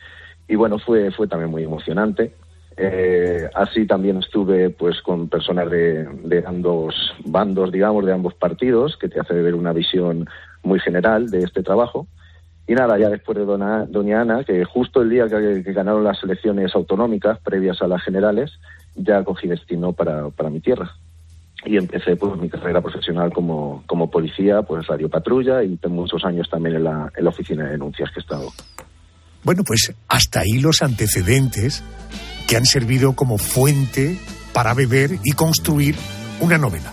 y 0.47 0.55
bueno, 0.55 0.79
fue 0.79 1.12
fue 1.12 1.27
también 1.27 1.51
muy 1.51 1.63
emocionante. 1.63 2.34
Eh, 2.77 3.49
así 3.53 3.86
también 3.86 4.17
estuve 4.17 4.69
pues 4.69 5.01
con 5.01 5.29
personas 5.29 5.69
de, 5.71 6.03
de 6.23 6.43
ambos 6.45 6.93
bandos, 7.23 7.71
digamos, 7.71 8.05
de 8.05 8.12
ambos 8.12 8.34
partidos, 8.34 8.97
que 8.97 9.08
te 9.08 9.19
hace 9.19 9.34
ver 9.34 9.55
una 9.55 9.71
visión 9.71 10.27
muy 10.63 10.79
general 10.79 11.29
de 11.29 11.39
este 11.39 11.63
trabajo. 11.63 12.08
Y 12.67 12.73
nada, 12.73 12.97
ya 12.97 13.10
después 13.10 13.38
de 13.38 13.45
Doña 13.45 14.21
Ana, 14.21 14.43
que 14.43 14.65
justo 14.65 15.01
el 15.01 15.10
día 15.10 15.27
que, 15.27 15.62
ganaron 15.71 16.03
las 16.03 16.21
elecciones 16.23 16.73
autonómicas 16.75 17.39
previas 17.39 17.81
a 17.81 17.88
las 17.88 18.01
generales, 18.01 18.60
ya 18.95 19.23
cogí 19.23 19.47
destino 19.47 19.93
para, 19.93 20.29
para 20.29 20.49
mi 20.49 20.60
tierra. 20.60 20.91
Y 21.63 21.77
empecé 21.77 22.15
pues 22.15 22.36
mi 22.38 22.49
carrera 22.49 22.81
profesional 22.81 23.31
como, 23.31 23.84
como 23.86 24.10
policía, 24.10 24.63
pues 24.63 24.88
radio 24.88 25.10
patrulla 25.10 25.63
y 25.63 25.77
tengo 25.77 25.95
muchos 25.95 26.25
años 26.25 26.49
también 26.49 26.77
en 26.77 26.84
la, 26.86 27.12
en 27.15 27.23
la 27.23 27.29
oficina 27.29 27.65
de 27.65 27.71
denuncias 27.71 28.12
que 28.12 28.19
he 28.19 28.23
estado. 28.23 28.49
Bueno, 29.45 29.63
pues 29.63 29.93
hasta 30.08 30.41
ahí 30.41 30.60
los 30.60 30.81
antecedentes 30.81 31.84
que 32.47 32.58
han 32.58 32.65
servido 32.65 33.15
como 33.15 33.38
fuente 33.38 34.19
para 34.53 34.73
beber 34.73 35.19
y 35.23 35.31
construir 35.31 35.95
una 36.41 36.58
novela. 36.58 36.91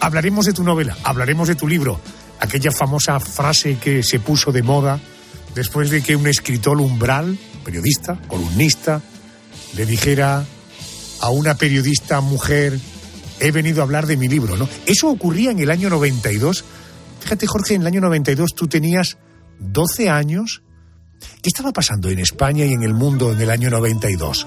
Hablaremos 0.00 0.46
de 0.46 0.52
tu 0.52 0.62
novela, 0.62 0.96
hablaremos 1.02 1.48
de 1.48 1.54
tu 1.54 1.66
libro, 1.66 1.98
aquella 2.38 2.70
famosa 2.70 3.18
frase 3.18 3.78
que 3.78 4.02
se 4.02 4.20
puso 4.20 4.52
de 4.52 4.62
moda 4.62 5.00
después 5.54 5.88
de 5.88 6.02
que 6.02 6.16
un 6.16 6.26
escritor 6.26 6.80
umbral, 6.80 7.38
periodista, 7.64 8.20
columnista, 8.28 9.00
le 9.74 9.86
dijera 9.86 10.44
a 11.20 11.30
una 11.30 11.56
periodista 11.56 12.20
mujer, 12.20 12.78
he 13.40 13.50
venido 13.50 13.80
a 13.80 13.84
hablar 13.84 14.06
de 14.06 14.18
mi 14.18 14.28
libro, 14.28 14.56
¿no? 14.56 14.68
Eso 14.84 15.08
ocurría 15.08 15.50
en 15.50 15.60
el 15.60 15.70
año 15.70 15.88
92. 15.88 16.62
Fíjate, 17.20 17.46
Jorge, 17.46 17.74
en 17.74 17.80
el 17.80 17.86
año 17.86 18.02
92 18.02 18.54
tú 18.54 18.68
tenías 18.68 19.16
12 19.58 20.10
años. 20.10 20.62
¿Qué 21.18 21.48
estaba 21.48 21.72
pasando 21.72 22.08
en 22.10 22.18
España 22.18 22.64
y 22.64 22.72
en 22.72 22.82
el 22.82 22.94
mundo 22.94 23.32
en 23.32 23.40
el 23.40 23.50
año 23.50 23.70
92? 23.70 24.46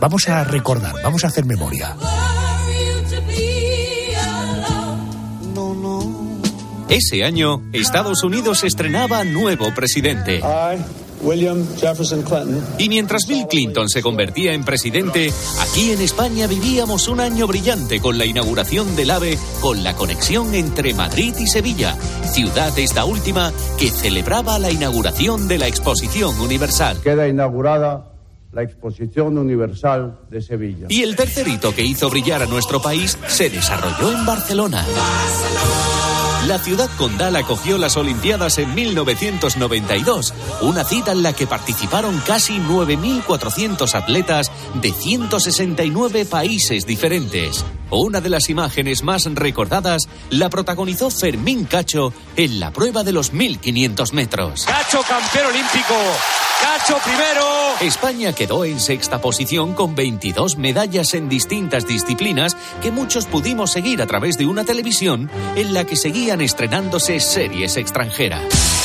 Vamos 0.00 0.28
a 0.28 0.44
recordar, 0.44 0.94
vamos 1.02 1.24
a 1.24 1.28
hacer 1.28 1.44
memoria. 1.44 1.96
Ese 6.88 7.22
año, 7.22 7.62
Estados 7.72 8.24
Unidos 8.24 8.64
estrenaba 8.64 9.22
nuevo 9.22 9.72
presidente. 9.74 10.40
Y 12.78 12.88
mientras 12.88 13.26
Bill 13.26 13.46
Clinton 13.48 13.88
se 13.88 14.02
convertía 14.02 14.52
en 14.52 14.64
presidente, 14.64 15.32
aquí 15.60 15.92
en 15.92 16.00
España 16.00 16.46
vivíamos 16.46 17.08
un 17.08 17.20
año 17.20 17.46
brillante 17.46 18.00
con 18.00 18.18
la 18.18 18.24
inauguración 18.24 18.96
del 18.96 19.10
AVE 19.10 19.38
con 19.60 19.84
la 19.84 19.94
conexión 19.94 20.54
entre 20.54 20.94
Madrid 20.94 21.34
y 21.38 21.46
Sevilla, 21.46 21.96
ciudad 22.32 22.76
esta 22.78 23.04
última 23.04 23.52
que 23.78 23.90
celebraba 23.90 24.58
la 24.58 24.70
inauguración 24.70 25.48
de 25.48 25.58
la 25.58 25.66
Exposición 25.66 26.38
Universal. 26.40 27.00
Queda 27.02 27.28
inaugurada 27.28 28.10
la 28.52 28.62
Exposición 28.62 29.38
Universal 29.38 30.18
de 30.30 30.42
Sevilla. 30.42 30.86
Y 30.88 31.02
el 31.02 31.16
tercer 31.16 31.46
hito 31.46 31.74
que 31.74 31.84
hizo 31.84 32.10
brillar 32.10 32.42
a 32.42 32.46
nuestro 32.46 32.82
país 32.82 33.16
se 33.28 33.48
desarrolló 33.50 34.12
en 34.12 34.26
Barcelona. 34.26 34.84
La 36.46 36.58
ciudad 36.58 36.88
condal 36.96 37.36
acogió 37.36 37.76
las 37.76 37.98
Olimpiadas 37.98 38.56
en 38.56 38.74
1992, 38.74 40.32
una 40.62 40.84
cita 40.84 41.12
en 41.12 41.22
la 41.22 41.34
que 41.34 41.46
participaron 41.46 42.18
casi 42.26 42.58
9.400 42.58 43.94
atletas 43.94 44.50
de 44.80 44.90
169 44.90 46.24
países 46.24 46.86
diferentes. 46.86 47.64
Una 47.90 48.20
de 48.20 48.28
las 48.28 48.48
imágenes 48.48 49.02
más 49.02 49.24
recordadas 49.24 50.08
la 50.30 50.48
protagonizó 50.48 51.10
Fermín 51.10 51.64
Cacho 51.64 52.12
en 52.36 52.60
la 52.60 52.72
prueba 52.72 53.02
de 53.02 53.12
los 53.12 53.32
1.500 53.32 54.12
metros. 54.12 54.64
Cacho, 54.64 55.02
campeón 55.02 55.46
olímpico. 55.46 55.94
Cacho 56.60 56.98
primero. 57.02 57.46
España 57.80 58.32
quedó 58.32 58.64
en 58.64 58.78
sexta 58.78 59.20
posición 59.20 59.74
con 59.74 59.94
22 59.94 60.56
medallas 60.56 61.14
en 61.14 61.28
distintas 61.28 61.86
disciplinas 61.86 62.56
que 62.80 62.92
muchos 62.92 63.26
pudimos 63.26 63.72
seguir 63.72 64.02
a 64.02 64.06
través 64.06 64.36
de 64.36 64.46
una 64.46 64.64
televisión 64.64 65.30
en 65.56 65.74
la 65.74 65.84
que 65.84 65.96
seguían 65.96 66.40
estrenándose 66.40 67.18
series 67.18 67.76
extranjeras. 67.76 68.79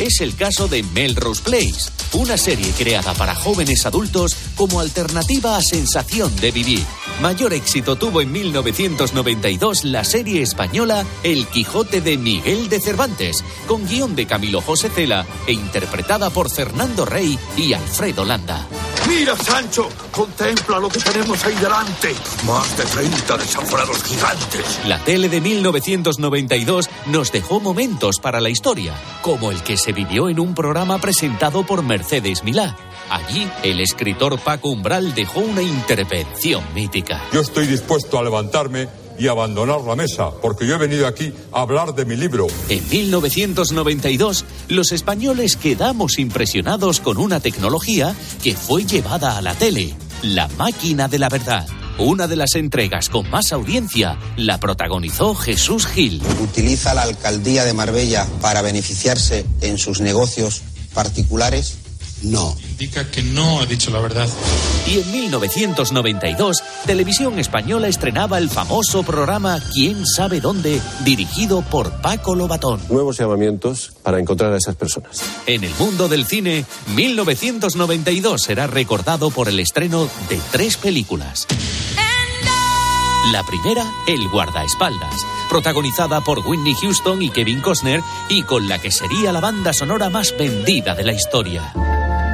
Es 0.00 0.22
el 0.22 0.34
caso 0.34 0.66
de 0.66 0.82
Melrose 0.82 1.42
Place, 1.42 1.90
una 2.14 2.38
serie 2.38 2.72
creada 2.72 3.12
para 3.12 3.34
jóvenes 3.34 3.84
adultos 3.84 4.34
como 4.56 4.80
alternativa 4.80 5.58
a 5.58 5.62
sensación 5.62 6.34
de 6.36 6.50
vivir. 6.50 6.82
Mayor 7.20 7.52
éxito 7.52 7.96
tuvo 7.96 8.22
en 8.22 8.32
1992 8.32 9.84
la 9.84 10.04
serie 10.04 10.40
española 10.40 11.04
El 11.22 11.46
Quijote 11.48 12.00
de 12.00 12.16
Miguel 12.16 12.70
de 12.70 12.80
Cervantes, 12.80 13.44
con 13.66 13.86
guion 13.86 14.16
de 14.16 14.26
Camilo 14.26 14.62
José 14.62 14.88
Cela 14.88 15.26
e 15.46 15.52
interpretada 15.52 16.30
por 16.30 16.50
Fernando 16.50 17.04
Rey 17.04 17.38
y 17.58 17.74
Alfredo 17.74 18.24
Landa. 18.24 18.66
Mira, 19.10 19.36
Sancho, 19.36 19.88
contempla 20.12 20.78
lo 20.78 20.88
que 20.88 21.00
tenemos 21.00 21.44
ahí 21.44 21.54
delante. 21.56 22.14
Más 22.46 22.76
de 22.76 22.84
30 22.84 23.38
desaforados 23.38 24.04
gigantes. 24.04 24.80
La 24.86 25.02
tele 25.02 25.28
de 25.28 25.40
1992 25.40 26.88
nos 27.06 27.32
dejó 27.32 27.58
momentos 27.58 28.20
para 28.20 28.40
la 28.40 28.50
historia, 28.50 28.94
como 29.20 29.50
el 29.50 29.64
que 29.64 29.76
se 29.76 29.92
vivió 29.92 30.28
en 30.28 30.38
un 30.38 30.54
programa 30.54 30.98
presentado 30.98 31.66
por 31.66 31.82
Mercedes 31.82 32.44
Milá. 32.44 32.76
Allí, 33.10 33.50
el 33.64 33.80
escritor 33.80 34.38
Paco 34.38 34.68
Umbral 34.70 35.12
dejó 35.12 35.40
una 35.40 35.62
intervención 35.62 36.62
mítica. 36.72 37.20
Yo 37.32 37.40
estoy 37.40 37.66
dispuesto 37.66 38.16
a 38.16 38.22
levantarme 38.22 38.88
y 39.20 39.28
abandonar 39.28 39.82
la 39.82 39.94
mesa, 39.94 40.30
porque 40.30 40.66
yo 40.66 40.76
he 40.76 40.78
venido 40.78 41.06
aquí 41.06 41.32
a 41.52 41.60
hablar 41.60 41.94
de 41.94 42.06
mi 42.06 42.16
libro. 42.16 42.46
En 42.70 42.88
1992, 42.88 44.46
los 44.68 44.92
españoles 44.92 45.56
quedamos 45.56 46.18
impresionados 46.18 47.00
con 47.00 47.18
una 47.18 47.38
tecnología 47.38 48.16
que 48.42 48.56
fue 48.56 48.84
llevada 48.86 49.36
a 49.36 49.42
la 49.42 49.54
tele, 49.54 49.94
la 50.22 50.48
máquina 50.56 51.06
de 51.06 51.18
la 51.18 51.28
verdad. 51.28 51.68
Una 51.98 52.26
de 52.28 52.36
las 52.36 52.54
entregas 52.54 53.10
con 53.10 53.28
más 53.28 53.52
audiencia 53.52 54.18
la 54.38 54.58
protagonizó 54.58 55.34
Jesús 55.34 55.86
Gil. 55.86 56.22
¿Utiliza 56.42 56.94
la 56.94 57.02
alcaldía 57.02 57.66
de 57.66 57.74
Marbella 57.74 58.26
para 58.40 58.62
beneficiarse 58.62 59.44
en 59.60 59.76
sus 59.76 60.00
negocios 60.00 60.62
particulares? 60.94 61.79
No. 62.22 62.56
Indica 62.70 63.10
que 63.10 63.22
no 63.22 63.60
ha 63.60 63.66
dicho 63.66 63.90
la 63.90 64.00
verdad. 64.00 64.28
Y 64.86 64.98
en 65.00 65.12
1992, 65.12 66.62
Televisión 66.86 67.38
Española 67.38 67.88
estrenaba 67.88 68.38
el 68.38 68.50
famoso 68.50 69.02
programa 69.02 69.58
¿Quién 69.72 70.06
sabe 70.06 70.40
dónde? 70.40 70.80
dirigido 71.04 71.62
por 71.62 71.90
Paco 72.02 72.34
Lobatón. 72.34 72.80
Nuevos 72.88 73.16
llamamientos 73.18 73.92
para 74.02 74.18
encontrar 74.18 74.52
a 74.52 74.56
esas 74.58 74.76
personas. 74.76 75.22
En 75.46 75.64
el 75.64 75.74
mundo 75.78 76.08
del 76.08 76.26
cine, 76.26 76.64
1992 76.94 78.42
será 78.42 78.66
recordado 78.66 79.30
por 79.30 79.48
el 79.48 79.60
estreno 79.60 80.08
de 80.28 80.40
tres 80.50 80.76
películas. 80.76 81.46
La 83.32 83.44
primera, 83.44 83.84
El 84.08 84.28
guardaespaldas, 84.28 85.24
protagonizada 85.48 86.20
por 86.22 86.40
Whitney 86.40 86.74
Houston 86.74 87.22
y 87.22 87.30
Kevin 87.30 87.60
Costner 87.60 88.00
y 88.28 88.42
con 88.42 88.68
la 88.68 88.78
que 88.80 88.90
sería 88.90 89.30
la 89.32 89.40
banda 89.40 89.72
sonora 89.72 90.10
más 90.10 90.34
vendida 90.36 90.94
de 90.94 91.04
la 91.04 91.12
historia. 91.12 91.72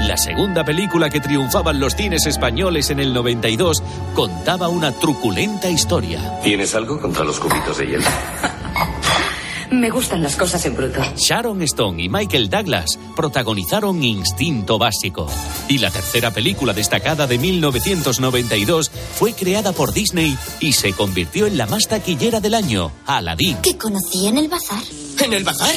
La 0.07 0.17
segunda 0.17 0.65
película 0.65 1.11
que 1.11 1.19
triunfaba 1.19 1.73
en 1.73 1.81
los 1.81 1.97
cines 1.97 2.27
españoles 2.27 2.91
en 2.91 3.01
el 3.01 3.13
92 3.13 3.83
contaba 4.15 4.69
una 4.69 4.93
truculenta 4.93 5.69
historia. 5.69 6.39
¿Tienes 6.45 6.77
algo 6.77 7.01
contra 7.01 7.25
los 7.25 7.41
cubitos 7.41 7.77
de 7.79 7.87
hielo? 7.87 8.05
Me 9.73 9.91
gustan 9.91 10.23
las 10.23 10.37
cosas 10.37 10.65
en 10.65 10.77
bruto. 10.77 11.01
Sharon 11.17 11.61
Stone 11.63 12.01
y 12.01 12.09
Michael 12.09 12.49
Douglas 12.49 13.01
protagonizaron 13.17 14.05
Instinto 14.05 14.79
Básico. 14.79 15.27
Y 15.67 15.79
la 15.79 15.91
tercera 15.91 16.31
película 16.31 16.73
destacada 16.73 17.27
de 17.27 17.39
1992 17.39 18.91
fue 18.91 19.33
creada 19.33 19.73
por 19.73 19.93
Disney 19.93 20.39
y 20.61 20.75
se 20.75 20.93
convirtió 20.93 21.49
en 21.49 21.59
la 21.59 21.67
más 21.67 21.89
taquillera 21.89 22.39
del 22.39 22.55
año, 22.55 22.93
Aladdin. 23.07 23.57
¿Que 23.57 23.77
conocí 23.77 24.29
en 24.29 24.39
el 24.39 24.47
bazar? 24.47 24.85
¿En 25.25 25.33
el 25.33 25.43
bazar? 25.43 25.75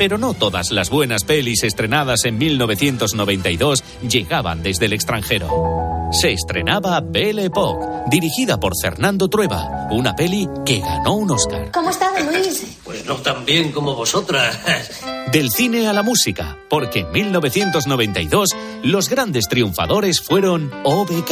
Pero 0.00 0.16
no 0.16 0.32
todas 0.32 0.70
las 0.70 0.88
buenas 0.88 1.24
pelis 1.24 1.62
estrenadas 1.62 2.24
en 2.24 2.38
1992 2.38 3.84
llegaban 4.08 4.62
desde 4.62 4.86
el 4.86 4.94
extranjero. 4.94 6.08
Se 6.10 6.32
estrenaba 6.32 7.02
Belle 7.04 7.44
Époque, 7.44 7.84
dirigida 8.10 8.58
por 8.58 8.72
Fernando 8.80 9.28
Trueba, 9.28 9.88
una 9.90 10.16
peli 10.16 10.48
que 10.64 10.80
ganó 10.80 11.16
un 11.16 11.30
Oscar. 11.32 11.70
¿Cómo 11.72 11.90
está, 11.90 12.08
Luis? 12.18 12.78
Pues 12.82 13.04
no 13.04 13.16
tan 13.16 13.44
bien 13.44 13.72
como 13.72 13.94
vosotras. 13.94 14.58
Del 15.32 15.50
cine 15.50 15.86
a 15.86 15.92
la 15.92 16.02
música, 16.02 16.56
porque 16.70 17.00
en 17.00 17.12
1992 17.12 18.56
los 18.82 19.10
grandes 19.10 19.48
triunfadores 19.50 20.22
fueron 20.22 20.72
OBK. 20.82 21.30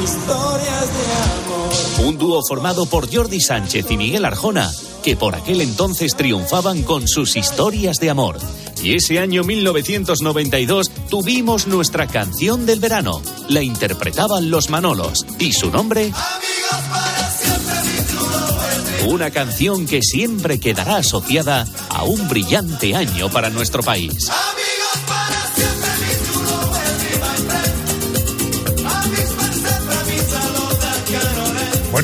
Historias 0.00 0.90
de 0.94 2.04
amor. 2.04 2.06
Un 2.06 2.18
dúo 2.18 2.40
formado 2.48 2.86
por 2.86 3.12
Jordi 3.12 3.40
Sánchez 3.40 3.90
y 3.90 3.96
Miguel 3.96 4.24
Arjona, 4.24 4.70
que 5.04 5.16
por 5.16 5.34
aquel 5.34 5.60
entonces 5.60 6.16
triunfaban 6.16 6.82
con 6.82 7.06
sus 7.06 7.36
historias 7.36 7.98
de 7.98 8.08
amor. 8.08 8.38
Y 8.82 8.94
ese 8.96 9.18
año 9.18 9.44
1992 9.44 10.90
tuvimos 11.10 11.66
nuestra 11.66 12.06
canción 12.06 12.64
del 12.64 12.80
verano. 12.80 13.20
La 13.48 13.62
interpretaban 13.62 14.50
los 14.50 14.70
Manolos. 14.70 15.26
¿Y 15.38 15.52
su 15.52 15.70
nombre? 15.70 16.10
Una 19.06 19.30
canción 19.30 19.86
que 19.86 20.00
siempre 20.02 20.58
quedará 20.58 20.96
asociada 20.96 21.66
a 21.90 22.04
un 22.04 22.26
brillante 22.28 22.96
año 22.96 23.28
para 23.28 23.50
nuestro 23.50 23.82
país. 23.82 24.30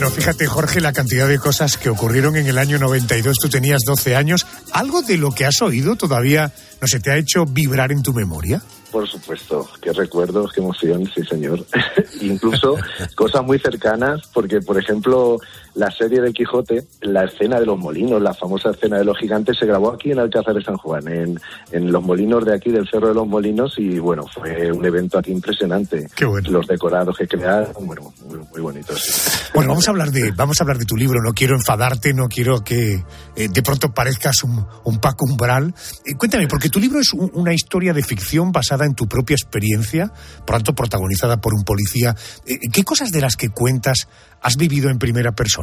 Bueno, 0.01 0.15
fíjate, 0.15 0.47
Jorge, 0.47 0.81
la 0.81 0.95
cantidad 0.95 1.29
de 1.29 1.39
cosas 1.39 1.77
que 1.77 1.91
ocurrieron 1.91 2.35
en 2.35 2.47
el 2.47 2.57
año 2.57 2.79
92. 2.79 3.37
Tú 3.37 3.51
tenías 3.51 3.83
12 3.85 4.17
años. 4.17 4.47
¿Algo 4.73 5.03
de 5.03 5.19
lo 5.19 5.31
que 5.31 5.45
has 5.45 5.61
oído 5.61 5.95
todavía 5.95 6.51
no 6.81 6.89
se 6.89 7.01
te 7.01 7.11
ha 7.11 7.19
hecho 7.19 7.45
vibrar 7.45 7.93
en 7.93 8.03
tu 8.03 8.15
memoria? 8.15 8.63
Por 8.91 9.07
supuesto, 9.07 9.69
qué 9.83 9.93
recuerdos, 9.93 10.53
qué 10.55 10.63
emoción, 10.63 11.05
sí 11.15 11.23
señor. 11.29 11.67
Incluso 12.23 12.77
cosas 13.15 13.45
muy 13.45 13.59
cercanas, 13.59 14.23
porque 14.33 14.63
por 14.63 14.79
ejemplo 14.79 15.37
la 15.75 15.91
serie 15.91 16.21
del 16.21 16.33
Quijote, 16.33 16.85
la 17.03 17.25
escena 17.25 17.61
de 17.61 17.67
los 17.67 17.79
molinos, 17.79 18.21
la 18.21 18.35
famosa 18.35 18.71
escena 18.71 18.99
de 18.99 19.05
los 19.05 19.17
gigantes, 19.19 19.57
se 19.59 19.67
grabó 19.67 19.93
aquí 19.93 20.13
en 20.13 20.19
Alcázar 20.19 20.55
de 20.55 20.63
San 20.63 20.77
Juan, 20.77 21.07
en, 21.09 21.41
en 21.73 21.93
los 21.93 22.03
molinos 22.03 22.45
de 22.45 22.55
aquí 22.55 22.71
del 22.71 22.89
Cerro 22.91 23.09
de 23.09 23.15
los 23.15 23.27
Molinos, 23.27 23.75
y 23.79 23.99
bueno, 23.99 24.25
fue 24.33 24.71
un 24.73 24.85
evento 24.85 25.19
aquí 25.19 25.31
impresionante. 25.33 26.09
Qué 26.17 26.25
bueno. 26.25 26.51
Los 26.51 26.67
decorados 26.67 27.17
que 27.17 27.27
crearon, 27.29 27.73
bueno, 27.87 28.13
muy, 28.27 28.39
muy 28.51 28.61
bonitos. 28.61 29.01
sí. 29.03 29.31
Bueno, 29.55 29.71
vamos 29.71 29.87
a 29.89 29.91
hablar 29.91 30.11
de, 30.11 30.31
vamos 30.33 30.61
a 30.61 30.65
hablar 30.65 30.79
de 30.79 30.85
tu 30.85 30.97
libro. 30.97 31.21
No 31.23 31.33
quiero 31.33 31.57
enfadarte, 31.57 32.15
no 32.15 32.29
quiero 32.29 32.61
que 32.61 33.03
eh, 33.37 33.49
de 33.49 33.63
pronto 33.63 33.93
parezcas 33.93 34.45
un, 34.45 34.65
un 34.85 34.99
Paco 35.01 35.25
Umbral. 35.25 35.75
Eh, 36.07 36.15
cuéntame, 36.17 36.47
porque 36.47 36.69
tu 36.69 36.79
libro 36.79 37.01
es 37.01 37.13
un- 37.13 37.31
una 37.35 37.53
historia 37.53 37.93
de 37.93 38.03
ficción 38.03 38.53
basada 38.53 38.87
en 38.87 38.95
tu 38.95 39.07
propia 39.09 39.35
experiencia, 39.35 40.13
por 40.47 40.57
tanto 40.57 40.75
protagonizada 40.75 41.41
por 41.41 41.53
un 41.55 41.65
policía. 41.65 42.15
Eh, 42.47 42.59
¿Qué 42.73 42.85
cosas 42.85 43.11
de 43.11 43.21
las 43.21 43.37
que 43.37 43.49
cuentas 43.51 44.09
has 44.41 44.57
vivido 44.57 44.89
en 44.89 44.99
primera 44.99 45.33
persona? 45.33 45.60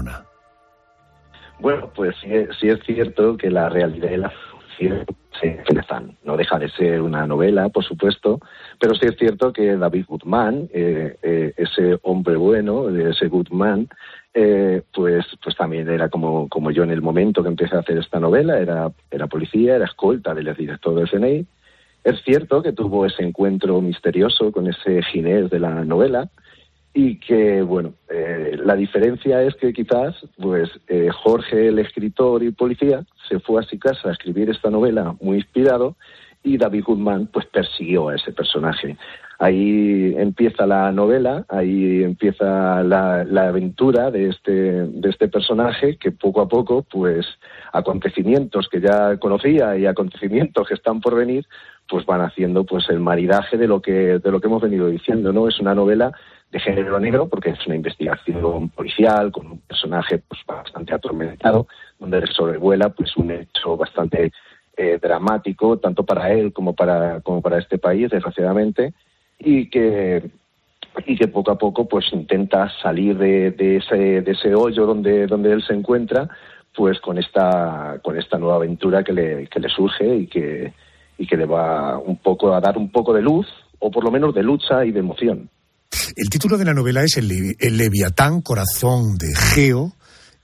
Bueno, 1.60 1.92
pues 1.96 2.16
sí, 2.22 2.30
es 2.68 2.80
cierto 2.86 3.36
que 3.36 3.50
la 3.50 3.70
realidad 3.70 4.12
y 4.12 4.18
la 4.18 4.30
ficción 4.78 5.06
se 5.40 5.48
entrelazan. 5.48 6.18
No 6.24 6.38
deja 6.38 6.60
de 6.60 6.70
ser 6.70 7.02
una 7.02 7.26
novela, 7.26 7.70
por 7.70 7.84
supuesto, 7.84 8.40
pero 8.80 8.94
sí 8.96 9.06
es 9.06 9.16
cierto 9.18 9.54
que 9.54 9.76
David 9.76 10.06
Guzmán, 10.08 10.70
eh, 10.74 11.18
eh, 11.22 11.54
ese 11.58 12.00
hombre 12.04 12.36
bueno, 12.36 12.90
ese 12.90 13.28
Guzmán, 13.28 13.88
eh, 14.34 14.84
pues, 14.94 15.26
pues 15.44 15.56
también 15.56 15.90
era 15.90 16.10
como, 16.10 16.48
como 16.48 16.72
yo 16.72 16.84
en 16.84 16.92
el 16.92 17.02
momento 17.02 17.42
que 17.42 17.50
empecé 17.50 17.76
a 17.76 17.80
hacer 17.80 17.98
esta 17.98 18.20
novela, 18.20 18.60
era, 18.60 18.92
era 19.10 19.28
policía, 19.28 19.76
era 19.76 19.86
escolta 19.86 20.34
del 20.34 20.54
director 20.54 20.94
del 20.94 21.10
CNI. 21.10 21.46
Es 22.04 22.22
cierto 22.24 22.62
que 22.62 22.72
tuvo 22.72 23.06
ese 23.06 23.24
encuentro 23.24 23.82
misterioso 23.82 24.52
con 24.52 24.68
ese 24.68 25.02
ginés 25.04 25.50
de 25.50 25.60
la 25.60 25.84
novela, 25.84 26.30
y 26.98 27.20
que 27.20 27.62
bueno 27.62 27.94
eh, 28.10 28.58
la 28.66 28.76
diferencia 28.76 29.44
es 29.44 29.54
que 29.58 29.72
quizás 29.72 30.16
pues 30.42 30.68
eh, 30.88 31.10
Jorge 31.12 31.68
el 31.68 31.78
escritor 31.78 32.42
y 32.42 32.50
policía 32.50 33.06
se 33.30 33.40
fue 33.40 33.62
a 33.62 33.68
su 33.68 33.78
casa 33.78 34.10
a 34.10 34.14
escribir 34.14 34.50
esta 34.50 34.72
novela 34.72 35.16
muy 35.22 35.38
inspirado 35.38 35.96
y 36.42 36.58
David 36.58 36.86
Goodman 36.86 37.28
pues 37.28 37.46
persiguió 37.48 38.10
a 38.10 38.16
ese 38.16 38.32
personaje. 38.32 38.98
Ahí 39.38 40.16
empieza 40.18 40.66
la 40.66 40.92
novela 40.92 41.46
ahí 41.50 42.02
empieza 42.04 42.82
la, 42.82 43.24
la 43.26 43.50
aventura 43.50 44.10
de 44.10 44.30
este 44.30 44.52
de 44.52 45.10
este 45.10 45.28
personaje 45.28 45.98
que 45.98 46.12
poco 46.12 46.42
a 46.42 46.48
poco 46.48 46.82
pues 46.82 47.28
acontecimientos 47.74 48.70
que 48.70 48.82
ya 48.82 49.18
conocía 49.18 49.78
y 49.78 49.86
acontecimientos 49.86 50.68
que 50.68 50.74
están 50.74 51.00
por 51.00 51.14
venir 51.14 51.46
pues 51.88 52.08
van 52.08 52.22
haciendo 52.22 52.64
pues 52.64 52.90
el 52.90 53.00
maridaje 53.00 53.56
de 53.56 53.68
lo 53.68 53.84
que 53.84 54.18
de 54.18 54.32
lo 54.32 54.42
que 54.42 54.48
hemos 54.48 54.64
venido 54.64 54.88
diciendo 54.88 55.32
no 55.32 55.48
es 55.48 55.60
una 55.60 55.76
novela 55.76 56.12
de 56.52 56.60
género 56.60 57.00
negro 57.00 57.28
porque 57.28 57.50
es 57.52 57.68
una 57.68 57.76
investigación 57.76 58.70
policial 58.70 59.32
con 59.32 59.48
un 59.48 59.60
personaje 59.60 60.20
pues 60.20 60.42
bastante 60.46 60.94
atormentado 60.94 61.68
donde 62.00 62.26
sobrevuela 62.28 62.90
pues 62.90 63.16
un 63.18 63.32
hecho 63.32 63.76
bastante 63.76 64.32
eh, 64.78 65.00
dramático 65.02 65.78
tanto 65.78 66.04
para 66.04 66.32
él 66.32 66.54
como 66.54 66.74
para 66.74 67.22
como 67.22 67.42
para 67.42 67.60
este 67.60 67.78
país 67.78 68.10
desgraciadamente 68.10 68.94
y 69.40 69.70
que 69.70 70.30
y 71.06 71.18
que 71.18 71.28
poco 71.28 71.52
a 71.52 71.58
poco 71.58 71.88
pues 71.88 72.06
intenta 72.14 72.72
salir 72.82 73.18
de, 73.18 73.52
de 73.52 73.78
ese 73.78 74.22
de 74.22 74.32
ese 74.32 74.56
hoyo 74.56 74.86
donde 74.86 75.28
donde 75.28 75.52
él 75.52 75.64
se 75.64 75.74
encuentra 75.74 76.30
pues 76.74 77.00
con 77.02 77.18
esta 77.18 78.00
con 78.04 78.18
esta 78.18 78.38
nueva 78.38 78.56
aventura 78.56 79.04
que 79.04 79.14
le 79.14 79.48
que 79.48 79.60
le 79.60 79.70
surge 79.70 80.16
y 80.16 80.28
que 80.28 80.74
y 81.18 81.28
que 81.28 81.38
le 81.38 81.46
va 81.46 81.98
un 81.98 82.18
poco 82.18 82.54
a 82.54 82.62
dar 82.62 82.78
un 82.78 82.92
poco 82.92 83.14
de 83.14 83.22
luz, 83.22 83.48
o 83.80 83.92
por 83.92 84.04
lo 84.04 84.12
menos 84.12 84.34
de 84.34 84.44
lucha 84.44 84.86
y 84.86 84.92
de 84.92 85.00
emoción. 85.00 85.50
El 86.16 86.30
título 86.30 86.58
de 86.58 86.66
la 86.66 86.74
novela 86.74 87.04
es 87.04 87.18
El, 87.18 87.78
Leviatán, 87.78 88.42
corazón 88.42 89.18
de 89.18 89.34
Geo. 89.36 89.94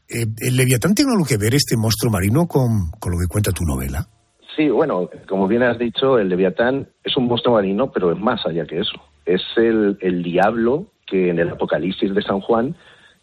Eh, 0.07 0.25
¿El 0.39 0.57
Leviatán 0.57 0.93
tiene 0.93 1.11
algo 1.11 1.25
que 1.25 1.37
ver 1.37 1.55
este 1.55 1.77
monstruo 1.77 2.11
marino 2.11 2.47
con, 2.47 2.91
con 2.99 3.11
lo 3.11 3.17
que 3.19 3.27
cuenta 3.27 3.51
tu 3.51 3.63
novela? 3.63 4.07
Sí, 4.55 4.69
bueno, 4.69 5.09
como 5.27 5.47
bien 5.47 5.63
has 5.63 5.79
dicho, 5.79 6.19
el 6.19 6.29
Leviatán 6.29 6.87
es 7.03 7.17
un 7.17 7.25
monstruo 7.25 7.55
marino, 7.55 7.91
pero 7.91 8.11
es 8.11 8.19
más 8.19 8.45
allá 8.45 8.65
que 8.65 8.79
eso. 8.79 9.01
Es 9.25 9.41
el, 9.57 9.97
el 10.01 10.21
diablo 10.21 10.91
que 11.07 11.29
en 11.29 11.39
el 11.39 11.49
Apocalipsis 11.49 12.13
de 12.13 12.21
San 12.21 12.39
Juan, 12.41 12.75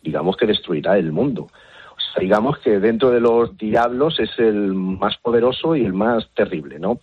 digamos 0.03 0.37
que 0.37 0.47
destruirá 0.47 0.99
el 0.99 1.13
mundo. 1.13 1.43
O 1.43 2.13
sea, 2.13 2.21
digamos 2.21 2.59
que 2.59 2.81
dentro 2.81 3.11
de 3.11 3.21
los 3.21 3.57
diablos 3.57 4.19
es 4.19 4.31
el 4.39 4.75
más 4.75 5.17
poderoso 5.19 5.77
y 5.77 5.85
el 5.85 5.93
más 5.93 6.29
terrible, 6.35 6.79
¿no? 6.79 7.01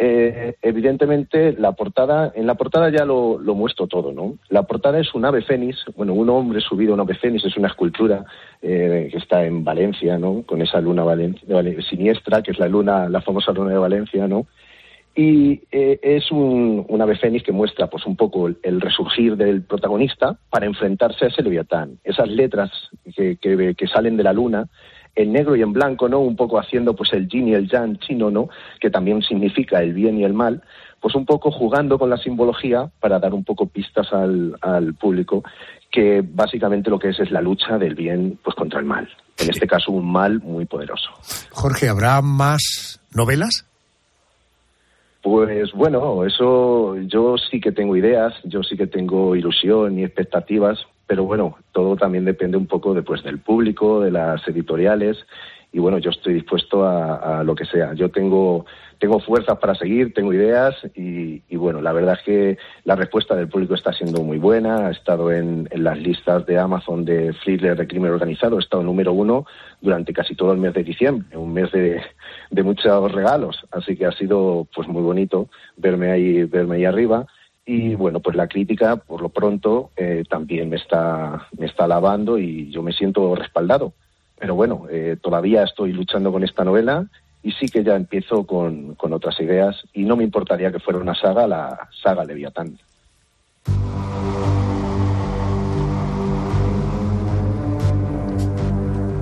Eh, 0.00 0.54
evidentemente 0.62 1.54
la 1.54 1.72
portada, 1.72 2.30
en 2.36 2.46
la 2.46 2.54
portada 2.54 2.88
ya 2.88 3.04
lo, 3.04 3.36
lo, 3.36 3.56
muestro 3.56 3.88
todo, 3.88 4.12
¿no? 4.12 4.38
La 4.48 4.62
portada 4.62 5.00
es 5.00 5.12
un 5.12 5.24
ave 5.24 5.42
fénix, 5.42 5.76
bueno, 5.96 6.14
un 6.14 6.30
hombre 6.30 6.60
subido 6.60 6.92
a 6.92 6.94
un 6.94 7.00
ave 7.00 7.16
fénix, 7.16 7.44
es 7.44 7.56
una 7.56 7.66
escultura 7.66 8.24
eh, 8.62 9.08
que 9.10 9.18
está 9.18 9.44
en 9.44 9.64
Valencia, 9.64 10.16
¿no? 10.16 10.44
Con 10.46 10.62
esa 10.62 10.80
luna 10.80 11.02
siniestra, 11.90 12.42
que 12.42 12.52
es 12.52 12.60
la 12.60 12.68
luna, 12.68 13.08
la 13.08 13.22
famosa 13.22 13.50
luna 13.50 13.70
de 13.70 13.78
Valencia, 13.78 14.28
¿no? 14.28 14.46
Y 15.16 15.62
eh, 15.72 15.98
es 16.00 16.30
un, 16.30 16.86
ave 17.00 17.16
fénix 17.16 17.42
que 17.42 17.50
muestra, 17.50 17.88
pues, 17.88 18.06
un 18.06 18.14
poco 18.14 18.46
el, 18.46 18.80
resurgir 18.80 19.36
del 19.36 19.62
protagonista 19.62 20.38
para 20.48 20.66
enfrentarse 20.66 21.24
a 21.24 21.28
ese 21.28 21.42
leviatán. 21.42 21.98
Esas 22.04 22.28
letras 22.28 22.70
que, 23.16 23.36
que 23.36 23.86
salen 23.88 24.16
de 24.16 24.22
la 24.22 24.32
luna 24.32 24.68
en 25.14 25.32
negro 25.32 25.56
y 25.56 25.62
en 25.62 25.72
blanco, 25.72 26.08
¿no? 26.08 26.20
Un 26.20 26.36
poco 26.36 26.58
haciendo 26.58 26.94
pues 26.94 27.12
el 27.12 27.28
yin 27.28 27.48
y 27.48 27.54
el 27.54 27.68
yang 27.68 27.98
chino, 27.98 28.30
¿no? 28.30 28.48
Que 28.80 28.90
también 28.90 29.22
significa 29.22 29.82
el 29.82 29.92
bien 29.92 30.18
y 30.18 30.24
el 30.24 30.34
mal, 30.34 30.62
pues 31.00 31.14
un 31.14 31.26
poco 31.26 31.50
jugando 31.50 31.98
con 31.98 32.10
la 32.10 32.16
simbología 32.16 32.90
para 33.00 33.18
dar 33.18 33.34
un 33.34 33.44
poco 33.44 33.66
pistas 33.66 34.12
al, 34.12 34.56
al 34.60 34.94
público 34.94 35.42
que 35.90 36.22
básicamente 36.22 36.90
lo 36.90 36.98
que 36.98 37.08
es 37.08 37.20
es 37.20 37.30
la 37.30 37.40
lucha 37.40 37.78
del 37.78 37.94
bien 37.94 38.38
pues 38.42 38.54
contra 38.54 38.80
el 38.80 38.86
mal. 38.86 39.08
En 39.38 39.50
este 39.50 39.66
caso 39.66 39.92
un 39.92 40.10
mal 40.10 40.40
muy 40.40 40.66
poderoso. 40.66 41.10
Jorge, 41.50 41.88
¿habrá 41.88 42.20
más 42.20 43.00
novelas? 43.14 43.64
Pues 45.22 45.72
bueno, 45.72 46.24
eso 46.24 46.96
yo 47.02 47.36
sí 47.50 47.60
que 47.60 47.72
tengo 47.72 47.96
ideas, 47.96 48.34
yo 48.44 48.62
sí 48.62 48.76
que 48.76 48.86
tengo 48.86 49.34
ilusión 49.34 49.98
y 49.98 50.04
expectativas, 50.04 50.78
pero 51.08 51.24
bueno, 51.24 51.56
todo 51.72 51.96
también 51.96 52.24
depende 52.24 52.56
un 52.56 52.66
poco 52.66 52.94
después 52.94 53.24
del 53.24 53.40
público, 53.40 54.00
de 54.00 54.12
las 54.12 54.46
editoriales 54.46 55.16
y 55.72 55.80
bueno, 55.80 55.98
yo 55.98 56.10
estoy 56.10 56.34
dispuesto 56.34 56.84
a, 56.84 57.40
a 57.40 57.44
lo 57.44 57.54
que 57.54 57.64
sea. 57.64 57.92
Yo 57.94 58.10
tengo 58.10 58.64
tengo 58.98 59.20
fuerzas 59.20 59.58
para 59.58 59.74
seguir, 59.74 60.12
tengo 60.12 60.32
ideas 60.32 60.74
y, 60.94 61.42
y, 61.48 61.56
bueno, 61.56 61.80
la 61.80 61.92
verdad 61.92 62.16
es 62.18 62.24
que 62.24 62.58
la 62.84 62.96
respuesta 62.96 63.36
del 63.36 63.48
público 63.48 63.74
está 63.74 63.92
siendo 63.92 64.22
muy 64.22 64.38
buena. 64.38 64.88
Ha 64.88 64.90
estado 64.90 65.30
en, 65.30 65.68
en 65.70 65.84
las 65.84 65.98
listas 65.98 66.44
de 66.46 66.58
Amazon 66.58 67.04
de 67.04 67.32
thriller 67.44 67.76
de 67.76 67.86
crimen 67.86 68.10
organizado, 68.10 68.56
ha 68.56 68.60
estado 68.60 68.82
número 68.82 69.12
uno 69.12 69.46
durante 69.80 70.12
casi 70.12 70.34
todo 70.34 70.52
el 70.52 70.58
mes 70.58 70.74
de 70.74 70.82
diciembre, 70.82 71.36
un 71.36 71.52
mes 71.52 71.70
de, 71.70 72.02
de 72.50 72.62
muchos 72.62 73.12
regalos. 73.12 73.64
Así 73.70 73.96
que 73.96 74.06
ha 74.06 74.12
sido 74.12 74.66
pues 74.74 74.88
muy 74.88 75.02
bonito 75.02 75.48
verme 75.76 76.10
ahí, 76.10 76.44
verme 76.44 76.76
ahí 76.76 76.84
arriba 76.84 77.26
y 77.68 77.94
bueno 77.94 78.20
pues 78.20 78.34
la 78.34 78.48
crítica 78.48 78.96
por 78.96 79.20
lo 79.20 79.28
pronto 79.28 79.90
eh, 79.94 80.24
también 80.26 80.70
me 80.70 80.76
está 80.76 81.46
me 81.58 81.66
está 81.66 81.84
alabando 81.84 82.38
y 82.38 82.70
yo 82.70 82.82
me 82.82 82.94
siento 82.94 83.34
respaldado. 83.34 83.92
Pero 84.38 84.54
bueno 84.54 84.86
eh, 84.90 85.18
todavía 85.20 85.64
estoy 85.64 85.92
luchando 85.92 86.32
con 86.32 86.42
esta 86.42 86.64
novela 86.64 87.06
y 87.42 87.52
sí 87.52 87.66
que 87.68 87.84
ya 87.84 87.94
empiezo 87.94 88.44
con, 88.44 88.94
con 88.94 89.12
otras 89.12 89.38
ideas 89.40 89.76
y 89.92 90.04
no 90.04 90.16
me 90.16 90.24
importaría 90.24 90.72
que 90.72 90.80
fuera 90.80 90.98
una 90.98 91.14
saga 91.14 91.46
la 91.46 91.88
saga 92.02 92.24
Leviatán. 92.24 92.78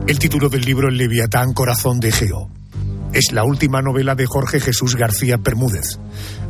El 0.06 0.18
título 0.20 0.48
del 0.48 0.60
libro 0.60 0.88
El 0.88 0.96
Leviatán 0.96 1.52
Corazón 1.52 1.98
de 1.98 2.12
Geo 2.12 2.55
es 3.16 3.32
la 3.32 3.44
última 3.44 3.80
novela 3.80 4.14
de 4.14 4.26
Jorge 4.26 4.60
Jesús 4.60 4.94
García 4.94 5.38
Bermúdez. 5.38 5.98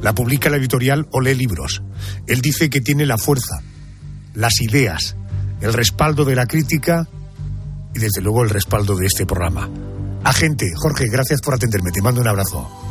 La 0.03 0.17
publica 0.17 0.51
la 0.51 0.57
editorial 0.57 1.07
Olé 1.13 1.37
Libros. 1.37 1.81
Él 2.27 2.41
dice 2.41 2.69
que 2.71 2.81
tiene 2.81 3.07
la 3.07 3.19
fuerza, 3.19 3.63
las 4.35 4.61
ideas, 4.61 5.15
el 5.61 5.73
respaldo 5.73 6.25
de 6.25 6.35
la 6.35 6.47
crítica 6.47 7.09
y 7.95 8.01
desde 8.01 8.21
luego 8.21 8.43
el 8.43 8.51
respaldo 8.51 8.97
de 8.97 9.07
este 9.07 9.27
programa. 9.27 9.71
Agente, 10.25 10.73
Jorge, 10.75 11.07
gracias 11.09 11.41
por 11.41 11.55
atenderme. 11.55 11.93
Te 11.93 12.03
mando 12.03 12.21
un 12.21 12.27
abrazo. 12.27 12.86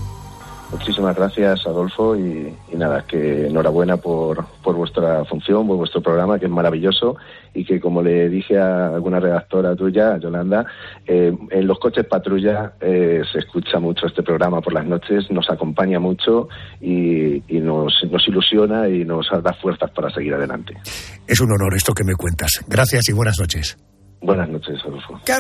Muchísimas 0.71 1.15
gracias, 1.15 1.65
Adolfo, 1.67 2.15
y, 2.15 2.54
y, 2.71 2.75
nada, 2.75 3.06
que 3.06 3.47
enhorabuena 3.47 3.97
por, 3.97 4.45
por 4.63 4.75
vuestra 4.75 5.23
función, 5.25 5.67
por 5.67 5.78
vuestro 5.78 6.01
programa, 6.01 6.39
que 6.39 6.45
es 6.45 6.51
maravilloso 6.51 7.15
y 7.54 7.63
que, 7.63 7.80
como 7.80 8.01
le 8.01 8.30
dije 8.30 8.58
a 8.58 8.88
alguna 8.95 9.19
redactora 9.19 9.75
tuya, 9.75 10.17
Yolanda, 10.17 10.65
eh, 11.06 11.34
en 11.51 11.67
los 11.67 11.80
coches 11.80 12.06
patrulla 12.06 12.73
eh, 12.82 13.21
se 13.32 13.39
escucha 13.39 13.80
mucho 13.80 14.08
este 14.08 14.23
programa 14.23 14.60
por 14.60 14.73
las 14.73 14.86
noches, 14.86 15.30
nos 15.32 15.49
acompaña 15.49 15.99
mucho 15.99 16.49
y, 16.82 17.43
y 17.47 17.60
nos, 17.60 17.93
nos 18.12 18.28
ilusiona 18.28 18.89
y 18.89 19.06
nos 19.06 19.28
da 19.41 19.54
fuerzas 19.54 19.91
para 19.91 20.10
seguir 20.10 20.34
adelante. 20.34 20.75
Es 21.28 21.39
un 21.39 21.51
honor 21.51 21.75
esto 21.75 21.93
que 21.93 22.04
me 22.04 22.15
cuentas. 22.15 22.63
Gracias 22.67 23.08
y 23.10 23.13
buenas 23.13 23.39
noches. 23.39 23.78
Buenas 24.21 24.49
noches, 24.49 24.80
Adolfo. 24.84 25.19
Que 25.23 25.34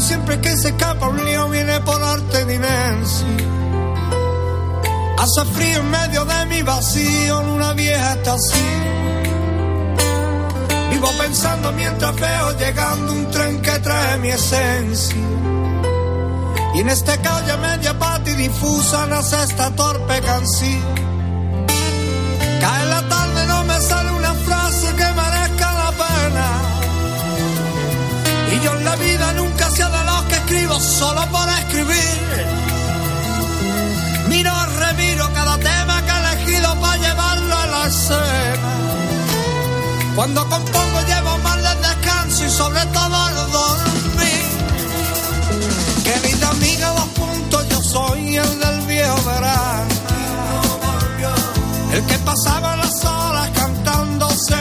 siempre 0.00 0.40
que 0.40 0.50
se 0.50 0.68
escapa 0.68 1.08
un 1.08 1.16
lío 1.24 1.48
viene 1.50 1.80
por 1.80 2.00
arte 2.00 2.44
dimensión. 2.46 3.69
Hace 5.20 5.44
frío 5.44 5.80
en 5.80 5.90
medio 5.90 6.24
de 6.24 6.46
mi 6.46 6.62
vacío 6.62 7.42
en 7.42 7.48
una 7.50 7.74
vieja 7.74 8.14
estación. 8.14 8.80
Vivo 10.90 11.10
pensando 11.18 11.72
mientras 11.72 12.18
veo 12.18 12.58
llegando 12.58 13.12
un 13.12 13.30
tren 13.30 13.60
que 13.60 13.78
trae 13.80 14.16
mi 14.16 14.28
esencia. 14.28 15.16
Y 16.74 16.80
en 16.80 16.88
esta 16.88 17.20
calle 17.20 17.54
media 17.58 17.98
pata 17.98 18.30
y 18.30 18.34
difusa 18.34 19.06
nace 19.08 19.36
esta 19.42 19.70
torpe 19.72 20.22
canción. 20.22 20.94
Cae 22.62 22.86
la 22.86 23.02
tarde, 23.06 23.46
no 23.46 23.64
me 23.64 23.78
sale 23.78 24.12
una 24.12 24.32
frase 24.32 24.86
que 24.86 25.08
merezca 25.20 25.72
la 25.82 25.90
pena. 26.02 26.48
Y 28.52 28.64
yo 28.64 28.74
en 28.74 28.84
la 28.86 28.96
vida 28.96 29.32
nunca 29.34 29.68
sé 29.68 29.84
de 29.84 30.04
los 30.04 30.22
que 30.24 30.36
escribo 30.36 30.80
solo 30.80 31.26
por 31.30 31.46
escribir. 31.46 32.49
Para 36.80 36.96
llevarlo 36.96 37.56
a 37.56 37.66
la 37.66 37.86
escena. 37.86 38.70
Cuando 40.14 40.48
compongo 40.48 41.00
llevo 41.06 41.38
más 41.38 41.56
el 41.56 41.82
descanso 41.82 42.44
y 42.44 42.50
sobre 42.50 42.84
todo 42.86 43.28
el 43.28 43.52
dormir. 43.52 44.44
Querida 46.04 46.48
amiga, 46.50 46.88
dos 46.90 47.08
puntos, 47.08 47.68
yo 47.68 47.82
soy 47.82 48.36
el 48.36 48.60
del 48.60 48.80
viejo 48.86 49.22
verano. 49.24 49.88
El 51.92 52.04
que 52.04 52.18
pasaba 52.18 52.76
las 52.76 53.04
horas 53.04 53.50
cantándose 53.54 54.54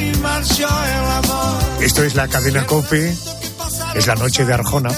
y 0.00 0.16
marchó 0.18 0.68
el 0.68 1.24
amor. 1.24 1.58
Esto 1.80 2.02
es 2.04 2.14
la 2.14 2.28
cadena 2.28 2.66
COPE, 2.66 3.14
es 3.94 4.06
la 4.06 4.14
noche 4.14 4.44
de 4.44 4.54
Arjona. 4.54 4.90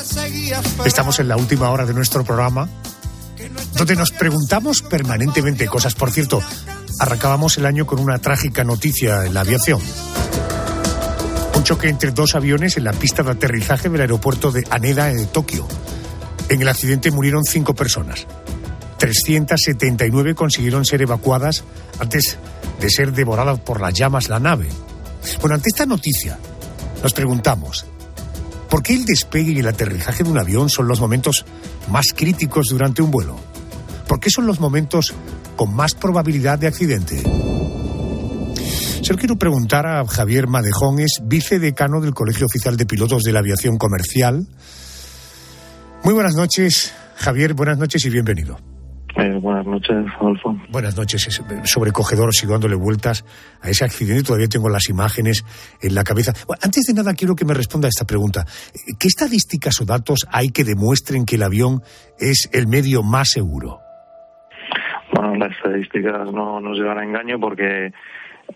Estamos 0.84 1.18
en 1.18 1.28
la 1.28 1.36
última 1.36 1.70
hora 1.70 1.84
de 1.86 1.94
nuestro 1.94 2.24
programa 2.24 2.68
donde 3.74 3.96
nos 3.96 4.10
preguntamos 4.10 4.82
permanentemente 4.82 5.66
cosas. 5.66 5.94
Por 5.94 6.10
cierto, 6.10 6.42
arrancábamos 6.98 7.58
el 7.58 7.66
año 7.66 7.86
con 7.86 8.00
una 8.00 8.18
trágica 8.18 8.64
noticia 8.64 9.24
en 9.24 9.34
la 9.34 9.40
aviación. 9.40 9.80
Un 11.54 11.64
choque 11.64 11.88
entre 11.88 12.10
dos 12.10 12.34
aviones 12.34 12.76
en 12.76 12.84
la 12.84 12.92
pista 12.92 13.22
de 13.22 13.32
aterrizaje 13.32 13.88
del 13.88 14.00
aeropuerto 14.02 14.52
de 14.52 14.66
Haneda 14.70 15.10
en 15.10 15.26
Tokio. 15.28 15.66
En 16.48 16.62
el 16.62 16.68
accidente 16.68 17.10
murieron 17.10 17.44
cinco 17.44 17.74
personas. 17.74 18.26
379 18.98 20.34
consiguieron 20.34 20.84
ser 20.84 21.02
evacuadas 21.02 21.64
antes 21.98 22.38
de 22.80 22.90
ser 22.90 23.12
devoradas 23.12 23.60
por 23.60 23.80
las 23.80 23.94
llamas 23.94 24.28
la 24.28 24.38
nave. 24.38 24.68
Bueno, 25.40 25.56
ante 25.56 25.68
esta 25.68 25.86
noticia, 25.86 26.38
nos 27.02 27.12
preguntamos, 27.12 27.86
¿por 28.70 28.82
qué 28.82 28.94
el 28.94 29.04
despegue 29.04 29.52
y 29.52 29.58
el 29.58 29.68
aterrizaje 29.68 30.24
de 30.24 30.30
un 30.30 30.38
avión 30.38 30.70
son 30.70 30.88
los 30.88 31.00
momentos 31.00 31.44
más 31.88 32.06
críticos 32.14 32.68
durante 32.68 33.02
un 33.02 33.10
vuelo? 33.10 33.36
¿Por 34.08 34.20
qué 34.20 34.30
son 34.30 34.46
los 34.46 34.60
momentos 34.60 35.14
con 35.56 35.74
más 35.74 35.94
probabilidad 35.94 36.58
de 36.58 36.66
accidente? 36.66 37.22
Se 39.02 39.14
quiero 39.14 39.36
preguntar 39.36 39.86
a 39.86 40.04
Javier 40.04 40.48
Madejón, 40.48 40.98
es 40.98 41.20
vicedecano 41.22 42.00
del 42.00 42.12
Colegio 42.12 42.46
Oficial 42.46 42.76
de 42.76 42.86
Pilotos 42.86 43.22
de 43.22 43.32
la 43.32 43.38
Aviación 43.38 43.78
Comercial. 43.78 44.48
Muy 46.02 46.12
buenas 46.12 46.34
noches, 46.34 46.92
Javier, 47.16 47.54
buenas 47.54 47.78
noches 47.78 48.04
y 48.04 48.10
bienvenido. 48.10 48.75
Eh, 49.18 49.38
buenas 49.40 49.66
noches, 49.66 50.04
Adolfo. 50.20 50.54
Buenas 50.68 50.96
noches, 50.96 51.26
es 51.26 51.70
sobrecogedor, 51.70 52.34
sigo 52.34 52.52
dándole 52.52 52.74
vueltas 52.74 53.24
a 53.62 53.70
ese 53.70 53.84
accidente, 53.84 54.24
todavía 54.24 54.48
tengo 54.48 54.68
las 54.68 54.90
imágenes 54.90 55.42
en 55.80 55.94
la 55.94 56.04
cabeza. 56.04 56.32
Bueno, 56.46 56.60
antes 56.62 56.84
de 56.84 56.92
nada, 56.92 57.14
quiero 57.14 57.34
que 57.34 57.46
me 57.46 57.54
responda 57.54 57.88
a 57.88 57.88
esta 57.88 58.04
pregunta. 58.04 58.44
¿Qué 58.98 59.08
estadísticas 59.08 59.80
o 59.80 59.86
datos 59.86 60.26
hay 60.30 60.50
que 60.50 60.64
demuestren 60.64 61.24
que 61.24 61.36
el 61.36 61.44
avión 61.44 61.80
es 62.18 62.50
el 62.52 62.66
medio 62.66 63.02
más 63.02 63.30
seguro? 63.30 63.80
Bueno, 65.14 65.34
las 65.36 65.56
estadísticas 65.56 66.30
no 66.30 66.60
nos 66.60 66.76
llevan 66.76 66.98
a 66.98 67.04
engaño 67.04 67.40
porque 67.40 67.92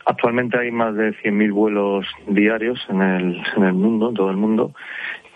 actualmente 0.05 0.59
hay 0.59 0.71
más 0.71 0.95
de 0.95 1.13
100.000 1.23 1.53
vuelos 1.55 2.07
diarios 2.29 2.79
en 2.91 3.01
el, 3.01 3.43
en 3.57 3.65
el 3.65 3.73
mundo, 3.73 4.11
en 4.11 4.15
todo 4.15 4.31
el 4.31 4.37
mundo, 4.37 4.75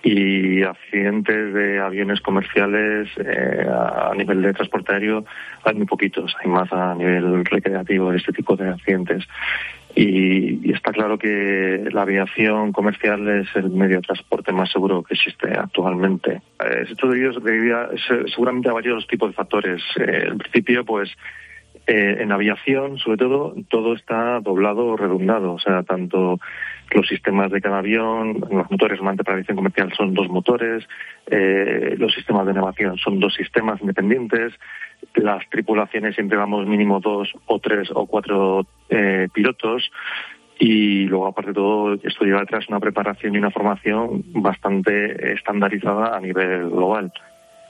y 0.05 0.63
accidentes 0.63 1.55
de 1.55 1.81
aviones 1.81 2.21
comerciales 2.21 3.09
eh, 3.17 3.67
a 3.67 4.13
nivel 4.15 4.43
de 4.43 4.53
transporte 4.53 4.93
aéreo 4.93 5.25
hay 5.65 5.75
muy 5.75 5.87
poquitos, 5.87 6.37
hay 6.43 6.51
más 6.51 6.71
a 6.73 6.95
nivel 6.95 7.43
recreativo 7.45 8.11
de 8.11 8.19
este 8.19 8.33
tipo 8.33 8.55
de 8.55 8.69
accidentes. 8.69 9.25
Y, 9.97 10.69
y, 10.69 10.73
está 10.73 10.93
claro 10.93 11.17
que 11.17 11.89
la 11.93 12.03
aviación 12.03 12.73
comercial 12.73 13.27
es 13.29 13.47
el 13.55 13.71
medio 13.71 13.97
de 13.97 14.03
transporte 14.03 14.53
más 14.53 14.71
seguro 14.71 15.03
que 15.05 15.15
existe 15.15 15.49
actualmente. 15.57 16.43
Eh, 16.61 16.87
esto 16.91 17.09
debido, 17.09 17.39
debido 17.41 17.91
seguramente 18.27 18.69
a 18.69 18.73
varios 18.73 19.07
tipos 19.07 19.31
de 19.31 19.35
factores. 19.35 19.83
Eh, 19.97 20.27
en 20.29 20.39
principio, 20.39 20.85
pues 20.85 21.11
eh, 21.87 22.17
en 22.21 22.33
aviación, 22.33 22.99
sobre 22.99 23.19
todo, 23.19 23.55
todo 23.69 23.95
está 23.95 24.41
doblado 24.41 24.87
o 24.87 24.97
redundado. 24.97 25.53
O 25.53 25.59
sea, 25.59 25.83
tanto 25.83 26.41
los 26.91 27.07
sistemas 27.07 27.51
de 27.51 27.61
cada 27.61 27.79
avión, 27.79 28.41
los 28.51 28.71
motores 28.71 29.01
para 29.01 29.15
la 29.15 29.33
aviación 29.33 29.57
comercial 29.57 29.93
son 29.97 30.15
dos 30.15 30.29
motores, 30.29 30.87
eh, 31.27 31.95
los 31.99 32.15
sistemas 32.15 32.47
de 32.47 32.55
navegación 32.55 32.97
son 32.99 33.21
dos 33.21 33.35
sistemas 33.35 33.81
independientes, 33.81 34.55
las 35.15 35.49
tripulaciones 35.51 36.15
siempre 36.15 36.39
vamos 36.39 36.67
mínimo 36.67 37.01
dos 37.01 37.33
o 37.47 37.59
tres 37.59 37.91
o 37.93 38.07
cuatro 38.07 38.67
eh, 38.89 39.29
pilotos 39.33 39.91
y 40.59 41.07
luego 41.07 41.27
aparte 41.27 41.51
de 41.51 41.55
todo 41.55 41.95
esto 41.95 42.25
lleva 42.25 42.43
atrás 42.43 42.69
una 42.69 42.81
preparación 42.81 43.35
y 43.35 43.39
una 43.39 43.51
formación 43.51 44.25
bastante 44.35 45.33
estandarizada 45.33 46.17
a 46.17 46.21
nivel 46.21 46.71
global. 46.71 47.13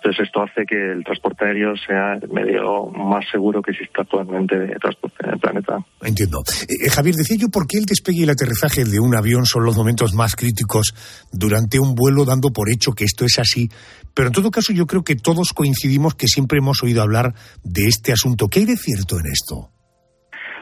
Entonces 0.04 0.26
esto 0.26 0.42
hace 0.42 0.66
que 0.66 0.76
el 0.76 1.02
transporte 1.02 1.46
aéreo 1.46 1.74
sea 1.76 2.18
el 2.20 2.28
medio 2.28 2.88
más 2.88 3.24
seguro 3.30 3.62
que 3.62 3.70
existe 3.70 4.02
actualmente 4.02 4.54
de 4.58 4.74
transporte 4.74 5.16
en 5.24 5.30
el 5.32 5.38
planeta. 5.38 5.78
Entiendo. 6.02 6.42
Eh, 6.68 6.90
Javier, 6.90 7.14
decía 7.14 7.38
yo 7.40 7.48
por 7.48 7.66
qué 7.66 7.78
el 7.78 7.86
despegue 7.86 8.20
y 8.20 8.22
el 8.24 8.30
aterrizaje 8.30 8.84
de 8.84 9.00
un 9.00 9.16
avión 9.16 9.46
son 9.46 9.64
los 9.64 9.78
momentos 9.78 10.12
más 10.12 10.36
críticos 10.36 10.92
durante 11.32 11.80
un 11.80 11.94
vuelo, 11.94 12.26
dando 12.26 12.50
por 12.52 12.68
hecho 12.68 12.92
que 12.92 13.04
esto 13.04 13.24
es 13.24 13.38
así. 13.38 13.70
Pero 14.14 14.28
en 14.28 14.34
todo 14.34 14.50
caso 14.50 14.74
yo 14.74 14.84
creo 14.84 15.04
que 15.04 15.16
todos 15.16 15.54
coincidimos 15.54 16.14
que 16.14 16.26
siempre 16.26 16.58
hemos 16.58 16.82
oído 16.82 17.00
hablar 17.00 17.32
de 17.64 17.86
este 17.86 18.12
asunto. 18.12 18.48
¿Qué 18.48 18.58
hay 18.60 18.66
de 18.66 18.76
cierto 18.76 19.18
en 19.18 19.32
esto? 19.32 19.70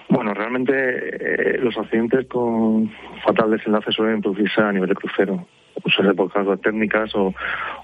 Bueno, 0.09 0.35
realmente 0.35 0.73
eh, 0.73 1.59
los 1.59 1.77
accidentes 1.77 2.29
con 2.29 2.93
fatal 3.27 3.51
desenlace 3.51 3.91
suelen 3.91 4.21
producirse 4.21 4.63
a 4.63 4.71
nivel 4.71 4.91
de 4.91 4.95
crucero, 4.95 5.49
suelen 5.97 6.15
por 6.15 6.33
causas 6.33 6.61
técnicas 6.61 7.11
o, 7.17 7.35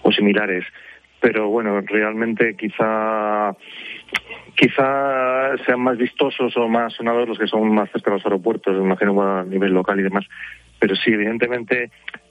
o 0.04 0.12
similares 0.12 0.64
pero 1.20 1.48
bueno, 1.48 1.80
realmente 1.80 2.56
quizá 2.56 3.54
quizá 4.56 5.56
sean 5.64 5.80
más 5.80 5.96
vistosos 5.96 6.56
o 6.56 6.68
más 6.68 6.92
sonados 6.94 7.28
los 7.28 7.38
que 7.38 7.46
son 7.46 7.72
más 7.72 7.90
cerca 7.92 8.10
de 8.10 8.16
los 8.16 8.26
aeropuertos, 8.26 8.76
imagino 8.76 9.20
a 9.22 9.44
nivel 9.44 9.72
local 9.72 10.00
y 10.00 10.02
demás. 10.02 10.24
Pero 10.80 10.96
sí, 10.96 11.12
evidentemente, 11.12 11.90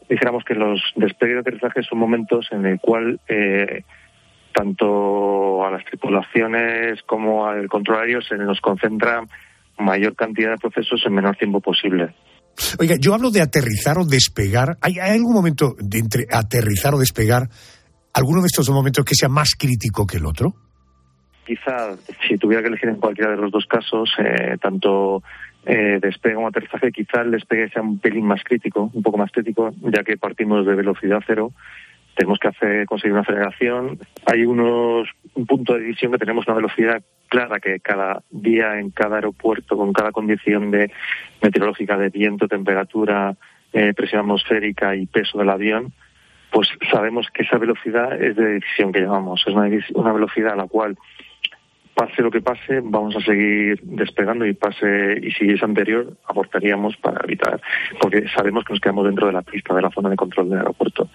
dijéramos 0.09 0.43
que 0.43 0.55
los 0.55 0.81
despegues 0.95 1.35
de 1.35 1.41
aterrizaje 1.41 1.83
son 1.83 1.99
momentos 1.99 2.47
en 2.51 2.65
el 2.65 2.79
cual 2.79 3.19
eh, 3.27 3.83
tanto 4.53 5.65
a 5.65 5.71
las 5.71 5.85
tripulaciones 5.85 7.01
como 7.03 7.47
al 7.47 7.67
control 7.67 7.99
aéreo 7.99 8.21
se 8.21 8.35
nos 8.38 8.59
concentra 8.59 9.23
mayor 9.77 10.15
cantidad 10.15 10.51
de 10.51 10.57
procesos 10.57 11.01
en 11.05 11.13
menor 11.13 11.35
tiempo 11.35 11.61
posible. 11.61 12.13
Oiga, 12.79 12.95
yo 12.99 13.13
hablo 13.13 13.29
de 13.29 13.41
aterrizar 13.41 13.99
o 13.99 14.05
despegar. 14.05 14.77
¿Hay, 14.81 14.99
hay 14.99 15.11
algún 15.11 15.33
momento 15.33 15.75
de 15.77 15.99
entre 15.99 16.25
aterrizar 16.31 16.95
o 16.95 16.99
despegar 16.99 17.49
alguno 18.18 18.41
de 18.41 18.47
estos 18.47 18.65
dos 18.65 18.76
momentos 18.76 19.05
que 19.05 19.13
sea 19.13 19.30
más 19.30 19.51
crítico 19.55 20.07
que 20.07 20.18
el 20.18 20.26
otro? 20.26 20.55
Quizá, 21.45 21.95
si 22.28 22.38
tuviera 22.38 22.63
que 22.63 22.70
elegir 22.70 22.89
en 22.89 22.95
cualquiera 22.95 23.32
de 23.32 23.38
los 23.38 23.51
dos 23.51 23.65
casos, 23.68 24.09
eh, 24.18 24.57
tanto 24.59 25.22
eh, 25.65 25.99
despegue 26.01 26.36
como 26.36 26.47
aterrizaje, 26.47 26.91
quizá 26.91 27.22
el 27.22 27.32
despegue 27.32 27.70
sea 27.70 27.84
un 27.84 27.99
pelín 27.99 28.26
más 28.26 28.43
crítico, 28.43 28.89
un 28.91 29.03
poco 29.03 29.18
más 29.18 29.32
crítico, 29.32 29.72
ya 29.82 30.03
que 30.03 30.18
partimos 30.18 30.65
de 30.65 30.76
velocidad 30.76 31.20
cero. 31.26 31.51
Tenemos 32.15 32.39
que 32.39 32.47
hacer, 32.47 32.86
conseguir 32.88 33.13
una 33.13 33.22
aceleración. 33.22 33.99
Hay 34.26 34.43
unos, 34.45 35.07
un 35.36 35.45
punto 35.45 35.74
de 35.74 35.82
división 35.82 36.11
que 36.11 36.18
tenemos 36.18 36.47
una 36.47 36.55
velocidad 36.55 37.03
clara 37.30 37.59
que 37.59 37.80
cada 37.80 38.24
día 38.32 38.80
en 38.80 38.89
cada 38.89 39.18
aeropuerto, 39.18 39.78
con 39.78 39.93
cada 39.93 40.11
condición 40.11 40.72
de 40.72 40.91
meteorológica 41.43 41.95
de 41.97 42.09
viento, 42.09 42.47
temperatura, 42.47 43.38
eh, 43.74 43.93
presión 43.93 44.22
atmosférica 44.22 44.95
y 44.95 45.05
peso 45.05 45.38
del 45.38 45.49
avión, 45.49 45.93
pues 46.51 46.69
sabemos 46.91 47.27
que 47.33 47.43
esa 47.43 47.57
velocidad 47.57 48.21
es 48.21 48.35
de 48.35 48.53
decisión 48.53 48.91
que 48.91 49.01
llevamos. 49.01 49.43
Es 49.45 49.53
una, 49.53 49.69
una 49.95 50.13
velocidad 50.13 50.53
a 50.53 50.57
la 50.57 50.67
cual 50.67 50.97
pase 51.97 52.21
lo 52.21 52.29
que 52.29 52.41
pase, 52.41 52.79
vamos 52.83 53.15
a 53.15 53.21
seguir 53.21 53.79
despegando 53.81 54.45
y 54.45 54.53
pase 54.53 55.19
y 55.19 55.31
si 55.31 55.49
es 55.49 55.63
anterior, 55.63 56.15
abortaríamos 56.27 56.95
para 56.97 57.23
evitar, 57.23 57.59
porque 57.99 58.27
sabemos 58.29 58.63
que 58.63 58.73
nos 58.73 58.79
quedamos 58.79 59.05
dentro 59.05 59.25
de 59.25 59.33
la 59.33 59.41
pista, 59.41 59.73
de 59.73 59.81
la 59.81 59.89
zona 59.89 60.09
de 60.09 60.15
control 60.15 60.49
del 60.49 60.59
aeropuerto. 60.59 61.09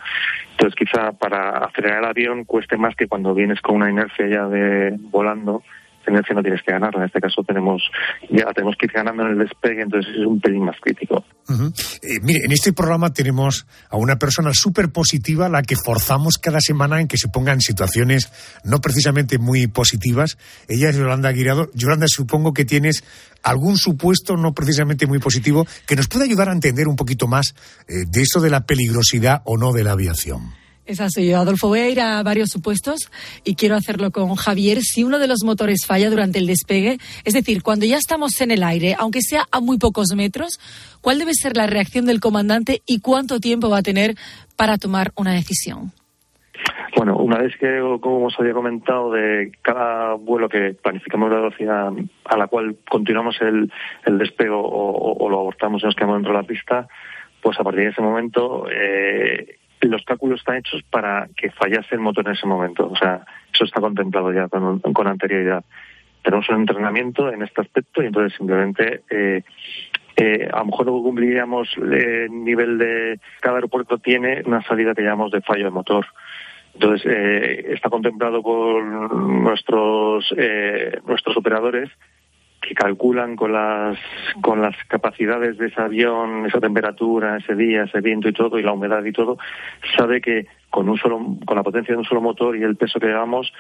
Entonces, 0.50 0.74
quizá 0.74 1.12
para 1.12 1.58
acelerar 1.58 2.00
el 2.00 2.08
avión 2.10 2.44
cueste 2.44 2.76
más 2.76 2.96
que 2.96 3.06
cuando 3.06 3.32
vienes 3.32 3.60
con 3.60 3.76
una 3.76 3.90
inercia 3.90 4.26
ya 4.26 4.48
de 4.48 4.96
volando 4.98 5.62
inercia 6.10 6.34
no 6.34 6.42
tienes 6.42 6.62
que 6.62 6.72
ganarla. 6.72 7.00
En 7.00 7.06
este 7.06 7.20
caso 7.20 7.42
tenemos 7.42 7.82
ya 8.30 8.46
tenemos 8.54 8.76
que 8.78 8.86
ir 8.86 8.92
ganando 8.92 9.22
en 9.24 9.32
el 9.32 9.38
despegue, 9.38 9.82
entonces 9.82 10.12
es 10.14 10.26
un 10.26 10.40
pelín 10.40 10.64
más 10.64 10.76
crítico. 10.80 11.24
eh, 12.02 12.20
mire, 12.22 12.44
en 12.44 12.52
este 12.52 12.72
programa 12.72 13.12
tenemos 13.12 13.66
a 13.90 13.96
una 13.96 14.16
persona 14.16 14.52
súper 14.52 14.90
positiva, 14.90 15.48
la 15.48 15.62
que 15.62 15.76
forzamos 15.76 16.38
cada 16.38 16.60
semana 16.60 17.00
en 17.00 17.08
que 17.08 17.18
se 17.18 17.28
ponga 17.28 17.52
en 17.52 17.60
situaciones 17.60 18.30
no 18.64 18.80
precisamente 18.80 19.38
muy 19.38 19.66
positivas. 19.66 20.38
Ella 20.68 20.90
es 20.90 20.96
Yolanda 20.96 21.28
Aguirado. 21.28 21.70
Yolanda, 21.74 22.06
supongo 22.08 22.52
que 22.52 22.64
tienes 22.64 23.04
algún 23.42 23.76
supuesto 23.76 24.36
no 24.36 24.54
precisamente 24.54 25.06
muy 25.06 25.18
positivo 25.18 25.66
que 25.86 25.96
nos 25.96 26.08
pueda 26.08 26.24
ayudar 26.24 26.48
a 26.48 26.52
entender 26.52 26.88
un 26.88 26.96
poquito 26.96 27.26
más 27.26 27.54
eh, 27.88 28.04
de 28.08 28.22
eso 28.22 28.40
de 28.40 28.50
la 28.50 28.62
peligrosidad 28.66 29.42
o 29.44 29.56
no 29.56 29.72
de 29.72 29.84
la 29.84 29.92
aviación. 29.92 30.61
Es 30.92 31.00
así, 31.00 31.32
Adolfo. 31.32 31.68
Voy 31.68 31.78
a 31.78 31.88
ir 31.88 32.02
a 32.02 32.22
varios 32.22 32.50
supuestos 32.50 33.10
y 33.44 33.54
quiero 33.54 33.76
hacerlo 33.76 34.10
con 34.10 34.34
Javier. 34.34 34.82
Si 34.82 35.02
uno 35.04 35.18
de 35.18 35.26
los 35.26 35.42
motores 35.42 35.86
falla 35.86 36.10
durante 36.10 36.38
el 36.38 36.46
despegue, 36.46 36.98
es 37.24 37.32
decir, 37.32 37.62
cuando 37.62 37.86
ya 37.86 37.96
estamos 37.96 38.38
en 38.42 38.50
el 38.50 38.62
aire, 38.62 38.94
aunque 38.98 39.22
sea 39.22 39.46
a 39.50 39.62
muy 39.62 39.78
pocos 39.78 40.14
metros, 40.14 40.60
¿cuál 41.00 41.18
debe 41.18 41.32
ser 41.32 41.56
la 41.56 41.66
reacción 41.66 42.04
del 42.04 42.20
comandante 42.20 42.82
y 42.84 43.00
cuánto 43.00 43.40
tiempo 43.40 43.70
va 43.70 43.78
a 43.78 43.82
tener 43.82 44.16
para 44.54 44.76
tomar 44.76 45.12
una 45.16 45.32
decisión? 45.32 45.92
Bueno, 46.94 47.16
una 47.16 47.38
vez 47.38 47.56
que, 47.56 47.80
como 48.02 48.26
os 48.26 48.38
había 48.38 48.52
comentado, 48.52 49.12
de 49.12 49.50
cada 49.62 50.12
vuelo 50.16 50.50
que 50.50 50.74
planificamos 50.74 51.30
la 51.30 51.36
velocidad 51.36 51.90
a 52.26 52.36
la 52.36 52.48
cual 52.48 52.76
continuamos 52.86 53.40
el, 53.40 53.72
el 54.04 54.18
despego 54.18 54.60
o, 54.60 55.24
o, 55.24 55.30
lo 55.30 55.40
abortamos 55.40 55.82
y 55.82 55.86
nos 55.86 55.94
quedamos 55.94 56.16
dentro 56.16 56.34
de 56.34 56.38
la 56.42 56.46
pista, 56.46 56.86
pues 57.40 57.58
a 57.58 57.64
partir 57.64 57.84
de 57.84 57.90
ese 57.92 58.02
momento 58.02 58.66
eh, 58.70 59.56
los 59.88 60.04
cálculos 60.04 60.40
están 60.40 60.56
hechos 60.56 60.82
para 60.90 61.28
que 61.36 61.50
fallase 61.50 61.94
el 61.94 62.00
motor 62.00 62.26
en 62.26 62.32
ese 62.32 62.46
momento. 62.46 62.88
O 62.88 62.96
sea, 62.96 63.24
eso 63.52 63.64
está 63.64 63.80
contemplado 63.80 64.32
ya 64.32 64.48
con, 64.48 65.06
anterioridad. 65.06 65.64
Tenemos 66.22 66.48
un 66.48 66.56
entrenamiento 66.60 67.32
en 67.32 67.42
este 67.42 67.62
aspecto 67.62 68.02
y 68.02 68.06
entonces 68.06 68.36
simplemente 68.36 69.02
eh, 69.10 69.42
eh, 70.16 70.48
a 70.52 70.58
lo 70.58 70.66
mejor 70.66 70.86
no 70.86 70.92
cumpliríamos 71.02 71.68
el 71.78 72.44
nivel 72.44 72.78
de 72.78 73.18
cada 73.40 73.56
aeropuerto 73.56 73.98
tiene 73.98 74.42
una 74.44 74.62
salida 74.62 74.94
que 74.94 75.02
llamamos 75.02 75.32
de 75.32 75.40
fallo 75.40 75.64
de 75.64 75.70
motor. 75.70 76.06
Entonces 76.74 77.06
eh, 77.10 77.72
está 77.72 77.90
contemplado 77.90 78.42
por 78.42 78.82
nuestros 78.84 80.32
eh, 80.36 81.00
nuestros 81.06 81.36
operadores 81.36 81.90
que 82.62 82.74
calculan 82.74 83.36
con 83.36 83.52
las 83.52 83.98
con 84.40 84.62
las 84.62 84.74
capacidades 84.88 85.58
de 85.58 85.66
ese 85.66 85.82
avión, 85.82 86.46
esa 86.46 86.60
temperatura, 86.60 87.36
ese 87.36 87.54
día, 87.54 87.84
ese 87.84 88.00
viento 88.00 88.28
y 88.28 88.32
todo 88.32 88.58
y 88.58 88.62
la 88.62 88.72
humedad 88.72 89.04
y 89.04 89.12
todo, 89.12 89.36
sabe 89.96 90.20
que 90.20 90.46
con 90.70 90.88
un 90.88 90.96
solo 90.96 91.20
con 91.44 91.56
la 91.56 91.62
potencia 91.62 91.92
de 91.92 91.98
un 91.98 92.04
solo 92.04 92.20
motor 92.20 92.56
y 92.56 92.62
el 92.62 92.76
peso 92.76 93.00
que 93.00 93.08
llevamos 93.08 93.52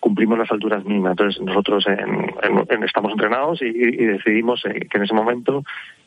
cumplimos 0.00 0.38
las 0.38 0.50
alturas 0.50 0.84
mínimas. 0.84 1.12
Entonces 1.12 1.42
nosotros 1.42 1.86
en, 1.86 2.32
en, 2.68 2.84
estamos 2.84 3.12
entrenados 3.12 3.60
y, 3.62 3.72
decidimos 3.72 4.62
que 4.62 4.98
en 4.98 5.02
ese 5.02 5.14
momento, 5.14 5.62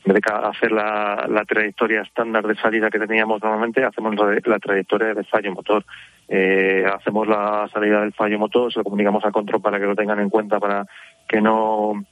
en 0.06 0.14
vez 0.14 0.24
de 0.24 0.32
hacer 0.34 0.72
la, 0.72 1.28
la, 1.30 1.44
trayectoria 1.46 2.02
estándar 2.02 2.48
de 2.48 2.56
salida 2.56 2.90
que 2.90 3.00
teníamos 3.00 3.42
normalmente, 3.42 3.84
hacemos 3.84 4.16
la, 4.16 4.40
la 4.46 4.60
trayectoria 4.60 5.14
de 5.14 5.24
fallo 5.24 5.54
motor. 5.54 5.84
Eh, 6.28 6.86
hacemos 6.86 7.28
la 7.28 7.68
salida 7.74 8.02
del 8.02 8.14
fallo 8.14 8.38
motor, 8.38 8.72
se 8.72 8.80
lo 8.80 8.84
comunicamos 8.84 9.26
al 9.26 9.32
control 9.32 9.62
para 9.62 9.80
que 9.80 9.86
lo 9.86 9.96
tengan 9.96 10.20
en 10.20 10.30
cuenta 10.30 10.60
para 10.60 10.86
que 11.28 11.42
no 11.42 12.06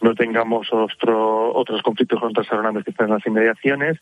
no 0.00 0.14
tengamos 0.14 0.72
otro, 0.72 1.54
otros 1.54 1.82
conflictos 1.82 2.20
con 2.20 2.30
otras 2.30 2.50
aeronaves 2.50 2.84
que 2.84 2.90
estén 2.90 3.06
en 3.06 3.14
las 3.14 3.26
inmediaciones 3.26 3.98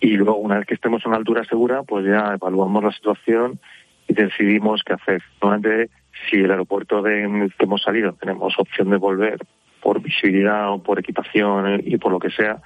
y 0.00 0.16
luego 0.16 0.36
una 0.36 0.58
vez 0.58 0.66
que 0.66 0.74
estemos 0.74 1.04
a 1.04 1.08
una 1.08 1.18
altura 1.18 1.44
segura 1.44 1.82
pues 1.82 2.04
ya 2.04 2.34
evaluamos 2.34 2.84
la 2.84 2.92
situación 2.92 3.60
y 4.08 4.14
decidimos 4.14 4.82
qué 4.84 4.94
hacer. 4.94 5.22
Normalmente 5.40 5.90
si 6.28 6.36
el 6.36 6.50
aeropuerto 6.50 7.02
de 7.02 7.50
que 7.58 7.64
hemos 7.64 7.82
salido 7.82 8.12
tenemos 8.14 8.58
opción 8.58 8.90
de 8.90 8.96
volver 8.96 9.38
por 9.80 10.00
visibilidad 10.00 10.72
o 10.72 10.82
por 10.82 10.98
equipación 10.98 11.82
y 11.84 11.96
por 11.98 12.12
lo 12.12 12.18
que 12.18 12.30
sea, 12.30 12.62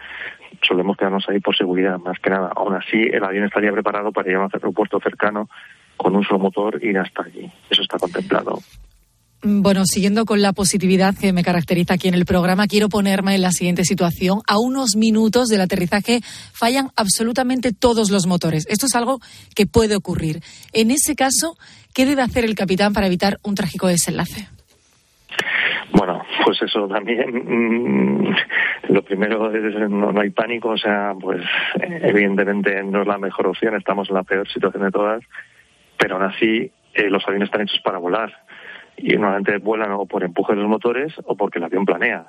solemos 0.62 0.96
quedarnos 0.96 1.28
ahí 1.28 1.40
por 1.40 1.56
seguridad 1.56 1.98
más 1.98 2.18
que 2.18 2.30
nada. 2.30 2.52
Aún 2.54 2.74
así 2.74 3.00
el 3.00 3.24
avión 3.24 3.44
estaría 3.44 3.72
preparado 3.72 4.12
para 4.12 4.28
ir 4.28 4.36
a 4.36 4.40
un 4.40 4.50
aeropuerto 4.52 5.00
cercano 5.00 5.48
con 5.96 6.14
un 6.14 6.24
solo 6.24 6.40
motor 6.40 6.82
ir 6.84 6.98
hasta 6.98 7.22
allí. 7.22 7.50
Eso 7.70 7.82
está 7.82 7.98
contemplado. 7.98 8.58
Mm, 9.47 9.62
Bueno, 9.62 9.84
siguiendo 9.84 10.24
con 10.24 10.42
la 10.42 10.53
positividad 10.53 11.14
que 11.14 11.32
me 11.32 11.44
caracteriza 11.44 11.94
aquí 11.94 12.09
en 12.09 12.14
el 12.14 12.26
programa, 12.26 12.66
quiero 12.66 12.88
ponerme 12.88 13.36
en 13.36 13.42
la 13.42 13.53
siguiente 13.53 13.84
situación. 13.84 14.40
A 14.49 14.59
unos 14.59 14.97
minutos 14.97 15.47
del 15.49 15.61
aterrizaje 15.61 16.18
fallan 16.53 16.88
absolutamente 16.97 17.72
todos 17.72 18.11
los 18.11 18.26
motores. 18.26 18.66
Esto 18.68 18.86
es 18.86 18.94
algo 18.97 19.20
que 19.55 19.66
puede 19.66 19.94
ocurrir. 19.94 20.40
En 20.72 20.90
ese 20.90 21.14
caso, 21.14 21.57
¿qué 21.94 22.07
debe 22.07 22.22
hacer 22.22 22.44
el 22.44 22.57
capitán 22.57 22.92
para 22.92 23.07
evitar 23.07 23.38
un 23.44 23.55
trágico 23.55 23.86
desenlace? 23.86 24.49
Bueno, 25.92 26.22
pues 26.44 26.61
eso 26.62 26.88
también. 26.88 27.30
mm, 27.30 28.36
lo 28.88 29.05
primero 29.05 29.55
es 29.55 29.74
no, 29.88 30.11
no 30.11 30.20
hay 30.20 30.30
pánico, 30.30 30.70
o 30.70 30.78
sea, 30.78 31.14
pues 31.20 31.42
evidentemente 32.03 32.82
no 32.82 33.03
es 33.03 33.07
la 33.07 33.18
mejor 33.18 33.47
opción, 33.47 33.76
estamos 33.76 34.09
en 34.09 34.16
la 34.16 34.24
peor 34.24 34.49
situación 34.49 34.82
de 34.82 34.90
todas, 34.90 35.22
pero 35.97 36.16
aún 36.16 36.24
así 36.24 36.72
eh, 36.94 37.11
los 37.11 37.22
aviones 37.28 37.47
están 37.47 37.62
hechos 37.62 37.80
para 37.84 37.99
volar 37.99 38.45
y 38.97 39.16
normalmente 39.16 39.59
vuelan 39.59 39.92
o 39.92 40.07
por 40.07 40.24
empuje 40.24 40.55
de 40.55 40.61
los 40.61 40.68
motores 40.68 41.14
o 41.24 41.36
porque 41.36 41.59
el 41.59 41.64
avión 41.64 41.84
planea. 41.84 42.26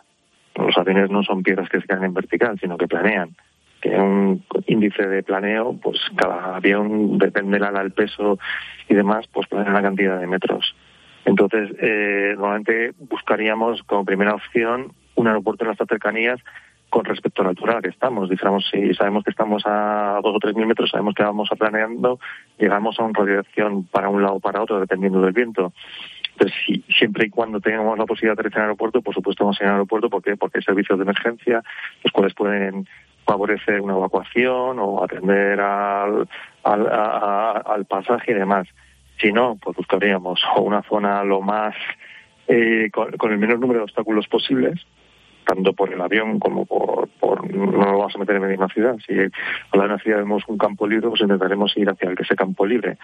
Los 0.56 0.78
aviones 0.78 1.10
no 1.10 1.24
son 1.24 1.44
piedras 1.44 1.70
que 1.70 1.80
se 1.80 1.88
caen 1.88 2.04
en 2.04 2.14
vertical, 2.14 2.58
sino 2.60 2.78
que 2.78 2.88
planean. 2.88 3.36
Tienen 3.82 4.02
un 4.02 4.44
índice 4.66 5.08
de 5.08 5.22
planeo, 5.22 5.78
pues 5.82 6.00
cada 6.16 6.56
avión, 6.56 7.18
depende 7.18 7.54
del 7.54 7.64
ala, 7.64 7.82
el 7.82 7.92
peso 7.92 8.40
y 8.90 8.96
demás, 8.96 9.28
pues 9.32 9.48
planea 9.48 9.72
una 9.72 9.84
cantidad 9.84 10.20
de 10.20 10.28
metros. 10.28 10.76
Entonces, 11.26 11.72
eh, 11.80 12.34
normalmente 12.36 12.94
buscaríamos 12.98 13.84
como 13.84 14.06
primera 14.06 14.34
opción 14.34 14.94
un 15.16 15.28
aeropuerto 15.28 15.64
en 15.64 15.68
nuestras 15.68 15.90
cercanías 15.90 16.40
con 16.90 17.04
respecto 17.04 17.42
a 17.42 17.46
la 17.46 17.50
altura 17.50 17.78
a 17.78 17.82
que 17.82 17.90
estamos. 17.90 18.30
Dijéramos, 18.30 18.66
si 18.72 18.94
sabemos 18.94 19.24
que 19.24 19.32
estamos 19.32 19.64
a 19.66 20.20
dos 20.24 20.36
o 20.36 20.40
tres 20.40 20.56
mil 20.56 20.68
metros, 20.68 20.90
sabemos 20.90 21.14
que 21.16 21.24
vamos 21.24 21.50
a 21.52 21.56
planeando, 21.56 22.20
llegamos 22.58 22.98
a 23.00 23.04
una 23.04 23.20
radiación 23.20 23.84
para 23.86 24.10
un 24.10 24.22
lado 24.22 24.36
o 24.36 24.40
para 24.40 24.62
otro, 24.62 24.80
dependiendo 24.80 25.22
del 25.22 25.34
viento. 25.34 25.74
Entonces, 26.40 26.56
si, 26.66 26.82
siempre 26.94 27.26
y 27.26 27.30
cuando 27.32 27.60
tengamos 27.60 27.98
la 27.98 28.06
posibilidad 28.06 28.36
de 28.36 28.42
aterrizar 28.42 28.60
en 28.60 28.64
el 28.66 28.70
aeropuerto, 28.70 29.02
por 29.02 29.14
supuesto 29.16 29.44
vamos 29.44 29.60
a 29.60 29.64
ir 29.64 29.68
al 29.70 29.74
aeropuerto. 29.76 30.10
¿Por 30.10 30.22
qué? 30.22 30.38
Porque 30.38 30.60
hay 30.60 30.64
servicios 30.64 31.00
de 31.00 31.04
emergencia, 31.04 31.64
los 32.04 32.12
cuales 32.14 32.34
pueden 32.36 32.88
favorecer 33.26 33.82
una 33.82 33.96
evacuación 33.96 34.78
o 34.80 35.04
atender 35.04 35.60
al, 35.60 36.28
al, 36.64 36.88
a- 36.88 37.52
a- 37.58 37.74
al 37.74 37.86
pasaje 37.86 38.32
y 38.32 38.36
demás. 38.36 38.68
Si 39.20 39.32
no, 39.32 39.58
pues 39.62 39.76
buscaríamos 39.76 40.40
una 40.62 40.84
zona 40.84 41.24
lo 41.24 41.42
más 41.42 41.74
eh, 42.48 42.90
con, 42.94 43.32
el 43.32 43.38
menor 43.40 43.60
número 43.60 43.80
de 43.80 43.84
obstáculos 43.86 44.28
posibles, 44.28 44.80
tanto 45.46 45.74
por 45.74 45.92
el 45.92 46.00
avión 46.00 46.40
como 46.40 46.66
por, 46.66 47.10
por 47.20 47.52
no 47.52 47.66
lo 47.92 47.98
vamos 47.98 48.16
a 48.16 48.20
meter 48.20 48.36
en 48.36 48.48
de 48.48 48.56
una 48.56 48.68
ciudad. 48.68 48.96
Si 49.08 49.14
lado 49.16 49.30
de 49.74 49.94
una 49.94 49.98
ciudad 50.00 50.18
vemos 50.20 50.44
un 50.48 50.58
campo 50.58 50.86
libre, 50.88 51.10
pues 51.10 51.22
intentaremos 51.22 51.76
ir 51.78 51.90
hacia 51.90 52.12
ese 52.12 52.36
campo 52.36 52.66
libre. 52.66 52.98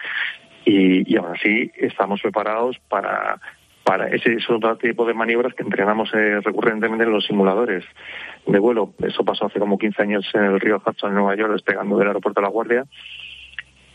Y, 0.64 1.12
y 1.12 1.16
aún 1.16 1.32
así 1.34 1.70
estamos 1.76 2.20
preparados 2.22 2.78
para 2.88 3.38
para 3.84 4.08
ese 4.08 4.32
es 4.32 4.48
otro 4.48 4.78
tipo 4.78 5.04
de 5.04 5.12
maniobras 5.12 5.52
que 5.52 5.62
entrenamos 5.62 6.08
eh, 6.14 6.40
recurrentemente 6.40 7.04
en 7.04 7.12
los 7.12 7.26
simuladores 7.26 7.84
de 8.46 8.58
vuelo. 8.58 8.94
Eso 9.02 9.26
pasó 9.26 9.44
hace 9.44 9.58
como 9.58 9.76
15 9.76 10.00
años 10.00 10.30
en 10.32 10.44
el 10.44 10.58
río 10.58 10.82
Hudson, 10.84 11.10
en 11.10 11.16
Nueva 11.16 11.36
York, 11.36 11.52
despegando 11.52 11.98
del 11.98 12.08
aeropuerto 12.08 12.40
de 12.40 12.46
La 12.46 12.50
Guardia 12.50 12.86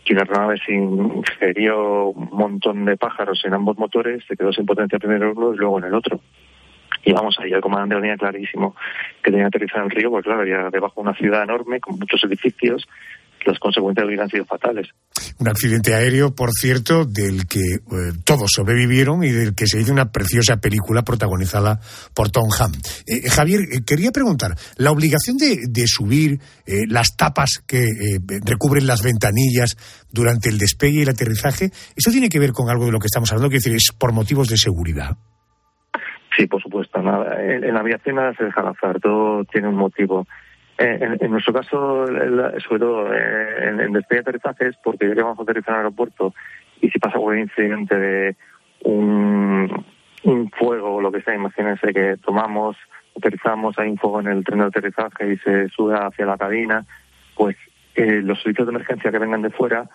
y 0.10 0.14
una 0.14 0.24
aeronave 0.24 0.58
se 0.66 0.74
ingirió 0.74 2.08
un 2.08 2.30
montón 2.32 2.84
de 2.86 2.98
pájaros 2.98 3.46
en 3.46 3.54
ambos 3.54 3.78
motores, 3.78 4.24
se 4.28 4.36
quedó 4.36 4.52
sin 4.52 4.66
potencia 4.66 4.98
primero 4.98 5.30
en 5.30 5.38
uno 5.38 5.54
y 5.54 5.58
luego 5.58 5.78
en 5.78 5.86
el 5.86 5.94
otro. 5.94 6.20
Y 7.06 7.14
vamos 7.14 7.38
ahí, 7.40 7.52
el 7.52 7.62
comandante 7.62 7.96
lo 7.96 8.02
tenía 8.02 8.18
clarísimo 8.18 8.76
que 9.24 9.30
tenía 9.30 9.46
que 9.46 9.58
aterrizar 9.58 9.80
en 9.80 9.86
el 9.86 9.92
río, 9.92 10.10
porque 10.10 10.26
claro, 10.26 10.42
había 10.42 10.70
debajo 10.72 11.00
una 11.00 11.14
ciudad 11.14 11.44
enorme 11.44 11.80
con 11.80 12.00
muchos 12.00 12.24
edificios, 12.24 12.88
las 13.46 13.60
consecuencias 13.60 14.06
hubieran 14.06 14.30
sido 14.30 14.46
fatales. 14.46 14.88
Un 15.40 15.48
accidente 15.48 15.94
aéreo, 15.94 16.36
por 16.36 16.50
cierto, 16.52 17.06
del 17.06 17.48
que 17.48 17.60
eh, 17.60 18.14
todos 18.26 18.52
sobrevivieron 18.54 19.24
y 19.24 19.32
del 19.32 19.56
que 19.56 19.68
se 19.68 19.80
hizo 19.80 19.94
una 19.94 20.12
preciosa 20.12 20.58
película 20.58 21.04
protagonizada 21.04 21.80
por 22.14 22.30
Tom 22.30 22.50
Hanks. 22.52 23.04
Eh, 23.08 23.30
Javier, 23.30 23.62
eh, 23.72 23.82
quería 23.86 24.12
preguntar, 24.12 24.52
la 24.78 24.92
obligación 24.92 25.38
de, 25.38 25.68
de 25.70 25.84
subir 25.88 26.40
eh, 26.66 26.86
las 26.88 27.16
tapas 27.16 27.64
que 27.66 27.84
eh, 27.84 28.20
recubren 28.46 28.88
las 28.88 29.02
ventanillas 29.02 29.78
durante 30.12 30.50
el 30.50 30.58
despegue 30.58 31.00
y 31.00 31.02
el 31.04 31.10
aterrizaje, 31.10 31.72
¿eso 31.96 32.12
tiene 32.12 32.30
que 32.30 32.40
ver 32.40 32.52
con 32.52 32.70
algo 32.70 32.86
de 32.86 32.92
lo 32.92 33.00
que 33.00 33.08
estamos 33.08 33.32
hablando? 33.32 33.50
Quiero 33.50 33.64
decir, 33.64 33.76
es 33.76 33.96
por 33.98 34.12
motivos 34.12 34.48
de 34.48 34.58
seguridad. 34.58 35.18
Sí, 36.38 36.48
por 36.48 36.62
supuesto. 36.62 37.02
Nada, 37.02 37.42
en, 37.42 37.64
en 37.64 37.74
la 37.74 37.82
aviación 37.82 38.16
nada 38.16 38.34
se 38.38 38.46
deja 38.46 38.62
al 38.62 38.70
azar, 38.70 39.00
todo 39.02 39.44
tiene 39.46 39.68
un 39.68 39.76
motivo. 39.76 40.26
Eh, 40.80 40.98
en, 41.02 41.18
en 41.20 41.32
nuestro 41.32 41.54
caso, 41.54 42.08
sobre 42.08 42.80
todo 42.80 43.14
eh, 43.14 43.68
en, 43.68 43.82
en 43.82 43.92
despegue 43.92 44.20
y 44.20 44.22
aterrizaje, 44.22 44.68
es 44.68 44.78
porque 44.78 45.10
ya 45.10 45.14
que 45.14 45.22
vamos 45.22 45.38
a 45.40 45.44
aterrizar 45.44 45.74
en 45.74 45.80
el 45.82 45.86
aeropuerto 45.86 46.34
y 46.80 46.90
si 46.90 47.00
pasa 47.00 47.16
algún 47.16 47.38
incidente 47.38 48.00
de 48.00 48.36
un, 48.86 49.86
fuego 50.58 50.96
o 50.96 51.02
lo 51.02 51.12
que 51.12 51.22
sea, 51.22 51.36
imagínense 51.36 51.94
que 51.94 52.16
tomamos, 52.18 52.78
aterrizamos, 53.18 53.78
hay 53.78 53.90
un 53.90 53.98
fuego 53.98 54.22
en 54.22 54.28
el 54.28 54.44
tren 54.44 54.60
de 54.60 54.66
aterrizaje 54.66 55.34
y 55.34 55.38
se 55.38 55.68
sube 55.70 55.96
hacia 55.96 56.26
la 56.26 56.38
cabina, 56.38 56.86
pues 57.36 57.58
eh, 57.96 58.22
los 58.24 58.42
servicios 58.42 58.68
de 58.68 58.72
emergencia 58.72 59.12
que 59.12 59.20
vengan 59.20 59.42
de 59.42 59.50
fuera 59.50 59.90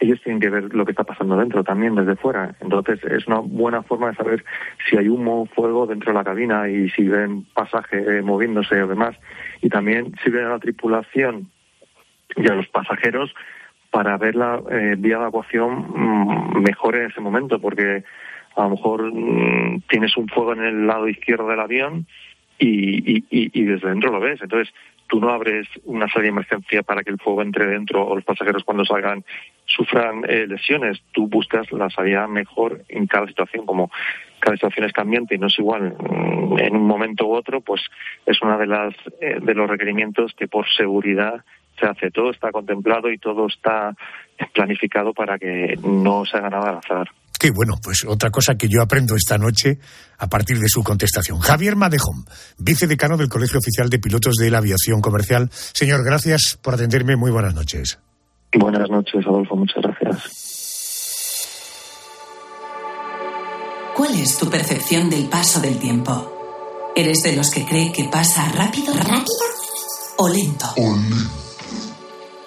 ellos 0.00 0.20
tienen 0.22 0.40
que 0.40 0.50
ver 0.50 0.74
lo 0.74 0.84
que 0.84 0.92
está 0.92 1.04
pasando 1.04 1.36
dentro 1.36 1.62
también 1.64 1.94
desde 1.94 2.16
fuera. 2.16 2.54
Entonces 2.60 3.02
es 3.04 3.26
una 3.26 3.38
buena 3.38 3.82
forma 3.82 4.10
de 4.10 4.16
saber 4.16 4.44
si 4.88 4.96
hay 4.96 5.08
humo, 5.08 5.46
fuego 5.46 5.86
dentro 5.86 6.12
de 6.12 6.18
la 6.18 6.24
cabina 6.24 6.68
y 6.68 6.90
si 6.90 7.08
ven 7.08 7.44
pasaje 7.54 8.22
moviéndose 8.22 8.82
o 8.82 8.88
demás. 8.88 9.16
Y 9.60 9.68
también 9.68 10.14
sirve 10.22 10.44
a 10.44 10.48
la 10.48 10.58
tripulación 10.58 11.50
y 12.36 12.48
a 12.48 12.54
los 12.54 12.68
pasajeros 12.68 13.34
para 13.90 14.16
ver 14.16 14.34
la 14.34 14.60
eh, 14.70 14.96
vía 14.98 15.16
de 15.16 15.22
evacuación 15.22 15.86
mm, 15.94 16.62
mejor 16.62 16.96
en 16.96 17.10
ese 17.10 17.20
momento, 17.20 17.60
porque 17.60 18.02
a 18.56 18.62
lo 18.64 18.70
mejor 18.70 19.12
mm, 19.12 19.82
tienes 19.88 20.16
un 20.16 20.28
fuego 20.28 20.52
en 20.52 20.64
el 20.64 20.86
lado 20.86 21.08
izquierdo 21.08 21.48
del 21.48 21.60
avión 21.60 22.06
y, 22.58 23.24
y, 23.30 23.64
desde 23.64 23.88
dentro 23.88 24.10
lo 24.10 24.20
ves. 24.20 24.40
Entonces, 24.42 24.72
tú 25.06 25.20
no 25.20 25.30
abres 25.30 25.68
una 25.84 26.08
salida 26.08 26.22
de 26.22 26.28
emergencia 26.28 26.82
para 26.82 27.02
que 27.02 27.10
el 27.10 27.18
fuego 27.18 27.42
entre 27.42 27.66
dentro 27.66 28.06
o 28.06 28.14
los 28.14 28.24
pasajeros 28.24 28.64
cuando 28.64 28.84
salgan 28.84 29.24
sufran 29.66 30.24
eh, 30.28 30.46
lesiones. 30.46 31.02
Tú 31.12 31.28
buscas 31.28 31.70
la 31.72 31.90
salida 31.90 32.26
mejor 32.26 32.82
en 32.88 33.06
cada 33.06 33.26
situación, 33.26 33.66
como 33.66 33.90
cada 34.44 34.56
situación 34.56 34.86
es 34.86 34.92
cambiante 34.92 35.34
y 35.34 35.38
no 35.38 35.46
es 35.46 35.58
igual 35.58 35.96
mm, 35.98 36.58
en 36.58 36.76
un 36.76 36.86
momento 36.86 37.26
u 37.26 37.34
otro, 37.34 37.62
pues 37.62 37.80
es 38.26 38.36
una 38.42 38.58
de 38.58 38.66
las 38.66 38.94
eh, 39.20 39.40
de 39.40 39.54
los 39.54 39.68
requerimientos 39.68 40.32
que 40.36 40.48
por 40.48 40.66
seguridad 40.76 41.42
se 41.80 41.86
hace. 41.86 42.10
Todo 42.10 42.30
está 42.30 42.52
contemplado 42.52 43.10
y 43.10 43.18
todo 43.18 43.46
está 43.46 43.96
planificado 44.52 45.14
para 45.14 45.38
que 45.38 45.78
no 45.82 46.24
se 46.26 46.36
haga 46.36 46.50
nada 46.50 46.70
al 46.70 46.78
azar. 46.78 47.08
Qué 47.40 47.50
bueno, 47.50 47.74
pues 47.82 48.04
otra 48.06 48.30
cosa 48.30 48.54
que 48.56 48.68
yo 48.68 48.82
aprendo 48.82 49.16
esta 49.16 49.38
noche 49.38 49.78
a 50.18 50.28
partir 50.28 50.58
de 50.58 50.68
su 50.68 50.82
contestación. 50.82 51.40
Javier 51.40 51.74
Madejón, 51.74 52.24
vicedecano 52.58 53.16
del 53.16 53.28
Colegio 53.28 53.58
Oficial 53.58 53.88
de 53.88 53.98
Pilotos 53.98 54.34
de 54.36 54.50
la 54.50 54.58
Aviación 54.58 55.00
Comercial. 55.00 55.48
Señor, 55.50 56.04
gracias 56.04 56.58
por 56.62 56.74
atenderme. 56.74 57.16
Muy 57.16 57.30
buenas 57.30 57.54
noches. 57.54 57.98
Buenas 58.52 58.88
noches, 58.88 59.26
Adolfo. 59.26 59.56
Muchas 59.56 59.82
gracias. 59.82 60.53
¿Cuál 63.94 64.16
es 64.16 64.36
tu 64.38 64.50
percepción 64.50 65.08
del 65.08 65.28
paso 65.28 65.60
del 65.60 65.78
tiempo? 65.78 66.32
¿Eres 66.96 67.22
de 67.22 67.36
los 67.36 67.48
que 67.50 67.64
cree 67.64 67.92
que 67.92 68.04
pasa 68.04 68.48
rápido? 68.48 68.92
¿Rápido? 68.92 69.24
¿O 70.16 70.28
lento? 70.28 70.66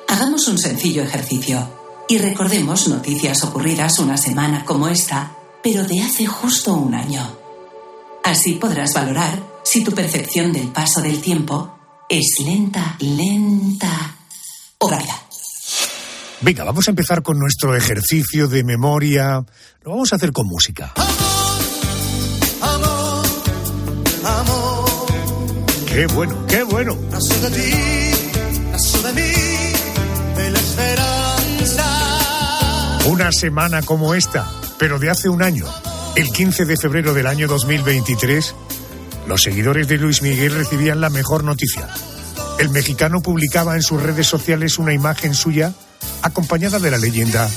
Hagamos 0.10 0.46
un 0.50 0.58
sencillo 0.58 1.04
ejercicio 1.04 2.06
y 2.10 2.18
recordemos 2.18 2.90
noticias 2.90 3.46
ocurridas 3.46 3.98
una 4.00 4.18
semana 4.18 4.66
como 4.66 4.90
esta, 4.90 5.38
pero 5.64 5.86
de 5.86 6.02
hace 6.02 6.26
justo 6.26 6.74
un 6.74 6.94
año. 6.94 7.38
Así 8.26 8.56
podrás 8.56 8.94
valorar 8.94 9.42
si 9.64 9.86
tu 9.86 9.94
percepción 9.94 10.52
del 10.52 10.68
paso 10.68 11.02
del 11.02 11.22
tiempo 11.22 11.78
es 12.10 12.42
lenta, 12.44 12.98
lenta 13.00 14.18
o 14.80 14.90
rápida. 14.90 15.22
Venga, 16.42 16.66
vamos 16.66 16.88
a 16.88 16.92
empezar 16.92 17.24
con 17.24 17.40
nuestro 17.40 17.74
ejercicio 17.74 18.50
de 18.50 18.66
memoria. 18.66 19.46
Lo 19.82 19.92
vamos 19.92 20.12
a 20.12 20.18
hacer 20.18 20.34
con 20.34 20.46
música. 20.46 20.94
Amor, 24.26 24.86
Qué 25.86 26.06
bueno, 26.08 26.46
qué 26.48 26.64
bueno. 26.64 26.98
nació 27.12 27.40
de 27.40 27.50
ti, 27.50 27.72
nació 28.72 29.02
de 29.02 29.14
mí, 29.14 29.32
de 30.36 30.52
la 30.52 30.60
esperanza. 30.60 31.86
Una 33.06 33.32
semana 33.32 33.82
como 33.82 34.14
esta, 34.14 34.50
pero 34.78 35.00
de 35.00 35.10
hace 35.10 35.30
un 35.30 35.42
año, 35.42 35.66
el 36.16 36.30
15 36.30 36.66
de 36.66 36.78
febrero 36.78 37.14
del 37.14 37.26
año 37.28 37.48
2023, 37.48 38.54
los 39.28 39.42
seguidores 39.42 39.88
de 39.88 39.98
Luis 39.98 40.22
Miguel 40.22 40.54
recibían 40.54 41.02
la 41.02 41.10
mejor 41.10 41.44
noticia. 41.44 41.88
El 42.60 42.70
mexicano 42.70 43.22
publicaba 43.22 43.76
en 43.76 43.82
sus 43.84 44.02
redes 44.02 44.28
sociales 44.28 44.78
una 44.78 44.94
imagen 44.94 45.34
suya 45.34 45.74
acompañada 46.22 46.80
de 46.80 46.92
la 46.92 46.98
leyenda 46.98 47.50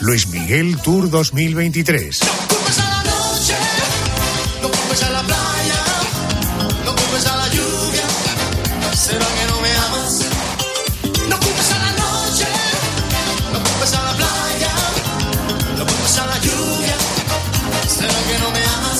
Luis 0.00 0.28
Miguel 0.28 0.76
Tour 0.82 1.10
2023. 1.10 2.20
Culpes 4.60 5.02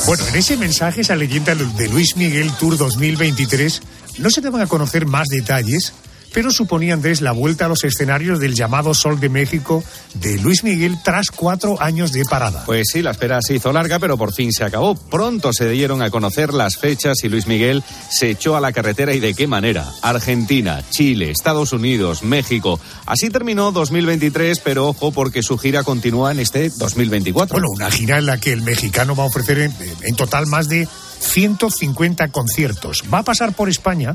Bueno, 0.06 0.24
en 0.28 0.36
ese 0.36 0.56
mensaje, 0.56 1.00
esa 1.00 1.16
leyenda 1.16 1.56
de 1.56 1.88
Luis 1.88 2.16
Miguel 2.16 2.52
Tour 2.60 2.78
2023, 2.78 3.82
no 4.18 4.30
se 4.30 4.40
daban 4.40 4.60
a 4.60 4.68
conocer 4.68 5.04
más 5.04 5.26
detalles, 5.26 5.94
pero 6.36 6.50
suponía 6.50 6.92
Andrés 6.92 7.22
la 7.22 7.32
vuelta 7.32 7.64
a 7.64 7.68
los 7.68 7.82
escenarios 7.82 8.38
del 8.38 8.54
llamado 8.54 8.92
Sol 8.92 9.18
de 9.18 9.30
México 9.30 9.82
de 10.16 10.36
Luis 10.36 10.64
Miguel 10.64 10.98
tras 11.02 11.30
cuatro 11.30 11.80
años 11.80 12.12
de 12.12 12.26
parada. 12.26 12.62
Pues 12.66 12.88
sí, 12.92 13.00
la 13.00 13.12
espera 13.12 13.40
se 13.40 13.54
hizo 13.54 13.72
larga, 13.72 13.98
pero 13.98 14.18
por 14.18 14.34
fin 14.34 14.52
se 14.52 14.62
acabó. 14.62 14.94
Pronto 14.96 15.54
se 15.54 15.66
dieron 15.70 16.02
a 16.02 16.10
conocer 16.10 16.52
las 16.52 16.76
fechas 16.76 17.24
y 17.24 17.30
Luis 17.30 17.46
Miguel 17.46 17.82
se 18.10 18.28
echó 18.28 18.54
a 18.54 18.60
la 18.60 18.72
carretera 18.72 19.14
y 19.14 19.20
de 19.20 19.32
qué 19.32 19.46
manera. 19.46 19.90
Argentina, 20.02 20.84
Chile, 20.90 21.30
Estados 21.30 21.72
Unidos, 21.72 22.22
México. 22.22 22.78
Así 23.06 23.30
terminó 23.30 23.72
2023, 23.72 24.60
pero 24.60 24.88
ojo 24.88 25.12
porque 25.12 25.42
su 25.42 25.56
gira 25.56 25.84
continúa 25.84 26.32
en 26.32 26.40
este 26.40 26.68
2024. 26.68 27.54
Bueno, 27.54 27.70
una 27.70 27.90
gira 27.90 28.18
en 28.18 28.26
la 28.26 28.36
que 28.38 28.52
el 28.52 28.60
mexicano 28.60 29.16
va 29.16 29.24
a 29.24 29.28
ofrecer 29.28 29.58
en, 29.60 29.74
en 30.02 30.16
total 30.16 30.44
más 30.48 30.68
de 30.68 30.86
150 31.18 32.28
conciertos. 32.28 33.04
Va 33.12 33.20
a 33.20 33.22
pasar 33.22 33.54
por 33.54 33.70
España 33.70 34.14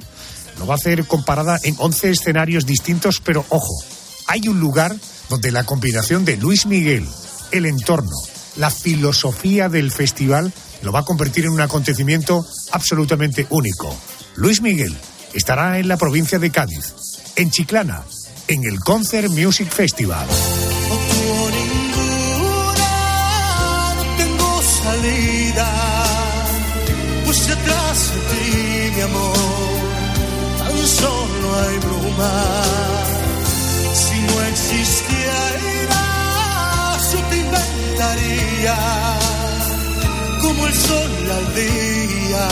lo 0.62 0.68
va 0.68 0.76
a 0.76 0.78
hacer 0.78 1.08
comparada 1.08 1.60
en 1.64 1.76
11 1.80 2.12
escenarios 2.12 2.68
distintos, 2.68 3.20
pero 3.20 3.44
ojo, 3.50 3.84
hay 4.28 4.48
un 4.48 4.60
lugar 4.60 4.96
donde 5.28 5.52
la 5.52 5.64
combinación 5.64 6.24
de 6.24 6.38
Luis 6.38 6.68
Miguel, 6.68 7.08
el 7.52 7.66
entorno, 7.66 8.16
la 8.58 8.70
filosofía 8.70 9.70
del 9.70 9.92
festival 9.92 10.54
lo 10.84 10.92
va 10.92 11.00
a 11.00 11.06
convertir 11.06 11.46
en 11.46 11.54
un 11.54 11.62
acontecimiento 11.62 12.46
absolutamente 12.74 13.48
único. 13.50 13.92
Luis 14.36 14.62
Miguel 14.62 14.96
estará 15.34 15.80
en 15.80 15.88
la 15.88 15.98
provincia 15.98 16.38
de 16.38 16.52
Cádiz, 16.52 16.94
en 17.38 17.50
Chiclana, 17.50 18.04
en 18.48 18.64
el 18.64 18.80
Concert 18.82 19.30
Music 19.30 19.68
Festival. 19.68 20.28
Tengo 24.16 24.62
salida, 24.84 25.74
pues 27.26 27.48
detrás 27.48 28.14
de 28.14 28.20
ti, 28.36 28.92
mi 28.96 29.02
amor, 29.02 29.41
solo 31.52 31.68
hay 31.68 31.78
bruma. 31.80 32.64
Si 33.94 34.20
no 34.22 34.42
existiera, 34.44 36.04
yo 37.12 37.20
te 37.30 37.38
inventaría 37.38 38.76
como 40.42 40.68
el 40.68 40.74
sol 40.74 41.12
al 41.32 41.56
día. 41.56 42.48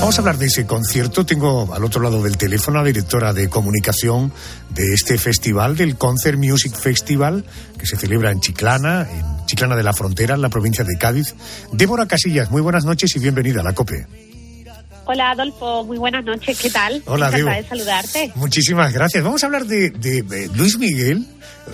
Vamos 0.00 0.18
a 0.18 0.20
hablar 0.20 0.38
de 0.38 0.46
ese 0.46 0.66
concierto. 0.66 1.26
Tengo 1.26 1.74
al 1.74 1.82
otro 1.82 2.00
lado 2.00 2.22
del 2.22 2.36
teléfono 2.36 2.78
a 2.78 2.82
la 2.82 2.86
directora 2.86 3.32
de 3.32 3.48
comunicación 3.48 4.32
de 4.70 4.94
este 4.94 5.18
festival, 5.18 5.76
del 5.76 5.96
Concert 5.96 6.38
Music 6.38 6.74
Festival, 6.74 7.44
que 7.78 7.86
se 7.86 7.96
celebra 7.96 8.30
en 8.30 8.40
Chiclana, 8.40 9.08
en 9.10 9.46
Chiclana 9.46 9.74
de 9.74 9.82
la 9.82 9.94
Frontera, 9.94 10.34
en 10.34 10.42
la 10.42 10.50
provincia 10.50 10.84
de 10.84 10.96
Cádiz. 10.96 11.34
Débora 11.72 12.06
Casillas, 12.06 12.50
muy 12.50 12.60
buenas 12.60 12.84
noches 12.84 13.16
y 13.16 13.18
bienvenida 13.18 13.62
a 13.62 13.64
la 13.64 13.74
COPE. 13.74 14.35
Hola 15.08 15.30
Adolfo, 15.30 15.84
muy 15.84 15.98
buenas 15.98 16.24
noches, 16.24 16.58
¿qué 16.58 16.68
tal? 16.68 17.00
Hola, 17.06 17.30
Debo. 17.30 17.48
de 17.48 17.62
saludarte. 17.62 18.32
Muchísimas 18.34 18.92
gracias. 18.92 19.22
Vamos 19.22 19.42
a 19.44 19.46
hablar 19.46 19.64
de, 19.64 19.90
de, 19.90 20.50
Luis 20.54 20.78
Miguel. 20.78 21.24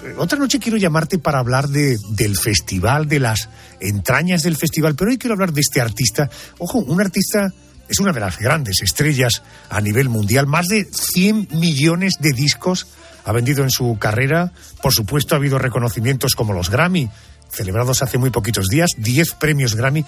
Eh, 0.05 0.15
Otra 0.19 0.39
noche 0.39 0.59
quiero 0.59 0.77
llamarte 0.77 1.19
para 1.19 1.39
hablar 1.39 1.69
de, 1.69 1.97
del 2.11 2.37
festival, 2.37 3.09
de 3.09 3.21
las 3.21 3.49
entrañas 3.81 4.43
del 4.43 4.57
festival, 4.57 4.95
pero 4.97 5.11
hoy 5.11 5.17
quiero 5.17 5.33
hablar 5.33 5.53
de 5.53 5.63
este 5.63 5.81
artista. 5.81 6.29
Ojo, 6.59 6.79
un 6.81 7.01
artista 7.01 7.51
es 7.89 7.99
una 8.01 8.13
de 8.13 8.21
las 8.21 8.39
grandes 8.39 8.83
estrellas 8.83 9.43
a 9.71 9.81
nivel 9.81 10.11
mundial. 10.11 10.47
Más 10.47 10.69
de 10.69 10.85
100 10.85 11.49
millones 11.53 12.15
de 12.21 12.33
discos 12.33 12.87
ha 13.25 13.33
vendido 13.33 13.63
en 13.65 13.71
su 13.71 13.97
carrera. 13.99 14.53
Por 14.83 14.93
supuesto, 14.93 15.35
ha 15.35 15.39
habido 15.39 15.59
reconocimientos 15.59 16.35
como 16.35 16.53
los 16.53 16.69
Grammy, 16.69 17.09
celebrados 17.51 18.03
hace 18.03 18.19
muy 18.19 18.29
poquitos 18.29 18.69
días, 18.69 18.91
10 18.99 19.33
premios 19.35 19.75
Grammy. 19.75 20.05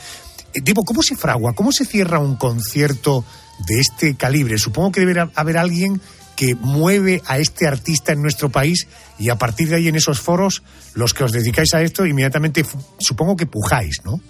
Eh, 0.55 0.61
Debo, 0.63 0.83
¿cómo 0.85 1.03
se 1.03 1.17
fragua? 1.17 1.53
¿Cómo 1.55 1.73
se 1.73 1.85
cierra 1.85 2.19
un 2.19 2.37
concierto 2.37 3.25
de 3.67 3.81
este 3.81 4.15
calibre? 4.15 4.59
Supongo 4.59 4.93
que 4.93 5.01
debe 5.01 5.29
haber 5.35 5.59
alguien 5.59 6.01
que 6.37 6.55
mueve 6.55 7.23
a 7.27 7.39
este 7.39 7.67
artista 7.67 8.13
en 8.13 8.23
nuestro 8.23 8.51
país 8.51 8.89
y 9.19 9.29
a 9.29 9.37
partir 9.37 9.69
de 9.69 9.77
ahí 9.77 9.89
en 9.89 9.97
esos 9.97 10.21
foros, 10.21 10.63
los 10.95 11.15
que 11.15 11.25
os 11.25 11.33
dedicáis 11.33 11.75
a 11.75 11.83
esto, 11.83 12.07
inmediatamente 12.07 12.65
supongo 12.99 13.37
que 13.37 13.47
pujáis, 13.47 14.01
¿no? 14.05 14.21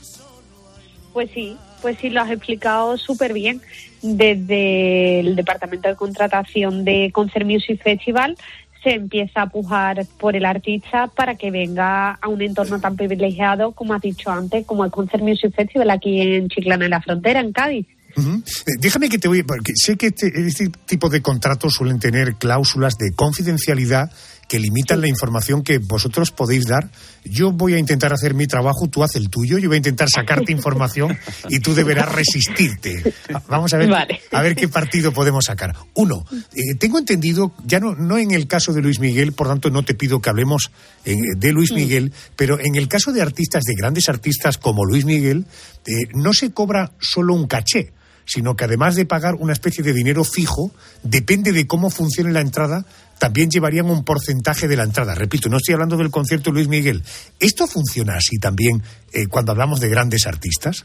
Pues 1.12 1.30
sí, 1.32 1.56
pues 1.80 1.96
sí, 2.00 2.10
lo 2.10 2.22
has 2.22 2.30
explicado 2.30 2.98
súper 2.98 3.32
bien. 3.32 3.62
Desde 4.02 5.20
el 5.20 5.34
Departamento 5.34 5.88
de 5.88 5.96
Contratación 5.96 6.84
de 6.84 7.10
Concert 7.12 7.46
Music 7.46 7.82
Festival 7.82 8.36
se 8.84 8.90
empieza 8.90 9.42
a 9.42 9.46
pujar 9.48 10.06
por 10.20 10.36
el 10.36 10.44
artista 10.44 11.08
para 11.08 11.34
que 11.34 11.50
venga 11.50 12.12
a 12.12 12.28
un 12.28 12.40
entorno 12.42 12.78
tan 12.78 12.94
privilegiado, 12.96 13.72
como 13.72 13.94
has 13.94 14.02
dicho 14.02 14.30
antes, 14.30 14.64
como 14.64 14.84
el 14.84 14.92
Concert 14.92 15.24
Music 15.24 15.52
Festival 15.56 15.90
aquí 15.90 16.20
en 16.20 16.48
Chiclana, 16.48 16.84
en 16.84 16.90
la 16.92 17.00
frontera, 17.00 17.40
en 17.40 17.52
Cádiz. 17.52 17.86
Eh, 18.16 18.72
Déjame 18.78 19.08
que 19.08 19.18
te 19.18 19.26
voy, 19.26 19.42
porque 19.42 19.72
sé 19.74 19.96
que 19.96 20.06
este, 20.08 20.28
este 20.46 20.70
tipo 20.86 21.08
de 21.08 21.20
contratos 21.20 21.72
suelen 21.72 21.98
tener 21.98 22.36
cláusulas 22.36 22.96
de 22.96 23.12
confidencialidad 23.12 24.12
que 24.54 24.60
limitan 24.60 25.00
la 25.00 25.08
información 25.08 25.64
que 25.64 25.78
vosotros 25.78 26.30
podéis 26.30 26.66
dar. 26.66 26.88
Yo 27.24 27.50
voy 27.50 27.74
a 27.74 27.78
intentar 27.80 28.12
hacer 28.12 28.34
mi 28.34 28.46
trabajo, 28.46 28.86
tú 28.86 29.02
haz 29.02 29.16
el 29.16 29.28
tuyo, 29.28 29.58
yo 29.58 29.68
voy 29.68 29.74
a 29.74 29.78
intentar 29.78 30.08
sacarte 30.08 30.52
información 30.52 31.18
y 31.48 31.58
tú 31.58 31.74
deberás 31.74 32.12
resistirte. 32.12 33.14
Vamos 33.48 33.74
a 33.74 33.78
ver, 33.78 33.88
Vale. 33.88 34.20
a 34.30 34.42
ver 34.42 34.54
qué 34.54 34.68
partido 34.68 35.12
podemos 35.12 35.46
sacar. 35.46 35.74
Uno, 35.94 36.24
eh, 36.54 36.76
tengo 36.78 37.00
entendido, 37.00 37.52
ya 37.64 37.80
no, 37.80 37.96
no 37.96 38.16
en 38.16 38.30
el 38.30 38.46
caso 38.46 38.72
de 38.72 38.80
Luis 38.80 39.00
Miguel, 39.00 39.32
por 39.32 39.48
tanto 39.48 39.70
no 39.70 39.82
te 39.82 39.94
pido 39.94 40.20
que 40.20 40.30
hablemos 40.30 40.70
eh, 41.04 41.16
de 41.36 41.50
Luis 41.50 41.72
Miguel, 41.72 42.12
pero 42.36 42.60
en 42.60 42.76
el 42.76 42.86
caso 42.86 43.10
de 43.10 43.22
artistas, 43.22 43.64
de 43.64 43.74
grandes 43.74 44.08
artistas 44.08 44.56
como 44.56 44.84
Luis 44.84 45.04
Miguel, 45.04 45.46
eh, 45.84 46.06
no 46.14 46.32
se 46.32 46.52
cobra 46.52 46.92
solo 47.00 47.34
un 47.34 47.48
caché 47.48 47.90
sino 48.24 48.56
que 48.56 48.64
además 48.64 48.96
de 48.96 49.06
pagar 49.06 49.34
una 49.34 49.52
especie 49.52 49.84
de 49.84 49.92
dinero 49.92 50.24
fijo, 50.24 50.70
depende 51.02 51.52
de 51.52 51.66
cómo 51.66 51.90
funcione 51.90 52.32
la 52.32 52.40
entrada, 52.40 52.84
también 53.18 53.50
llevarían 53.50 53.90
un 53.90 54.04
porcentaje 54.04 54.68
de 54.68 54.76
la 54.76 54.82
entrada. 54.82 55.14
Repito, 55.14 55.48
no 55.48 55.58
estoy 55.58 55.74
hablando 55.74 55.96
del 55.96 56.10
concierto 56.10 56.50
Luis 56.50 56.68
Miguel. 56.68 57.02
¿Esto 57.40 57.66
funciona 57.66 58.16
así 58.16 58.38
también 58.38 58.82
eh, 59.12 59.26
cuando 59.28 59.52
hablamos 59.52 59.80
de 59.80 59.88
grandes 59.88 60.26
artistas? 60.26 60.84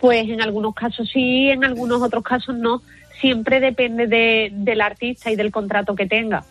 Pues 0.00 0.28
en 0.28 0.40
algunos 0.40 0.74
casos 0.74 1.08
sí, 1.12 1.48
en 1.50 1.64
algunos 1.64 2.02
otros 2.02 2.24
casos 2.24 2.56
no. 2.56 2.82
Siempre 3.20 3.60
depende 3.60 4.06
de, 4.06 4.50
del 4.50 4.80
artista 4.80 5.30
y 5.30 5.36
del 5.36 5.50
contrato 5.50 5.94
que 5.94 6.06
tenga. 6.06 6.44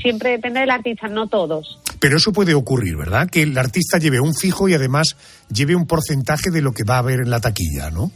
Siempre 0.00 0.30
depende 0.30 0.60
del 0.60 0.70
artista, 0.70 1.08
no 1.08 1.26
todos. 1.26 1.78
Pero 1.98 2.16
eso 2.16 2.32
puede 2.32 2.54
ocurrir, 2.54 2.96
¿verdad? 2.96 3.28
Que 3.28 3.42
el 3.42 3.56
artista 3.56 3.98
lleve 3.98 4.20
un 4.20 4.34
fijo 4.34 4.68
y 4.68 4.74
además 4.74 5.16
lleve 5.52 5.74
un 5.74 5.86
porcentaje 5.86 6.50
de 6.50 6.62
lo 6.62 6.72
que 6.72 6.84
va 6.84 6.96
a 6.96 6.98
haber 6.98 7.20
en 7.20 7.30
la 7.30 7.40
taquilla, 7.40 7.90
¿no? 7.90 8.10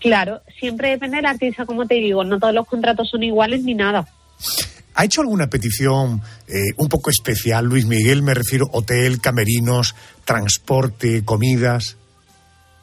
Claro, 0.00 0.40
siempre 0.58 0.90
depende 0.90 1.16
del 1.16 1.26
artista, 1.26 1.66
como 1.66 1.86
te 1.86 1.94
digo, 1.94 2.24
no 2.24 2.38
todos 2.38 2.54
los 2.54 2.66
contratos 2.66 3.08
son 3.10 3.22
iguales 3.22 3.62
ni 3.64 3.74
nada. 3.74 4.06
¿Ha 4.94 5.04
hecho 5.04 5.20
alguna 5.20 5.48
petición 5.48 6.22
eh, 6.48 6.72
un 6.78 6.88
poco 6.88 7.10
especial, 7.10 7.66
Luis 7.66 7.86
Miguel? 7.86 8.22
Me 8.22 8.32
refiero 8.32 8.66
hotel, 8.72 9.20
camerinos, 9.20 9.94
transporte, 10.24 11.24
comidas. 11.24 11.96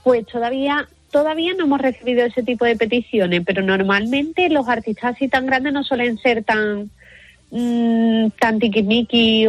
Pues 0.04 0.26
todavía 0.28 0.88
todavía 1.14 1.54
no 1.58 1.66
hemos 1.66 1.80
recibido 1.80 2.26
ese 2.26 2.44
tipo 2.44 2.66
de 2.66 2.76
peticiones, 2.76 3.44
pero 3.46 3.62
normalmente 3.62 4.50
los 4.50 4.68
artistas 4.68 5.16
así 5.16 5.30
tan 5.30 5.46
grandes 5.46 5.72
no 5.72 5.84
suelen 5.84 6.18
ser 6.18 6.44
tan 6.44 6.90
mm, 7.54 8.32
tan 8.40 8.60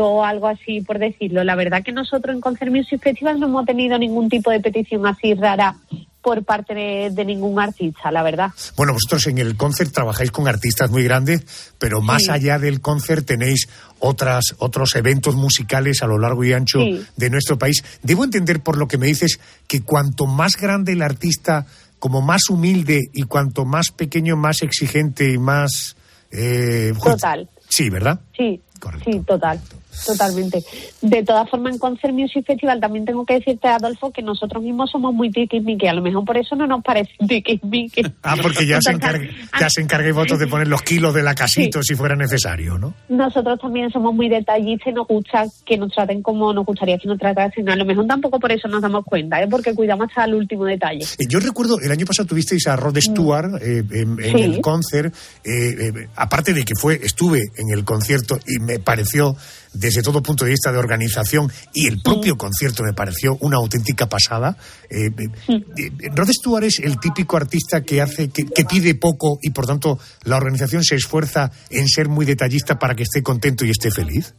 o 0.01 0.25
algo 0.25 0.47
así, 0.49 0.83
por 0.83 0.99
decirlo. 0.99 1.43
La 1.43 1.55
verdad 1.57 1.83
que 1.83 1.93
nosotros 1.93 2.35
en 2.35 2.41
Concert 2.41 2.71
Music 2.71 3.01
Festival 3.03 3.41
no 3.41 3.47
hemos 3.47 3.65
tenido 3.67 3.99
ningún 3.99 4.29
tipo 4.29 4.51
de 4.51 4.61
petición 4.61 5.07
así 5.07 5.35
rara 5.35 5.75
por 6.21 6.43
parte 6.45 6.75
de, 6.75 7.11
de 7.11 7.25
ningún 7.25 7.61
artista, 7.61 8.11
la 8.11 8.23
verdad. 8.23 8.51
Bueno, 8.77 8.95
vosotros 8.95 9.27
en 9.27 9.37
el 9.39 9.57
concert 9.59 9.93
trabajáis 9.93 10.31
con 10.31 10.49
artistas 10.49 10.91
muy 10.91 11.05
grandes, 11.05 11.75
pero 11.79 12.01
más 12.01 12.25
Sí. 12.25 12.31
allá 12.31 12.59
del 12.59 12.81
concert 12.81 13.27
tenéis 13.27 13.69
otras, 13.99 14.55
otros 14.59 14.97
eventos 14.97 15.35
musicales 15.35 16.03
a 16.03 16.07
lo 16.07 16.19
largo 16.19 16.43
y 16.45 16.55
ancho 16.55 16.79
Sí. 16.81 17.05
de 17.17 17.29
nuestro 17.31 17.59
país. 17.59 17.85
Debo 18.03 18.25
entender 18.25 18.61
por 18.61 18.79
lo 18.79 18.89
que 18.89 18.97
me 18.97 19.07
dices 19.07 19.39
que 19.69 19.83
cuanto 19.83 20.25
más 20.27 20.57
grande 20.57 20.93
el 20.93 21.03
artista, 21.03 21.67
como 21.99 22.23
más 22.23 22.49
humilde 22.49 23.01
y 23.13 23.23
cuanto 23.25 23.65
más 23.67 23.91
pequeño, 23.91 24.37
más 24.37 24.63
exigente 24.63 25.31
y 25.31 25.37
más... 25.39 25.95
eh, 26.31 26.93
Total. 27.03 27.49
Sí, 27.75 27.91
¿verdad? 27.91 28.21
Sí, 28.37 28.63
sí, 29.05 29.19
total, 29.27 29.61
totalmente. 30.07 30.63
De 31.03 31.23
todas 31.23 31.49
formas, 31.51 31.75
en 31.75 31.79
Concert 31.79 32.15
Music 32.15 32.45
Festival 32.47 32.81
también 32.81 33.05
tengo 33.05 33.25
que 33.25 33.35
decirte, 33.35 33.69
Adolfo, 33.69 34.11
que 34.11 34.23
nosotros 34.23 34.63
mismos 34.63 34.91
somos 34.91 35.13
muy 35.15 35.31
tiquismiqui. 35.31 35.87
A 35.87 35.95
lo 35.95 36.03
mejor 36.03 36.25
por 36.25 36.37
eso 36.37 36.55
no 36.57 36.67
nos 36.67 36.83
parece 36.83 37.13
tiquismiqui. 37.29 38.03
Ah, 38.23 38.37
porque 38.41 38.67
ya 38.67 38.81
se, 38.81 38.93
encargue, 38.93 39.31
ya 39.59 39.69
se 39.71 39.81
encargue 39.81 40.13
votos 40.13 40.39
de 40.39 40.47
poner 40.47 40.69
los 40.69 40.83
kilos 40.83 41.15
de 41.15 41.23
la 41.23 41.35
casito 41.35 41.83
si 41.83 41.95
fuera 41.95 42.17
necesario, 42.17 42.79
¿no? 42.79 42.95
Nosotros 43.09 43.59
también 43.61 43.91
somos 43.91 44.15
muy 44.15 44.29
detallistas 44.29 44.89
y 44.89 44.93
nos 44.93 45.07
gusta 45.07 45.45
que 45.67 45.77
nos 45.77 45.93
traten 45.93 46.23
como 46.23 46.53
nos 46.53 46.65
gustaría 46.67 46.99
que 46.99 47.09
nos 47.09 47.19
tratasen. 47.19 47.69
A 47.69 47.77
lo 47.77 47.85
mejor 47.85 48.07
tampoco 48.07 48.39
por 48.41 48.53
eso 48.53 48.69
nos 48.69 48.83
damos 48.83 49.05
cuenta, 49.05 49.43
¿eh? 49.43 49.47
porque 49.51 49.75
cuidamos 49.75 50.09
hasta 50.09 50.25
el 50.25 50.35
último 50.35 50.65
detalle. 50.65 51.05
Eh, 51.05 51.25
Yo 51.29 51.41
recuerdo, 51.41 51.79
el 51.81 51.91
año 51.91 52.07
pasado 52.07 52.27
tuvisteis 52.29 52.67
a 52.67 52.77
Rod 52.77 52.97
Stewart 52.99 53.63
eh, 53.63 53.83
en, 53.91 54.17
en 54.23 54.35
Sí. 54.35 54.43
el 54.43 54.61
concert, 54.61 55.15
eh, 55.45 56.09
aparte 56.17 56.53
de 56.53 56.65
que 56.65 56.75
fue, 56.81 56.99
estuve 57.03 57.39
en 57.57 57.71
el 57.77 57.85
concierto 57.85 58.39
y 58.47 58.63
me 58.63 58.79
pareció 58.79 59.37
desde 59.75 60.03
todo 60.03 60.23
punto 60.23 60.45
de 60.45 60.53
vista 60.53 60.73
de 60.73 60.79
organización 60.79 61.51
y 61.73 61.87
el 61.87 62.01
propio 62.01 62.37
concierto 62.37 62.83
me 62.83 62.93
pareció 62.93 63.37
una 63.41 63.57
auténtica 63.57 64.09
pasada. 64.09 64.57
Eh, 64.89 65.07
eh, 65.07 65.61
eh, 65.77 65.91
Rod 66.15 66.29
Stewart 66.29 66.65
es 66.65 66.79
el 66.79 66.99
típico 66.99 67.37
artista 67.37 67.83
que 67.83 68.01
hace, 68.01 68.31
que, 68.31 68.45
que 68.45 68.65
pide 68.65 68.95
poco 68.95 69.39
y 69.43 69.51
por 69.51 69.67
tanto 69.67 69.99
la 70.25 70.37
organización 70.37 70.83
se 70.85 70.97
esfuerza 70.97 71.51
en 71.71 71.89
ser 71.89 72.09
muy 72.09 72.25
detallista 72.25 72.79
para 72.79 72.95
que 72.95 73.03
esté 73.03 73.23
contento 73.23 73.65
y 73.65 73.71
esté 73.71 73.91
feliz. 73.91 74.35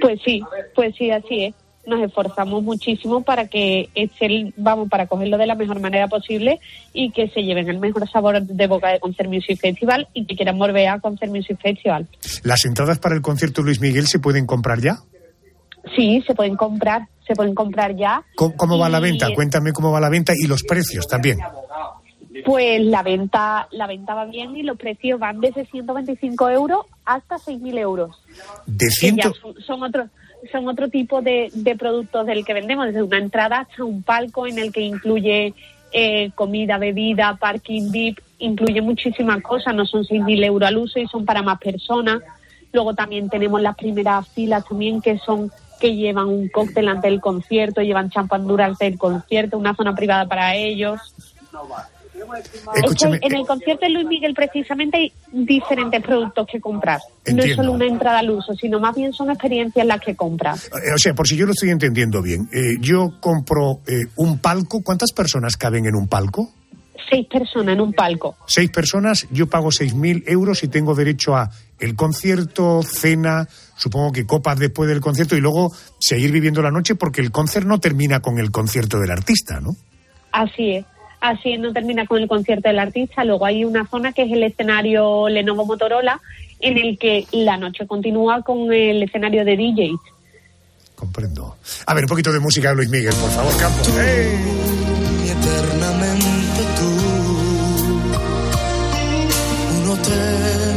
Pues 0.00 0.20
sí, 0.24 0.40
pues 0.74 0.94
sí, 0.96 1.10
así 1.10 1.46
es. 1.46 1.54
Nos 1.88 2.02
esforzamos 2.02 2.62
muchísimo 2.62 3.22
para 3.22 3.48
que 3.48 3.88
eche 3.94 4.26
el- 4.26 4.52
vamos, 4.58 4.90
para 4.90 5.06
cogerlo 5.06 5.38
de 5.38 5.46
la 5.46 5.54
mejor 5.54 5.80
manera 5.80 6.06
posible 6.06 6.60
y 6.92 7.10
que 7.12 7.28
se 7.30 7.42
lleven 7.42 7.68
el 7.70 7.78
mejor 7.78 8.06
sabor 8.10 8.42
de 8.42 8.66
boca 8.66 8.88
de 8.92 9.00
Concert 9.00 9.30
Music 9.30 9.58
Festival 9.58 10.06
y 10.12 10.26
que 10.26 10.36
quieran 10.36 10.58
volver 10.58 10.86
a 10.88 11.00
Concert 11.00 11.32
Music 11.32 11.58
Festival. 11.60 12.06
¿Las 12.44 12.66
entradas 12.66 12.98
para 12.98 13.14
el 13.14 13.22
concierto 13.22 13.62
Luis 13.62 13.80
Miguel 13.80 14.06
se 14.06 14.18
pueden 14.18 14.44
comprar 14.44 14.80
ya? 14.80 14.98
Sí, 15.96 16.22
se 16.26 16.34
pueden 16.34 16.56
comprar, 16.56 17.08
se 17.26 17.34
pueden 17.34 17.54
comprar 17.54 17.96
ya. 17.96 18.22
¿Cómo, 18.36 18.54
cómo 18.56 18.78
va 18.78 18.90
la 18.90 19.00
venta? 19.00 19.28
Cuéntame 19.34 19.72
cómo 19.72 19.90
va 19.90 19.98
la 20.00 20.10
venta 20.10 20.34
y 20.36 20.46
los 20.46 20.64
precios 20.64 21.06
también. 21.08 21.38
Pues 22.44 22.82
la 22.82 23.02
venta, 23.02 23.66
la 23.72 23.86
venta 23.86 24.14
va 24.14 24.26
bien 24.26 24.54
y 24.56 24.62
los 24.62 24.76
precios 24.76 25.18
van 25.18 25.40
desde 25.40 25.64
125 25.64 26.50
euros 26.50 26.80
hasta 27.06 27.36
6.000 27.36 27.78
euros. 27.78 28.16
De 28.66 28.90
ciento... 28.90 29.32
son, 29.34 29.54
son 29.62 29.82
otro 29.82 30.08
son 30.52 30.68
otro 30.68 30.88
tipo 30.88 31.22
de, 31.22 31.50
de 31.52 31.76
productos 31.76 32.26
del 32.26 32.44
que 32.44 32.54
vendemos, 32.54 32.86
desde 32.86 33.02
una 33.02 33.18
entrada 33.18 33.60
hasta 33.60 33.84
un 33.84 34.02
palco 34.02 34.46
en 34.46 34.58
el 34.58 34.72
que 34.72 34.80
incluye 34.80 35.54
eh, 35.92 36.30
comida, 36.34 36.78
bebida, 36.78 37.36
parking 37.40 37.90
VIP, 37.90 38.18
incluye 38.38 38.80
muchísimas 38.82 39.42
cosas, 39.42 39.74
no 39.74 39.86
son 39.86 40.04
6.000 40.04 40.44
euros 40.44 40.68
al 40.68 40.76
uso 40.76 40.98
y 40.98 41.06
son 41.06 41.24
para 41.24 41.42
más 41.42 41.58
personas. 41.58 42.20
Luego 42.72 42.94
también 42.94 43.28
tenemos 43.30 43.60
las 43.62 43.76
primeras 43.76 44.28
filas 44.28 44.64
también 44.66 45.00
que 45.00 45.18
son 45.18 45.50
que 45.80 45.94
llevan 45.94 46.26
un 46.28 46.48
cóctel 46.48 46.88
antes 46.88 47.10
del 47.10 47.20
concierto, 47.20 47.80
llevan 47.80 48.10
champán 48.10 48.46
durante 48.46 48.86
el 48.86 48.98
concierto, 48.98 49.56
una 49.56 49.74
zona 49.74 49.94
privada 49.94 50.26
para 50.26 50.56
ellos. 50.56 51.00
Escúchame, 52.74 53.18
en 53.22 53.34
el 53.34 53.46
concierto 53.46 53.86
de 53.86 53.92
Luis 53.92 54.06
Miguel 54.06 54.34
precisamente 54.34 54.96
hay 54.96 55.12
diferentes 55.32 56.02
productos 56.02 56.46
que 56.50 56.60
comprar. 56.60 57.00
No 57.32 57.42
es 57.42 57.56
solo 57.56 57.72
una 57.72 57.86
entrada 57.86 58.20
al 58.20 58.30
uso, 58.30 58.54
sino 58.54 58.80
más 58.80 58.94
bien 58.94 59.12
son 59.12 59.30
experiencias 59.30 59.86
las 59.86 60.00
que 60.00 60.14
compras. 60.14 60.66
Eh, 60.66 60.92
O 60.94 60.98
sea, 60.98 61.14
por 61.14 61.26
si 61.26 61.36
yo 61.36 61.46
lo 61.46 61.52
estoy 61.52 61.70
entendiendo 61.70 62.22
bien, 62.22 62.48
eh, 62.52 62.76
yo 62.80 63.14
compro 63.20 63.80
eh, 63.86 64.06
un 64.16 64.38
palco. 64.38 64.82
¿Cuántas 64.82 65.12
personas 65.12 65.56
caben 65.56 65.86
en 65.86 65.94
un 65.94 66.08
palco? 66.08 66.50
Seis 67.10 67.26
personas 67.26 67.74
en 67.74 67.80
un 67.80 67.92
palco. 67.92 68.36
Seis 68.46 68.70
personas, 68.70 69.26
yo 69.30 69.46
pago 69.48 69.68
6.000 69.68 70.24
euros 70.26 70.62
y 70.62 70.68
tengo 70.68 70.94
derecho 70.94 71.36
a 71.36 71.50
el 71.78 71.94
concierto, 71.94 72.82
cena, 72.82 73.48
supongo 73.76 74.12
que 74.12 74.26
copas 74.26 74.58
después 74.58 74.88
del 74.88 75.00
concierto 75.00 75.36
y 75.36 75.40
luego 75.40 75.72
seguir 75.98 76.32
viviendo 76.32 76.60
la 76.60 76.70
noche 76.70 76.96
porque 76.96 77.20
el 77.20 77.30
concierto 77.30 77.68
no 77.68 77.80
termina 77.80 78.20
con 78.20 78.38
el 78.38 78.50
concierto 78.50 78.98
del 78.98 79.10
artista, 79.10 79.60
¿no? 79.60 79.76
Así 80.32 80.72
es. 80.72 80.84
Así 81.20 81.56
no 81.58 81.72
termina 81.72 82.06
con 82.06 82.20
el 82.22 82.28
concierto 82.28 82.68
del 82.68 82.78
artista. 82.78 83.24
Luego 83.24 83.44
hay 83.44 83.64
una 83.64 83.86
zona 83.86 84.12
que 84.12 84.22
es 84.22 84.32
el 84.32 84.42
escenario 84.42 85.28
Lenovo 85.28 85.66
Motorola, 85.66 86.20
en 86.60 86.78
el 86.78 86.98
que 86.98 87.26
la 87.32 87.56
noche 87.56 87.86
continúa 87.86 88.42
con 88.42 88.72
el 88.72 89.02
escenario 89.02 89.44
de 89.44 89.56
DJs. 89.56 90.00
Comprendo. 90.94 91.56
A 91.86 91.94
ver, 91.94 92.04
un 92.04 92.08
poquito 92.08 92.32
de 92.32 92.40
música 92.40 92.70
de 92.70 92.76
Luis 92.76 92.88
Miguel, 92.88 93.14
por 93.20 93.30
favor, 93.30 93.56
Campos. 93.56 93.88
¡Eh! 93.98 94.68
y 95.24 95.30
eternamente 95.30 96.62
tú. 96.78 96.90
Un 99.76 99.88
hotel, 99.90 100.76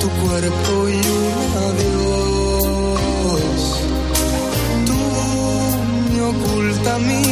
tu 0.00 0.08
cuerpo 0.08 0.88
y 0.88 0.94
un 0.94 1.52
adiós. 1.68 2.62
Tú, 4.86 4.98
mi 6.12 6.20
oculta 6.20 6.92
golpe 6.98 7.31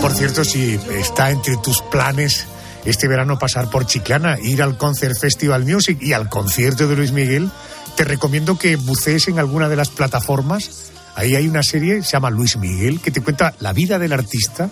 Por 0.00 0.12
cierto, 0.12 0.44
si 0.44 0.78
está 0.98 1.30
entre 1.30 1.56
tus 1.58 1.80
planes 1.82 2.46
este 2.84 3.08
verano 3.08 3.38
pasar 3.38 3.70
por 3.70 3.86
Chiclana, 3.86 4.38
ir 4.40 4.62
al 4.62 4.76
Concert 4.76 5.16
Festival 5.18 5.64
Music 5.64 5.98
y 6.00 6.12
al 6.12 6.28
concierto 6.28 6.86
de 6.86 6.96
Luis 6.96 7.12
Miguel, 7.12 7.50
te 7.96 8.04
recomiendo 8.04 8.58
que 8.58 8.76
bucees 8.76 9.28
en 9.28 9.38
alguna 9.38 9.68
de 9.68 9.76
las 9.76 9.88
plataformas. 9.88 10.92
Ahí 11.14 11.36
hay 11.36 11.48
una 11.48 11.62
serie, 11.62 12.02
se 12.02 12.12
llama 12.12 12.30
Luis 12.30 12.56
Miguel, 12.56 13.00
que 13.00 13.10
te 13.10 13.22
cuenta 13.22 13.54
la 13.60 13.72
vida 13.72 13.98
del 13.98 14.12
artista 14.12 14.68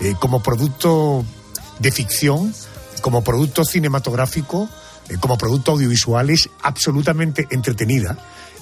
eh, 0.00 0.14
como 0.20 0.42
producto 0.42 1.24
de 1.78 1.90
ficción, 1.90 2.54
como 3.00 3.22
producto 3.22 3.64
cinematográfico, 3.64 4.68
eh, 5.08 5.16
como 5.20 5.38
producto 5.38 5.72
audiovisual, 5.72 6.30
es 6.30 6.48
absolutamente 6.62 7.46
entretenida. 7.50 8.16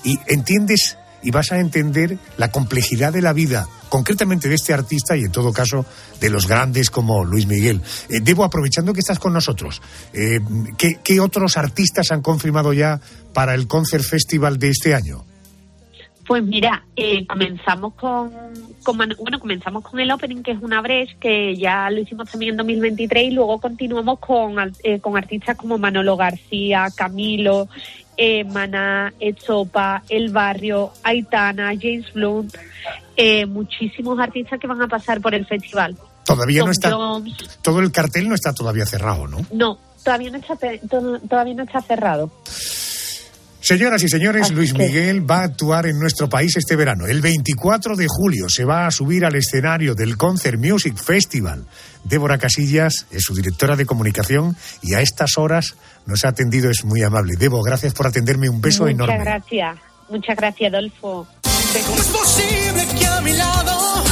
Y 0.05 0.19
entiendes 0.27 0.99
y 1.23 1.31
vas 1.31 1.53
a 1.53 1.59
entender 1.59 2.19
la 2.37 2.51
complejidad 2.51 3.13
de 3.13 3.23
la 3.23 3.33
vida, 3.33 3.67
concretamente 3.89 4.49
de 4.49 4.57
este 4.57 4.75
artista 4.75 5.17
y 5.17 5.23
en 5.25 5.33
todo 5.33 5.53
caso 5.53 5.87
de 6.21 6.29
los 6.29 6.47
grandes 6.47 6.91
como 6.91 7.25
Luis 7.25 7.47
Miguel. 7.47 7.81
Eh, 8.11 8.21
Debo, 8.21 8.45
aprovechando 8.45 8.93
que 8.93 9.01
estás 9.01 9.19
con 9.19 9.33
nosotros, 9.33 9.81
eh, 10.13 10.41
¿qué, 10.77 11.01
qué 11.03 11.21
otros 11.21 11.57
artistas 11.57 12.11
han 12.11 12.21
confirmado 12.21 12.73
ya 12.73 13.01
para 13.33 13.55
el 13.55 13.67
Concert 13.67 14.05
Festival 14.05 14.59
de 14.59 14.69
este 14.69 14.95
año? 14.95 15.25
Pues 16.27 16.43
mira, 16.43 16.85
eh, 16.97 17.27
comenzamos 17.27 17.95
con, 17.95 18.33
con 18.83 18.97
bueno, 18.97 19.39
comenzamos 19.39 19.85
con 19.85 20.01
el 20.01 20.11
opening 20.11 20.43
que 20.43 20.53
es 20.53 20.63
una 20.63 20.81
brecha 20.81 21.15
que 21.21 21.55
ya 21.57 21.91
lo 21.91 22.01
hicimos 22.01 22.31
también 22.31 22.53
en 22.53 22.57
2023 22.59 23.25
y 23.25 23.31
luego 23.33 23.61
continuamos 23.61 24.19
con, 24.21 24.57
eh, 24.83 25.01
con 25.01 25.17
artistas 25.17 25.57
como 25.57 25.77
Manolo 25.77 26.17
García, 26.17 26.89
Camilo, 26.97 27.69
eh, 28.17 28.45
Maná, 28.45 29.13
Echopa, 29.21 30.03
El 30.09 30.31
Barrio, 30.31 30.93
Aitana, 31.03 31.73
James 31.79 32.13
Blunt, 32.13 32.55
eh, 33.17 33.45
muchísimos 33.47 34.19
artistas 34.19 34.59
que 34.61 34.67
van 34.67 34.81
a 34.83 34.89
pasar 34.89 35.21
por 35.21 35.35
el 35.35 35.47
festival. 35.47 35.97
Todavía 36.25 36.65
no 36.65 36.71
está, 36.71 36.91
Jones. 36.91 37.59
todo 37.61 37.81
el 37.81 37.93
cartel 37.93 38.29
no 38.29 38.35
está 38.35 38.55
todavía 38.55 38.87
cerrado, 38.87 39.27
¿no? 39.27 39.39
No, 39.53 39.79
todavía 40.03 40.31
no 40.31 40.39
está, 40.39 40.57
todavía 41.29 41.55
no 41.55 41.65
está 41.65 41.83
cerrado. 41.83 42.31
Señoras 43.65 44.03
y 44.03 44.11
señores, 44.11 44.51
Luis 44.51 44.75
Miguel 44.75 45.29
va 45.29 45.39
a 45.39 45.45
actuar 45.45 45.87
en 45.87 45.99
nuestro 45.99 46.29
país 46.29 46.55
este 46.55 46.77
verano. 46.77 47.07
El 47.07 47.23
24 47.23 47.97
de 47.97 48.07
julio 48.11 48.51
se 48.51 48.67
va 48.67 48.87
a 48.87 48.91
subir 48.91 49.25
al 49.25 49.37
escenario 49.37 49.95
del 49.95 50.19
Concert 50.19 50.59
Music 50.59 50.99
Festival. 50.99 51.65
Débora 52.05 52.37
Casillas 52.37 53.07
es 53.11 53.23
su 53.23 53.35
directora 53.35 53.75
de 53.75 53.87
comunicación 53.87 54.55
y 54.83 54.93
a 54.93 55.01
estas 55.01 55.39
horas 55.39 55.77
nos 56.05 56.27
ha 56.27 56.29
atendido, 56.29 56.69
es 56.69 56.85
muy 56.85 57.03
amable. 57.03 57.37
Debo, 57.39 57.63
gracias 57.63 57.95
por 57.95 58.07
atenderme, 58.07 58.51
un 58.51 58.61
beso 58.61 58.83
Muchas 58.83 58.97
enorme. 58.97 59.19
gracias, 59.19 59.79
muchas 60.11 60.37
gracias, 60.37 60.71
Adolfo. 60.71 61.27
¿Cómo 61.87 61.97
es 61.97 62.09
posible 62.09 62.87
que 62.99 63.07
a 63.07 63.21
mi 63.23 63.33
lado 63.33 64.05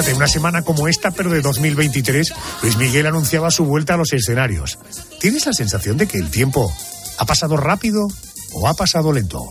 Fíjate, 0.00 0.16
una 0.16 0.28
semana 0.28 0.62
como 0.62 0.88
esta, 0.88 1.10
pero 1.10 1.28
de 1.28 1.42
2023, 1.42 2.32
Luis 2.62 2.76
Miguel 2.78 3.06
anunciaba 3.06 3.50
su 3.50 3.66
vuelta 3.66 3.92
a 3.92 3.96
los 3.98 4.14
escenarios. 4.14 4.78
¿Tienes 5.20 5.44
la 5.44 5.52
sensación 5.52 5.98
de 5.98 6.06
que 6.06 6.16
el 6.16 6.30
tiempo 6.30 6.72
ha 7.18 7.26
pasado 7.26 7.58
rápido 7.58 8.08
o 8.54 8.66
ha 8.66 8.72
pasado 8.72 9.12
lento? 9.12 9.50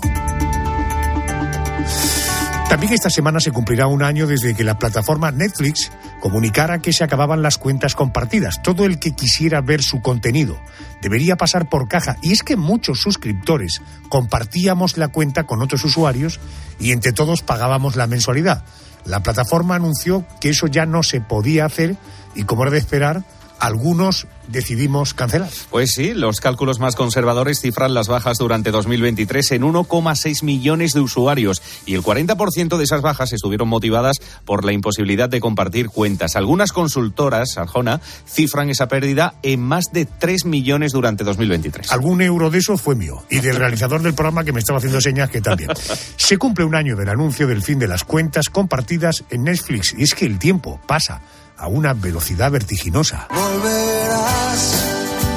También 2.68 2.94
esta 2.94 3.12
semana 3.12 3.40
se 3.40 3.52
cumplirá 3.52 3.86
un 3.86 4.02
año 4.02 4.26
desde 4.26 4.56
que 4.56 4.64
la 4.64 4.80
plataforma 4.80 5.30
Netflix 5.30 5.92
comunicara 6.20 6.80
que 6.80 6.94
se 6.94 7.04
acababan 7.04 7.44
las 7.44 7.60
cuentas 7.60 7.94
compartidas. 7.94 8.60
Todo 8.64 8.86
el 8.86 8.98
que 8.98 9.12
quisiera 9.12 9.62
ver 9.62 9.84
su 9.84 10.02
contenido 10.02 10.60
debería 11.00 11.36
pasar 11.36 11.70
por 11.70 11.88
caja. 11.88 12.18
Y 12.24 12.32
es 12.32 12.42
que 12.42 12.56
muchos 12.56 13.02
suscriptores 13.02 13.84
compartíamos 14.10 14.98
la 14.98 15.10
cuenta 15.10 15.44
con 15.44 15.62
otros 15.62 15.84
usuarios 15.84 16.40
y 16.80 16.92
entre 16.92 17.12
todos 17.12 17.44
pagábamos 17.44 17.96
la 17.96 18.08
mensualidad. 18.08 18.64
La 19.10 19.24
plataforma 19.24 19.74
anunció 19.74 20.24
que 20.40 20.50
eso 20.50 20.68
ya 20.68 20.86
no 20.86 21.02
se 21.02 21.20
podía 21.20 21.66
hacer 21.66 21.98
y, 22.36 22.44
como 22.44 22.62
era 22.62 22.72
de 22.72 22.78
esperar, 22.78 23.24
algunos 23.60 24.28
decidimos 24.52 25.14
cancelar. 25.14 25.50
Pues 25.70 25.92
sí, 25.92 26.14
los 26.14 26.40
cálculos 26.40 26.80
más 26.80 26.96
conservadores 26.96 27.62
cifran 27.62 27.94
las 27.94 28.08
bajas 28.08 28.38
durante 28.38 28.72
2023 28.72 29.52
en 29.54 29.64
1,6 29.64 30.44
millones 30.44 30.94
de 30.94 31.00
usuarios 31.00 31.62
y 31.86 31.96
el 31.96 32.04
40% 32.04 32.78
de 32.78 32.84
esas 32.84 33.02
bajas 33.02 33.34
estuvieron 33.34 33.68
motivadas 33.68 34.18
por 34.46 34.66
la 34.66 34.74
imposibilidad 34.74 35.30
de 35.30 35.40
compartir 35.40 35.90
cuentas. 35.90 36.36
Algunas 36.36 36.72
consultoras, 36.72 37.58
Arjona, 37.58 38.02
cifran 38.28 38.70
esa 38.70 38.88
pérdida 38.88 39.36
en 39.44 39.62
más 39.62 39.92
de 39.92 40.06
3 40.06 40.46
millones 40.46 40.92
durante 40.92 41.24
2023. 41.24 41.92
Algún 41.92 42.22
euro 42.22 42.50
de 42.50 42.60
eso 42.60 42.78
fue 42.78 42.96
mío 42.96 43.24
y 43.30 43.40
del 43.40 43.56
realizador 43.56 44.02
del 44.02 44.14
programa 44.14 44.44
que 44.44 44.54
me 44.54 44.60
estaba 44.60 44.78
haciendo 44.78 45.02
señas 45.02 45.30
que 45.30 45.42
también. 45.42 45.70
Se 46.18 46.38
cumple 46.38 46.66
un 46.66 46.76
año 46.76 46.96
del 46.96 47.10
anuncio 47.10 47.48
del 47.48 47.62
fin 47.62 47.80
de 47.80 47.88
las 47.88 48.04
cuentas 48.04 48.50
compartidas 48.50 49.24
en 49.30 49.44
Netflix 49.44 49.96
y 49.98 50.04
es 50.04 50.14
que 50.14 50.26
el 50.26 50.40
tiempo 50.40 50.80
pasa 50.88 51.22
a 51.60 51.68
una 51.68 51.94
velocidad 51.94 52.52
vertiginosa. 52.52 53.28
Volverás, 53.30 54.86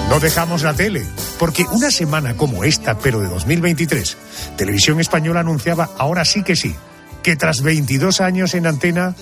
No 0.09 0.21
dejamos 0.21 0.63
la 0.63 0.75
tele, 0.75 1.05
porque 1.39 1.67
una 1.73 1.91
semana 1.91 2.37
como 2.37 2.65
esta, 2.65 2.97
pero 2.99 3.21
de 3.21 3.29
2023, 3.29 4.17
Televisión 4.57 5.01
Española 5.01 5.41
anunciaba, 5.41 5.91
ahora 5.99 6.25
sí 6.25 6.43
que 6.43 6.57
sí, 6.57 6.75
que 7.23 7.37
tras 7.37 7.63
22 7.63 8.21
años 8.21 8.55
en 8.55 8.67
antena, 8.67 9.15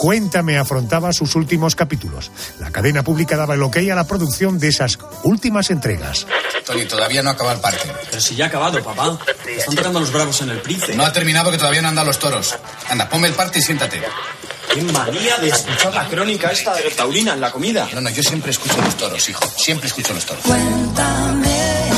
Cuéntame 0.00 0.56
afrontaba 0.56 1.12
sus 1.12 1.34
últimos 1.34 1.74
capítulos. 1.74 2.30
La 2.58 2.70
cadena 2.70 3.02
pública 3.02 3.36
daba 3.36 3.52
el 3.52 3.62
ok 3.62 3.76
a 3.92 3.94
la 3.94 4.06
producción 4.06 4.58
de 4.58 4.68
esas 4.68 4.98
últimas 5.24 5.70
entregas. 5.70 6.26
Tony, 6.64 6.86
todavía 6.86 7.22
no 7.22 7.28
acaba 7.28 7.52
el 7.52 7.60
parte. 7.60 7.92
Pero 8.08 8.18
si 8.18 8.34
ya 8.34 8.46
ha 8.46 8.48
acabado, 8.48 8.82
papá. 8.82 9.18
Están 9.46 9.74
tocando 9.74 10.00
los 10.00 10.10
bravos 10.10 10.40
en 10.40 10.48
el 10.48 10.62
Price. 10.62 10.94
No 10.94 11.04
ha 11.04 11.12
terminado 11.12 11.50
que 11.50 11.58
todavía 11.58 11.82
no 11.82 11.88
andan 11.88 12.06
los 12.06 12.18
toros. 12.18 12.56
Anda, 12.88 13.10
ponme 13.10 13.28
el 13.28 13.34
parte 13.34 13.58
y 13.58 13.62
siéntate. 13.62 14.00
¡Qué 14.72 14.82
manía 14.82 15.36
de 15.38 15.48
escuchar 15.48 15.92
la 15.92 16.06
crónica 16.06 16.50
esta 16.50 16.72
de 16.74 16.82
Taurina 16.90 17.34
en 17.34 17.40
la 17.40 17.50
comida! 17.50 17.88
No, 17.92 18.00
no, 18.00 18.10
yo 18.10 18.22
siempre 18.22 18.52
escucho 18.52 18.76
los 18.80 18.96
toros, 18.96 19.28
hijo. 19.28 19.44
Siempre 19.56 19.88
escucho 19.88 20.14
los 20.14 20.24
toros. 20.24 20.44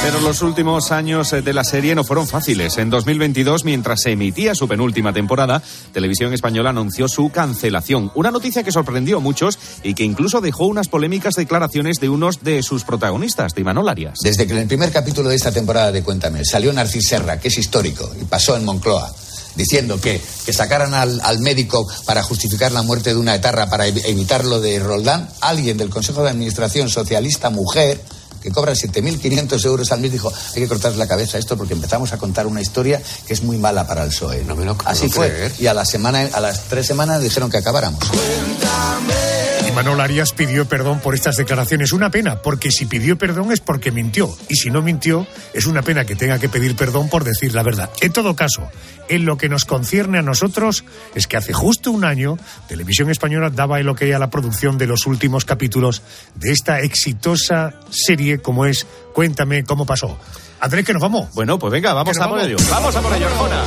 Pero 0.03 0.20
los 0.20 0.41
últimos 0.41 0.91
años 0.91 1.33
eh, 1.33 1.43
de 1.43 1.53
la 1.53 1.64
serie 1.64 1.95
no 1.95 2.03
fueron 2.03 2.27
fáciles. 2.27 2.79
En 2.79 2.89
2022, 2.89 3.64
mientras 3.64 4.01
se 4.03 4.12
emitía 4.12 4.55
su 4.55 4.66
penúltima 4.66 5.12
temporada, 5.12 5.62
Televisión 5.93 6.33
Española 6.33 6.70
anunció 6.70 7.09
su 7.09 7.31
cancelación. 7.31 8.11
Una 8.14 8.31
noticia 8.31 8.62
que 8.62 8.73
sorprendió 8.73 9.18
a 9.18 9.20
muchos 9.20 9.59
y 9.83 9.93
que 9.93 10.05
incluso 10.05 10.41
dejó 10.41 10.66
unas 10.66 10.89
polémicas 10.89 11.35
declaraciones 11.35 12.01
de 12.01 12.09
unos 12.09 12.43
de 12.43 12.62
sus 12.62 12.85
protagonistas, 12.85 13.55
de 13.55 13.61
Imanol 13.61 13.91
Arias. 13.91 14.18
Desde 14.23 14.47
que 14.47 14.55
en 14.55 14.61
el 14.61 14.66
primer 14.66 14.91
capítulo 14.91 15.29
de 15.29 15.37
esta 15.37 15.53
temporada 15.53 15.93
de 15.93 16.03
Cuéntame 16.03 16.45
salió 16.45 16.73
Narcis 16.73 17.07
Serra, 17.07 17.39
que 17.39 17.49
es 17.49 17.59
histórico, 17.59 18.11
y 18.20 18.25
pasó 18.25 18.57
en 18.57 18.64
Moncloa, 18.64 19.12
diciendo 19.55 20.00
que, 20.00 20.20
que 20.44 20.53
sacaran 20.53 20.94
al, 20.94 21.20
al 21.22 21.38
médico 21.40 21.86
para 22.05 22.22
justificar 22.22 22.72
la 22.72 22.82
muerte 22.82 23.11
de 23.11 23.16
una 23.16 23.34
etarra 23.34 23.68
para 23.68 23.86
ev- 23.88 24.03
evitar 24.05 24.44
lo 24.44 24.61
de 24.61 24.78
Roldán, 24.78 25.28
alguien 25.40 25.76
del 25.76 25.90
Consejo 25.90 26.22
de 26.22 26.30
Administración 26.30 26.88
Socialista 26.88 27.50
Mujer 27.50 28.00
que 28.42 28.50
cobra 28.50 28.72
7.500 28.72 29.64
euros 29.66 29.92
al 29.92 30.00
mes, 30.00 30.11
dijo, 30.11 30.32
hay 30.57 30.62
que 30.62 30.66
cortarle 30.66 30.98
la 30.98 31.07
cabeza 31.07 31.36
a 31.36 31.40
esto 31.40 31.57
porque 31.57 31.74
empezamos 31.74 32.12
a 32.12 32.18
contar 32.18 32.48
una 32.48 32.61
historia 32.61 33.00
que 33.24 33.34
es 33.34 33.42
muy 33.44 33.57
mala 33.57 33.86
para 33.86 34.03
el 34.03 34.09
PSOE. 34.09 34.42
No 34.42 34.57
me 34.57 34.64
lo 34.64 34.76
Así 34.84 35.09
fue. 35.09 35.28
creer. 35.28 35.55
Y 35.61 35.66
a, 35.68 35.74
la 35.74 35.84
semana, 35.84 36.28
a 36.32 36.40
las 36.40 36.64
tres 36.64 36.84
semanas 36.88 37.22
dijeron 37.22 37.48
que 37.50 37.59
acabáramos. 37.59 38.00
Y 38.12 39.32
Manuel 39.73 40.01
Arias 40.01 40.33
pidió 40.33 40.66
perdón 40.66 41.01
por 41.01 41.14
estas 41.14 41.37
declaraciones. 41.37 41.93
Una 41.93 42.11
pena, 42.11 42.43
porque 42.43 42.70
si 42.70 42.87
pidió 42.87 43.16
perdón 43.16 43.53
es 43.53 43.61
porque 43.61 43.91
mintió. 43.91 44.35
Y 44.49 44.57
si 44.57 44.70
no 44.70 44.83
mintió, 44.83 45.27
es 45.55 45.66
una 45.66 45.83
pena 45.83 46.05
que 46.05 46.14
tenga 46.14 46.39
que 46.39 46.49
pedir 46.49 46.77
perdón 46.77 47.09
por 47.09 47.25
decir 47.25 47.55
la 47.55 47.62
verdad. 47.62 47.91
En 48.01 48.12
todo 48.12 48.37
caso, 48.37 48.68
en 49.09 49.25
lo 49.25 49.37
que 49.37 49.49
nos 49.49 49.64
concierne 49.64 50.18
a 50.18 50.23
nosotros, 50.23 50.85
es 51.14 51.27
que 51.27 51.37
hace 51.37 51.53
justo 51.53 51.91
un 51.91 52.05
año, 52.05 52.39
Televisión 52.68 53.11
Española 53.11 53.51
daba 53.51 53.81
el 53.81 53.89
ok 53.89 54.03
a 54.14 54.18
la 54.18 54.31
producción 54.31 54.79
de 54.79 54.87
los 54.87 55.07
últimos 55.07 55.45
capítulos 55.45 56.03
de 56.35 56.53
esta 56.53 56.81
exitosa 56.81 57.75
serie 57.91 58.39
como 58.39 58.66
es 58.66 58.87
Cuéntame 59.12 59.64
cómo 59.64 59.85
pasó. 59.85 60.18
Andrés, 60.61 60.85
que 60.87 60.93
nos 60.93 61.03
vamos. 61.03 61.33
Bueno, 61.35 61.59
pues 61.59 61.73
venga, 61.73 61.93
vamos 61.93 62.16
a 62.16 62.29
por 62.29 62.39
vamos. 62.39 62.47
ello. 62.47 62.57
Vamos 62.70 62.97
a 62.97 63.01
por 63.01 63.14
ello, 63.14 63.27
Arjona. 63.27 63.62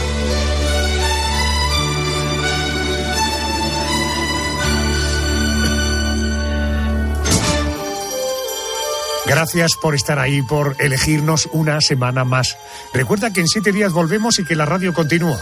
Gracias 9.28 9.76
por 9.76 9.96
estar 9.96 10.20
ahí, 10.20 10.42
por 10.42 10.76
elegirnos 10.80 11.50
una 11.52 11.82
semana 11.82 12.24
más. 12.24 12.58
Recuerda 12.94 13.34
que 13.34 13.42
en 13.42 13.48
siete 13.48 13.72
días 13.72 13.92
volvemos 13.92 14.40
y 14.40 14.46
que 14.46 14.56
la 14.56 14.66
radio 14.66 14.94
continúa. 14.94 15.40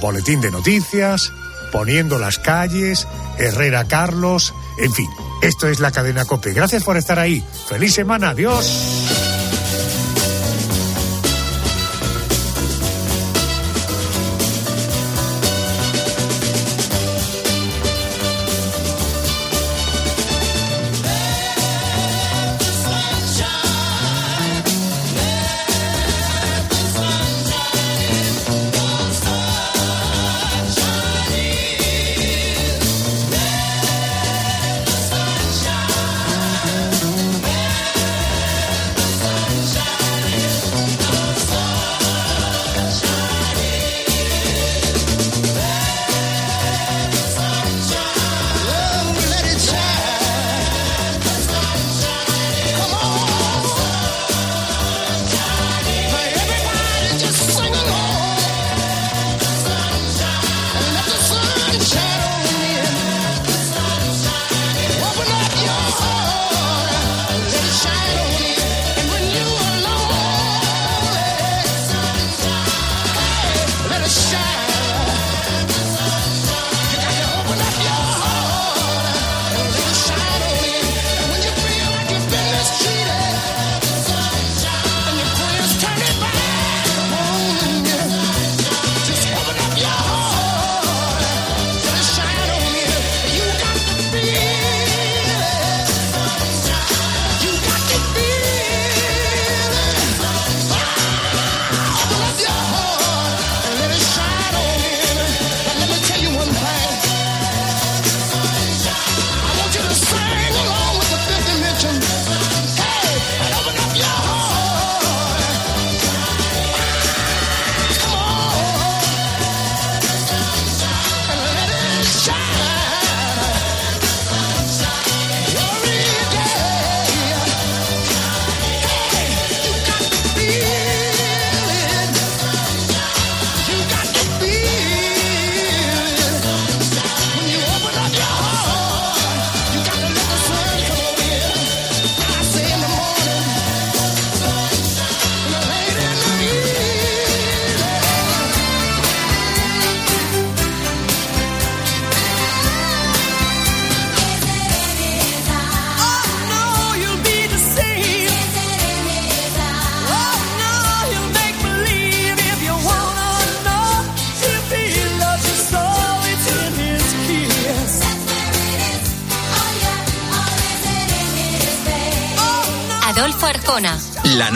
Boletín 0.00 0.40
de 0.40 0.50
noticias, 0.50 1.32
poniendo 1.70 2.18
las 2.18 2.38
calles, 2.38 3.06
Herrera 3.38 3.86
Carlos, 3.86 4.54
en 4.78 4.92
fin, 4.92 5.08
esto 5.42 5.68
es 5.68 5.80
la 5.80 5.90
cadena 5.90 6.24
Cope. 6.24 6.52
Gracias 6.52 6.84
por 6.84 6.96
estar 6.96 7.18
ahí. 7.18 7.42
Feliz 7.68 7.94
semana, 7.94 8.30
adiós. 8.30 9.11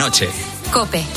Noche. 0.07 0.31
Cope. 0.71 1.16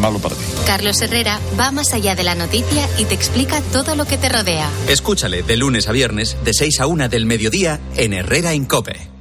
malo 0.00 0.18
para 0.18 0.34
ti. 0.34 0.42
Carlos 0.66 1.00
Herrera 1.00 1.40
va 1.58 1.70
más 1.70 1.92
allá 1.92 2.14
de 2.14 2.24
la 2.24 2.34
noticia 2.34 2.88
y 2.98 3.04
te 3.04 3.14
explica 3.14 3.60
todo 3.72 3.96
lo 3.96 4.04
que 4.04 4.18
te 4.18 4.28
rodea. 4.28 4.68
Escúchale 4.88 5.42
de 5.42 5.56
lunes 5.56 5.88
a 5.88 5.92
viernes, 5.92 6.36
de 6.44 6.52
6 6.52 6.80
a 6.80 6.86
1 6.86 7.08
del 7.08 7.26
mediodía, 7.26 7.80
en 7.96 8.12
Herrera 8.12 8.54
Incope. 8.54 9.16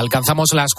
Alcanzamos 0.00 0.54
las 0.54 0.68